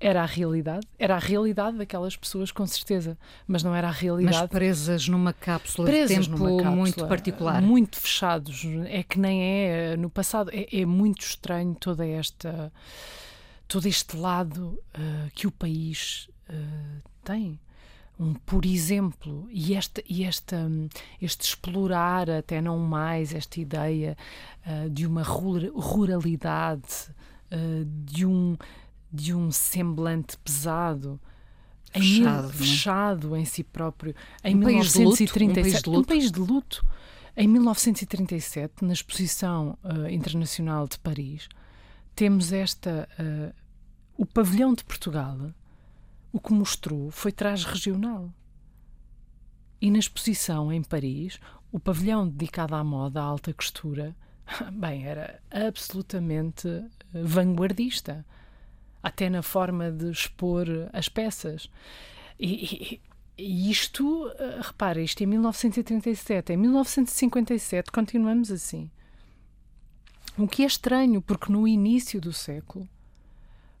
era 0.00 0.22
a 0.22 0.26
realidade? 0.26 0.86
Era 0.98 1.16
a 1.16 1.18
realidade 1.18 1.76
daquelas 1.76 2.16
pessoas, 2.16 2.50
com 2.50 2.66
certeza, 2.66 3.18
mas 3.46 3.62
não 3.62 3.74
era 3.74 3.88
a 3.88 3.92
realidade. 3.92 4.38
Mas 4.38 4.48
presas 4.48 5.06
numa 5.06 5.34
cápsula 5.34 5.86
presas 5.86 6.24
de 6.24 6.30
tempo 6.30 6.56
cápsula, 6.56 6.70
muito 6.70 7.06
particular. 7.06 7.60
Muito 7.60 8.00
fechados. 8.00 8.64
É 8.86 9.02
que 9.02 9.18
nem 9.18 9.42
é 9.42 9.96
no 9.98 10.08
passado. 10.08 10.50
É, 10.54 10.80
é 10.80 10.86
muito 10.86 11.20
estranho 11.20 11.76
toda 11.78 12.06
esta 12.06 12.72
todo 13.68 13.86
este 13.86 14.16
lado 14.16 14.80
uh, 14.96 15.30
que 15.32 15.46
o 15.46 15.50
país 15.52 16.28
uh, 16.48 17.02
tem 17.22 17.60
um 18.18 18.34
por 18.34 18.66
exemplo 18.66 19.46
e 19.48 19.74
esta 19.74 20.02
e 20.08 20.24
esta 20.24 20.68
este 21.22 21.44
explorar 21.44 22.28
até 22.28 22.60
não 22.60 22.78
mais 22.78 23.32
esta 23.32 23.60
ideia 23.60 24.16
uh, 24.66 24.90
de 24.90 25.06
uma 25.06 25.22
ruralidade 25.22 27.08
uh, 27.52 27.84
de 27.84 28.26
um 28.26 28.56
de 29.12 29.34
um 29.34 29.50
semblante 29.50 30.36
pesado 30.38 31.20
fechado, 31.92 32.48
em, 32.48 32.52
fechado 32.52 33.36
em 33.36 33.44
si 33.44 33.64
próprio 33.64 34.14
em 34.44 34.54
um 34.54 34.58
1937 34.58 35.84
país 35.84 35.98
um 35.98 36.04
país 36.04 36.30
de 36.30 36.38
luto 36.38 36.86
em 37.36 37.48
1937 37.48 38.84
na 38.84 38.92
exposição 38.92 39.76
uh, 39.82 40.08
internacional 40.08 40.86
de 40.86 40.98
Paris 40.98 41.48
temos 42.14 42.52
esta 42.52 43.08
o 44.16 44.24
pavilhão 44.24 44.74
de 44.74 44.84
Portugal 44.84 45.52
o 46.32 46.40
que 46.40 46.52
mostrou 46.52 47.10
foi 47.10 47.32
traje 47.32 47.66
regional. 47.66 48.32
E 49.80 49.90
na 49.90 49.98
exposição 49.98 50.72
em 50.72 50.82
Paris, 50.82 51.40
o 51.72 51.80
pavilhão 51.80 52.28
dedicado 52.28 52.74
à 52.74 52.84
moda, 52.84 53.20
à 53.20 53.24
alta 53.24 53.52
costura, 53.52 54.14
bem, 54.72 55.06
era 55.06 55.40
absolutamente 55.50 56.68
eh, 56.68 57.22
vanguardista, 57.22 58.24
até 59.02 59.30
na 59.30 59.42
forma 59.42 59.90
de 59.90 60.10
expor 60.10 60.66
as 60.92 61.08
peças. 61.08 61.70
E, 62.38 62.64
e, 62.64 63.00
e 63.38 63.70
isto, 63.70 64.30
eh, 64.38 64.60
repara, 64.62 65.00
isto 65.00 65.22
é 65.22 65.26
1937, 65.26 66.52
em 66.52 66.56
1957 66.56 67.90
continuamos 67.90 68.50
assim. 68.50 68.90
O 70.38 70.46
que 70.46 70.62
é 70.62 70.66
estranho, 70.66 71.20
porque 71.20 71.52
no 71.52 71.66
início 71.66 72.20
do 72.20 72.32
século 72.32 72.88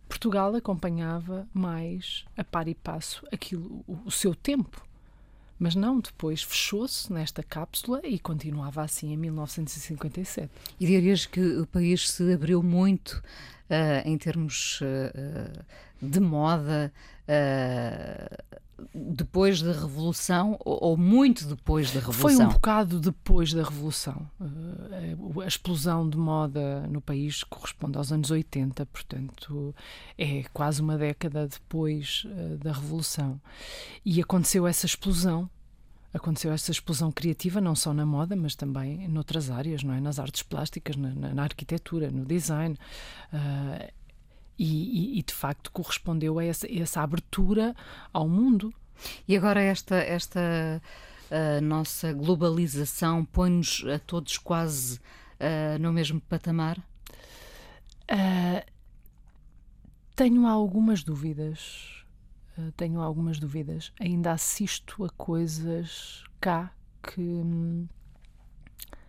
Portugal 0.08 0.54
acompanhava 0.56 1.48
mais 1.54 2.24
a 2.36 2.42
par 2.42 2.66
e 2.66 2.74
passo 2.74 3.24
aquilo, 3.32 3.84
o, 3.86 3.98
o 4.06 4.10
seu 4.10 4.34
tempo. 4.34 4.84
Mas 5.60 5.74
não, 5.74 6.00
depois 6.00 6.42
fechou-se 6.42 7.12
nesta 7.12 7.42
cápsula 7.42 8.00
e 8.02 8.18
continuava 8.18 8.82
assim 8.82 9.12
em 9.12 9.16
1957. 9.18 10.50
E 10.80 10.86
dirias 10.86 11.26
que 11.26 11.38
o 11.38 11.66
país 11.66 12.10
se 12.10 12.32
abriu 12.32 12.62
muito 12.62 13.22
uh, 13.68 14.08
em 14.08 14.16
termos 14.16 14.80
uh, 14.80 15.64
de 16.00 16.18
moda, 16.18 16.90
uh, 17.28 18.60
depois 18.94 19.62
da 19.62 19.72
Revolução 19.72 20.56
ou, 20.64 20.96
muito 20.96 21.46
depois 21.46 21.92
da 21.92 22.00
Revolução? 22.00 22.36
Foi 22.36 22.46
um 22.46 22.48
bocado 22.48 23.00
depois 23.00 23.52
da 23.52 23.62
Revolução. 23.62 24.28
Uh, 24.40 25.40
a 25.40 25.46
explosão 25.46 26.08
de 26.08 26.16
moda 26.16 26.86
no 26.88 27.00
país 27.00 27.42
corresponde 27.44 27.96
aos 27.98 28.12
anos 28.12 28.30
80, 28.30 28.86
portanto 28.86 29.74
é 30.18 30.44
quase 30.52 30.80
uma 30.80 30.96
década 30.96 31.46
depois 31.46 32.24
uh, 32.26 32.58
da 32.58 32.72
Revolução. 32.72 33.40
E 34.04 34.20
aconteceu 34.20 34.66
essa 34.66 34.86
explosão. 34.86 35.48
Aconteceu 36.12 36.52
essa 36.52 36.72
explosão 36.72 37.12
criativa 37.12 37.60
não 37.60 37.76
só 37.76 37.94
na 37.94 38.04
moda, 38.04 38.34
mas 38.34 38.56
também 38.56 39.06
noutras 39.06 39.48
áreas, 39.48 39.84
não 39.84 39.94
é? 39.94 40.00
Nas 40.00 40.18
artes 40.18 40.42
plásticas, 40.42 40.96
na, 40.96 41.12
na 41.12 41.42
arquitetura, 41.44 42.10
no 42.10 42.24
design. 42.26 42.76
Uh, 43.32 43.99
e, 44.62 45.18
e, 45.18 45.22
de 45.22 45.32
facto 45.32 45.72
correspondeu 45.72 46.38
a 46.38 46.44
essa, 46.44 46.70
essa, 46.70 47.00
abertura 47.00 47.74
ao 48.12 48.28
mundo. 48.28 48.74
E 49.26 49.34
agora 49.34 49.62
esta 49.62 49.96
esta 49.96 50.82
uh, 51.30 51.64
nossa 51.64 52.12
globalização 52.12 53.24
põe-nos 53.24 53.82
a 53.86 53.98
todos 53.98 54.36
quase 54.36 54.98
uh, 54.98 55.78
no 55.80 55.92
mesmo 55.94 56.20
patamar? 56.20 56.78
Uh, 58.10 58.62
tenho 60.14 60.46
algumas 60.46 61.02
dúvidas. 61.02 62.04
tenho 62.76 63.00
algumas 63.00 63.38
dúvidas. 63.38 63.92
Ainda 63.98 64.32
assisto 64.32 65.04
a 65.06 65.08
coisas 65.08 66.24
cá 66.38 66.70
que 67.02 67.22
hum, 67.22 67.88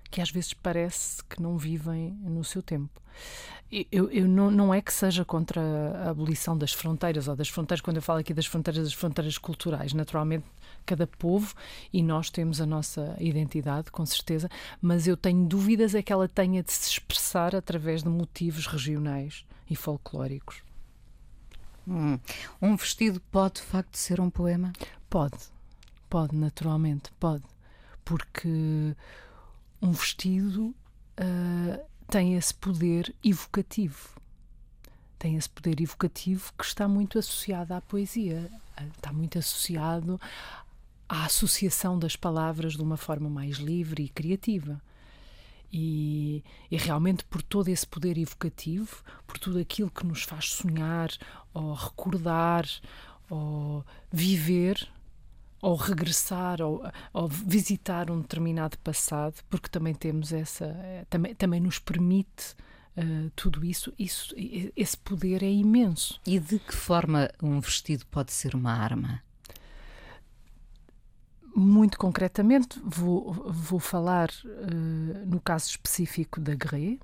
que 0.10 0.22
às 0.22 0.30
vezes 0.30 0.54
parece 0.54 1.24
que 1.26 1.42
não 1.42 1.58
vivem 1.58 2.12
no 2.22 2.44
seu 2.44 2.62
tempo. 2.62 3.02
Eu, 3.90 4.12
eu 4.12 4.28
não, 4.28 4.52
não, 4.52 4.74
é 4.74 4.82
que 4.82 4.92
seja 4.92 5.24
contra 5.24 5.62
a 5.62 6.10
abolição 6.10 6.58
das 6.58 6.74
fronteiras 6.74 7.30
ou 7.30 7.36
das 7.38 7.48
fronteiras, 7.48 7.80
quando 7.80 7.96
eu 7.96 8.02
falo 8.02 8.20
aqui 8.20 8.34
das 8.34 8.46
fronteiras, 8.46 8.84
das 8.84 8.94
fronteiras 8.94 9.38
culturais. 9.38 9.94
Naturalmente, 9.94 10.46
cada 10.86 11.08
povo 11.08 11.54
e 11.94 12.04
nós 12.04 12.30
temos 12.30 12.60
a 12.60 12.66
nossa 12.66 13.16
identidade, 13.18 13.90
com 13.90 14.06
certeza, 14.06 14.50
mas 14.82 15.08
eu 15.08 15.16
tenho 15.16 15.46
dúvidas 15.46 15.96
é 15.96 16.02
que 16.02 16.12
ela 16.12 16.28
tenha 16.28 16.62
de 16.62 16.72
se 16.72 16.90
expressar 16.90 17.56
através 17.56 18.04
de 18.04 18.10
motivos 18.10 18.68
regionais 18.68 19.46
e 19.70 19.76
folclóricos. 19.76 20.64
Hum. 21.88 22.20
Um 22.62 22.76
vestido 22.76 23.22
pode 23.32 23.56
de 23.56 23.62
facto 23.62 23.96
ser 23.96 24.20
um 24.20 24.30
poema? 24.30 24.74
Pode, 25.10 25.38
pode, 26.10 26.36
naturalmente, 26.36 27.10
pode. 27.20 27.46
Porque 28.04 28.96
um 29.82 29.92
vestido 29.92 30.76
uh, 31.20 31.91
tem 32.12 32.36
esse 32.36 32.54
poder 32.54 33.16
evocativo. 33.24 34.10
Tem 35.18 35.38
esse 35.38 35.50
poder 35.50 35.80
evocativo 35.80 36.52
que 36.58 36.66
está 36.66 36.86
muito 36.86 37.18
associado 37.18 37.74
à 37.74 37.80
poesia, 37.80 38.52
está 38.98 39.14
muito 39.14 39.40
associado 39.40 40.20
a 41.08 41.24
associação 41.26 41.98
das 41.98 42.18
palavras 42.18 42.74
de 42.74 42.82
uma 42.82 42.98
forma 42.98 43.30
mais 43.30 43.60
livre 43.60 44.04
e 44.04 44.10
criativa. 44.10 44.82
E, 45.72 46.44
e, 46.70 46.76
realmente 46.76 47.24
por 47.24 47.42
todo 47.42 47.70
esse 47.70 47.88
poder 47.88 48.18
evocativo, 48.18 49.02
por 49.26 49.38
tudo 49.40 49.58
aquilo 49.58 49.90
que 49.90 50.06
nos 50.06 50.24
faz 50.24 50.50
sonhar, 50.50 51.10
ou 51.54 51.74
recordar, 51.74 52.68
ou 53.30 53.86
viver, 54.12 54.86
ou 55.62 55.76
regressar, 55.76 56.62
ou, 56.62 56.84
ou 57.14 57.28
visitar 57.28 58.10
um 58.10 58.22
determinado 58.22 58.78
passado, 58.80 59.36
porque 59.50 59.70
também 59.70 59.94
temos 59.94 60.34
essa, 60.34 60.66
eh, 60.66 61.06
também, 61.10 61.36
também 61.36 61.60
nos 61.60 61.80
permite 61.80 62.56
Uh, 62.94 63.32
tudo 63.38 63.64
isso, 63.64 63.94
isso, 63.98 64.36
esse 64.76 64.98
poder 64.98 65.42
é 65.42 65.50
imenso. 65.50 66.20
E 66.28 66.38
de 66.38 66.60
que 66.60 66.76
forma 66.76 67.30
um 67.42 67.62
vestido 67.62 68.06
pode 68.08 68.34
ser 68.34 68.54
uma 68.54 68.74
arma? 68.74 69.24
Muito 71.56 71.98
concretamente, 71.98 72.82
vou, 72.84 73.32
vou 73.50 73.80
falar 73.80 74.30
uh, 74.44 75.26
no 75.26 75.40
caso 75.40 75.70
específico 75.70 76.42
da 76.42 76.54
Guerre, 76.54 77.00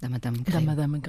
da 0.00 0.08
Madame 0.08 0.38
Guerre, 0.38 0.58
da 0.58 0.60
Madame 0.60 1.00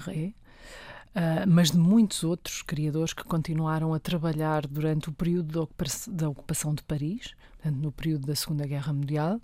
uh, 1.15 1.47
mas 1.47 1.71
de 1.71 1.77
muitos 1.77 2.23
outros 2.23 2.61
criadores 2.61 3.13
que 3.13 3.23
continuaram 3.23 3.93
a 3.93 3.99
trabalhar 3.99 4.65
durante 4.67 5.09
o 5.09 5.13
período 5.13 5.67
da 6.07 6.29
ocupação, 6.29 6.73
de 6.73 6.83
Paris, 6.83 7.35
portanto, 7.53 7.81
no 7.81 7.91
período 7.91 8.27
da 8.27 8.35
Segunda 8.35 8.65
Guerra 8.65 8.93
Mundial, 8.93 9.41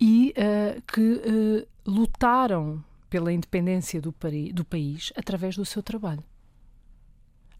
e 0.00 0.32
uh, 0.36 0.82
que 0.82 1.66
lutaram 1.86 2.82
pela 3.10 3.32
independência 3.32 4.00
do, 4.00 4.14
do 4.52 4.64
país 4.64 5.12
através 5.16 5.56
do 5.56 5.64
seu 5.64 5.82
trabalho 5.82 6.22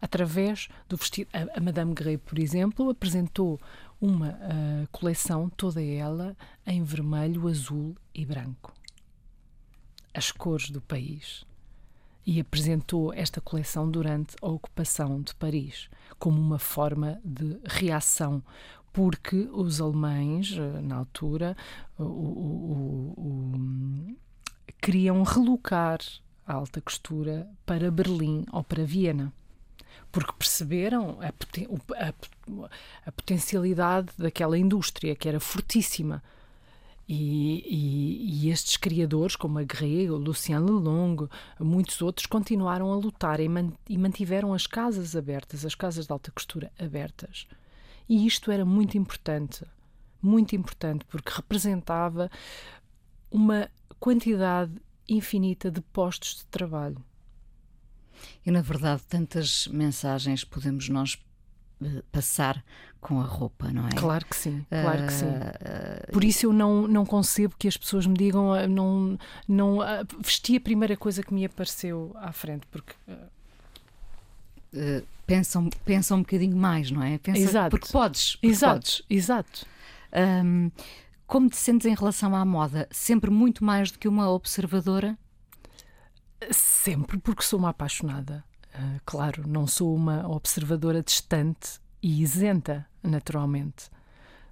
através 0.00 0.68
do 0.88 0.96
vestido. 0.96 1.28
A, 1.32 1.58
a 1.58 1.60
Madame 1.60 1.94
Grey, 1.94 2.16
por 2.16 2.38
exemplo, 2.38 2.90
apresentou 2.90 3.60
uma 4.00 4.30
uh, 4.30 4.88
coleção, 4.92 5.48
toda 5.50 5.82
ela 5.82 6.36
em 6.66 6.82
vermelho, 6.82 7.48
azul 7.48 7.96
e 8.14 8.24
branco. 8.24 8.72
As 10.14 10.30
cores 10.30 10.70
do 10.70 10.80
país. 10.80 11.44
E 12.30 12.38
apresentou 12.40 13.10
esta 13.14 13.40
coleção 13.40 13.90
durante 13.90 14.36
a 14.42 14.48
ocupação 14.48 15.22
de 15.22 15.34
Paris, 15.34 15.88
como 16.18 16.38
uma 16.38 16.58
forma 16.58 17.18
de 17.24 17.58
reação, 17.64 18.42
porque 18.92 19.48
os 19.50 19.80
alemães, 19.80 20.50
uh, 20.50 20.82
na 20.82 20.96
altura, 20.96 21.56
o, 21.98 22.04
o, 22.04 23.14
o, 23.16 24.16
queriam 24.78 25.22
relocar 25.22 26.00
a 26.46 26.52
alta 26.52 26.82
costura 26.82 27.48
para 27.64 27.90
Berlim 27.90 28.44
ou 28.52 28.62
para 28.62 28.84
Viena 28.84 29.32
porque 30.12 30.32
perceberam 30.38 31.18
a, 31.22 31.28
a, 31.28 32.14
a, 33.06 33.12
potencialidade 33.12 34.08
daquela 34.18 34.58
indústria, 34.58 35.16
que 35.16 35.28
era 35.28 35.40
fortíssima. 35.40 36.22
E, 37.08 37.64
e, 37.66 38.44
e 38.44 38.50
estes 38.50 38.76
criadores, 38.76 39.34
como 39.34 39.58
a 39.58 39.62
Grey, 39.62 40.10
o 40.10 40.16
Lucien 40.16 40.58
Lelong, 40.58 41.26
muitos 41.58 42.02
outros, 42.02 42.26
continuaram 42.26 42.92
a 42.92 42.96
lutar 42.96 43.40
e, 43.40 43.48
man, 43.48 43.72
e 43.88 43.96
mantiveram 43.96 44.52
as 44.52 44.66
casas 44.66 45.16
abertas, 45.16 45.64
as 45.64 45.74
casas 45.74 46.06
de 46.06 46.12
alta 46.12 46.30
costura 46.30 46.70
abertas. 46.78 47.46
E 48.06 48.26
isto 48.26 48.50
era 48.50 48.64
muito 48.64 48.98
importante, 48.98 49.64
muito 50.20 50.54
importante, 50.54 51.06
porque 51.06 51.32
representava 51.34 52.30
uma 53.30 53.70
quantidade 53.98 54.72
infinita 55.08 55.70
de 55.70 55.80
postos 55.80 56.36
de 56.36 56.44
trabalho. 56.46 57.02
E 58.44 58.50
na 58.50 58.60
verdade, 58.60 59.02
tantas 59.08 59.66
mensagens 59.68 60.44
podemos 60.44 60.88
nós 60.88 61.18
eh, 61.82 62.02
passar 62.10 62.64
com 63.00 63.20
a 63.20 63.24
roupa, 63.24 63.70
não 63.72 63.86
é? 63.86 63.90
Claro 63.92 64.24
que 64.26 64.36
sim, 64.36 64.66
claro 64.68 65.06
que 65.06 65.12
sim. 65.12 65.26
Uh, 65.26 66.12
Por 66.12 66.24
isso 66.24 66.46
eu 66.46 66.52
não, 66.52 66.86
não 66.88 67.06
concebo 67.06 67.54
que 67.58 67.68
as 67.68 67.76
pessoas 67.76 68.06
me 68.06 68.16
digam, 68.16 68.52
ah, 68.52 68.66
não, 68.66 69.18
não 69.46 69.78
uh, 69.78 70.06
vesti 70.20 70.56
a 70.56 70.60
primeira 70.60 70.96
coisa 70.96 71.22
que 71.22 71.32
me 71.32 71.44
apareceu 71.44 72.12
à 72.16 72.32
frente, 72.32 72.66
porque. 72.70 72.94
Uh, 74.72 75.02
pensam, 75.26 75.70
pensam 75.84 76.18
um 76.18 76.22
bocadinho 76.22 76.56
mais, 76.56 76.90
não 76.90 77.02
é? 77.02 77.18
Pensa, 77.18 77.38
exato. 77.38 77.70
Porque 77.70 77.92
podes. 77.92 78.36
Porque 78.36 78.46
exato, 78.46 78.74
podes. 78.74 79.02
exato. 79.08 79.66
Um, 80.44 80.70
como 81.26 81.48
te 81.48 81.56
sentes 81.56 81.86
em 81.86 81.94
relação 81.94 82.34
à 82.34 82.44
moda? 82.44 82.88
Sempre 82.90 83.30
muito 83.30 83.62
mais 83.62 83.90
do 83.90 83.98
que 83.98 84.08
uma 84.08 84.30
observadora? 84.30 85.16
Sempre, 86.50 87.18
porque 87.18 87.42
sou 87.42 87.58
uma 87.58 87.70
apaixonada. 87.70 88.44
Uh, 88.74 89.00
claro, 89.04 89.46
não 89.46 89.66
sou 89.66 89.94
uma 89.94 90.26
observadora 90.28 91.02
distante 91.02 91.80
e 92.02 92.22
isenta, 92.22 92.86
naturalmente. 93.02 93.90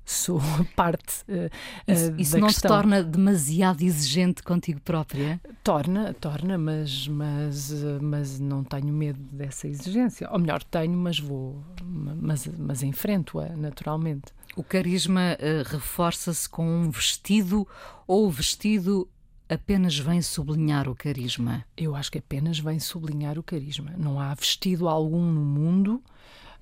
Sou 0.05 0.41
parte 0.77 1.23
uh, 1.23 1.51
Isso, 1.89 2.15
isso 2.17 2.39
não 2.39 2.47
questão. 2.47 2.71
te 2.71 2.75
torna 2.75 3.03
demasiado 3.03 3.83
exigente 3.83 4.41
contigo 4.41 4.81
própria? 4.81 5.41
Torna, 5.65 6.15
torna, 6.15 6.57
mas, 6.57 7.09
mas, 7.09 7.73
mas 8.01 8.39
não 8.39 8.63
tenho 8.63 8.93
medo 8.95 9.19
dessa 9.33 9.67
exigência. 9.67 10.29
Ou 10.31 10.39
melhor, 10.39 10.63
tenho, 10.63 10.97
mas 10.97 11.19
vou, 11.19 11.61
mas, 11.83 12.47
mas 12.47 12.85
enfrento-a 12.85 13.49
naturalmente. 13.57 14.27
O 14.55 14.63
carisma 14.63 15.37
uh, 15.41 15.69
reforça-se 15.69 16.49
com 16.49 16.65
um 16.65 16.89
vestido 16.89 17.67
ou 18.07 18.29
o 18.29 18.31
vestido 18.31 19.09
apenas 19.49 19.99
vem 19.99 20.23
sublinhar 20.23 20.89
o 20.89 20.95
carisma? 20.95 21.65
Eu 21.77 21.97
acho 21.97 22.13
que 22.13 22.19
apenas 22.19 22.61
vem 22.61 22.79
sublinhar 22.79 23.39
o 23.39 23.43
carisma. 23.43 23.93
Não 23.99 24.21
há 24.21 24.33
vestido 24.35 24.89
algum 24.89 25.25
no 25.33 25.41
mundo, 25.41 26.03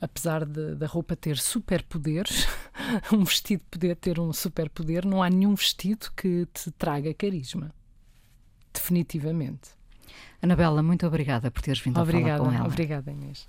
apesar 0.05 0.44
de, 0.44 0.74
da 0.74 0.86
roupa 0.86 1.16
ter 1.16 1.38
superpoderes, 1.38 2.46
um 3.11 3.24
vestido 3.24 3.62
poder 3.70 3.96
ter 3.96 4.20
um 4.20 4.32
superpoder, 4.32 5.07
não 5.07 5.22
há 5.22 5.30
nenhum 5.30 5.55
vestido 5.55 6.12
que 6.14 6.46
te 6.52 6.70
traga 6.72 7.14
carisma. 7.14 7.74
Definitivamente. 8.72 9.70
Anabela, 10.42 10.82
muito 10.82 11.07
obrigada 11.07 11.50
por 11.50 11.62
teres 11.62 11.80
vindo 11.80 11.98
obrigada, 11.98 12.34
a 12.34 12.38
falar 12.38 12.50
com 12.50 12.57
ela. 12.57 12.66
Obrigada, 12.66 13.11
Inês. 13.11 13.48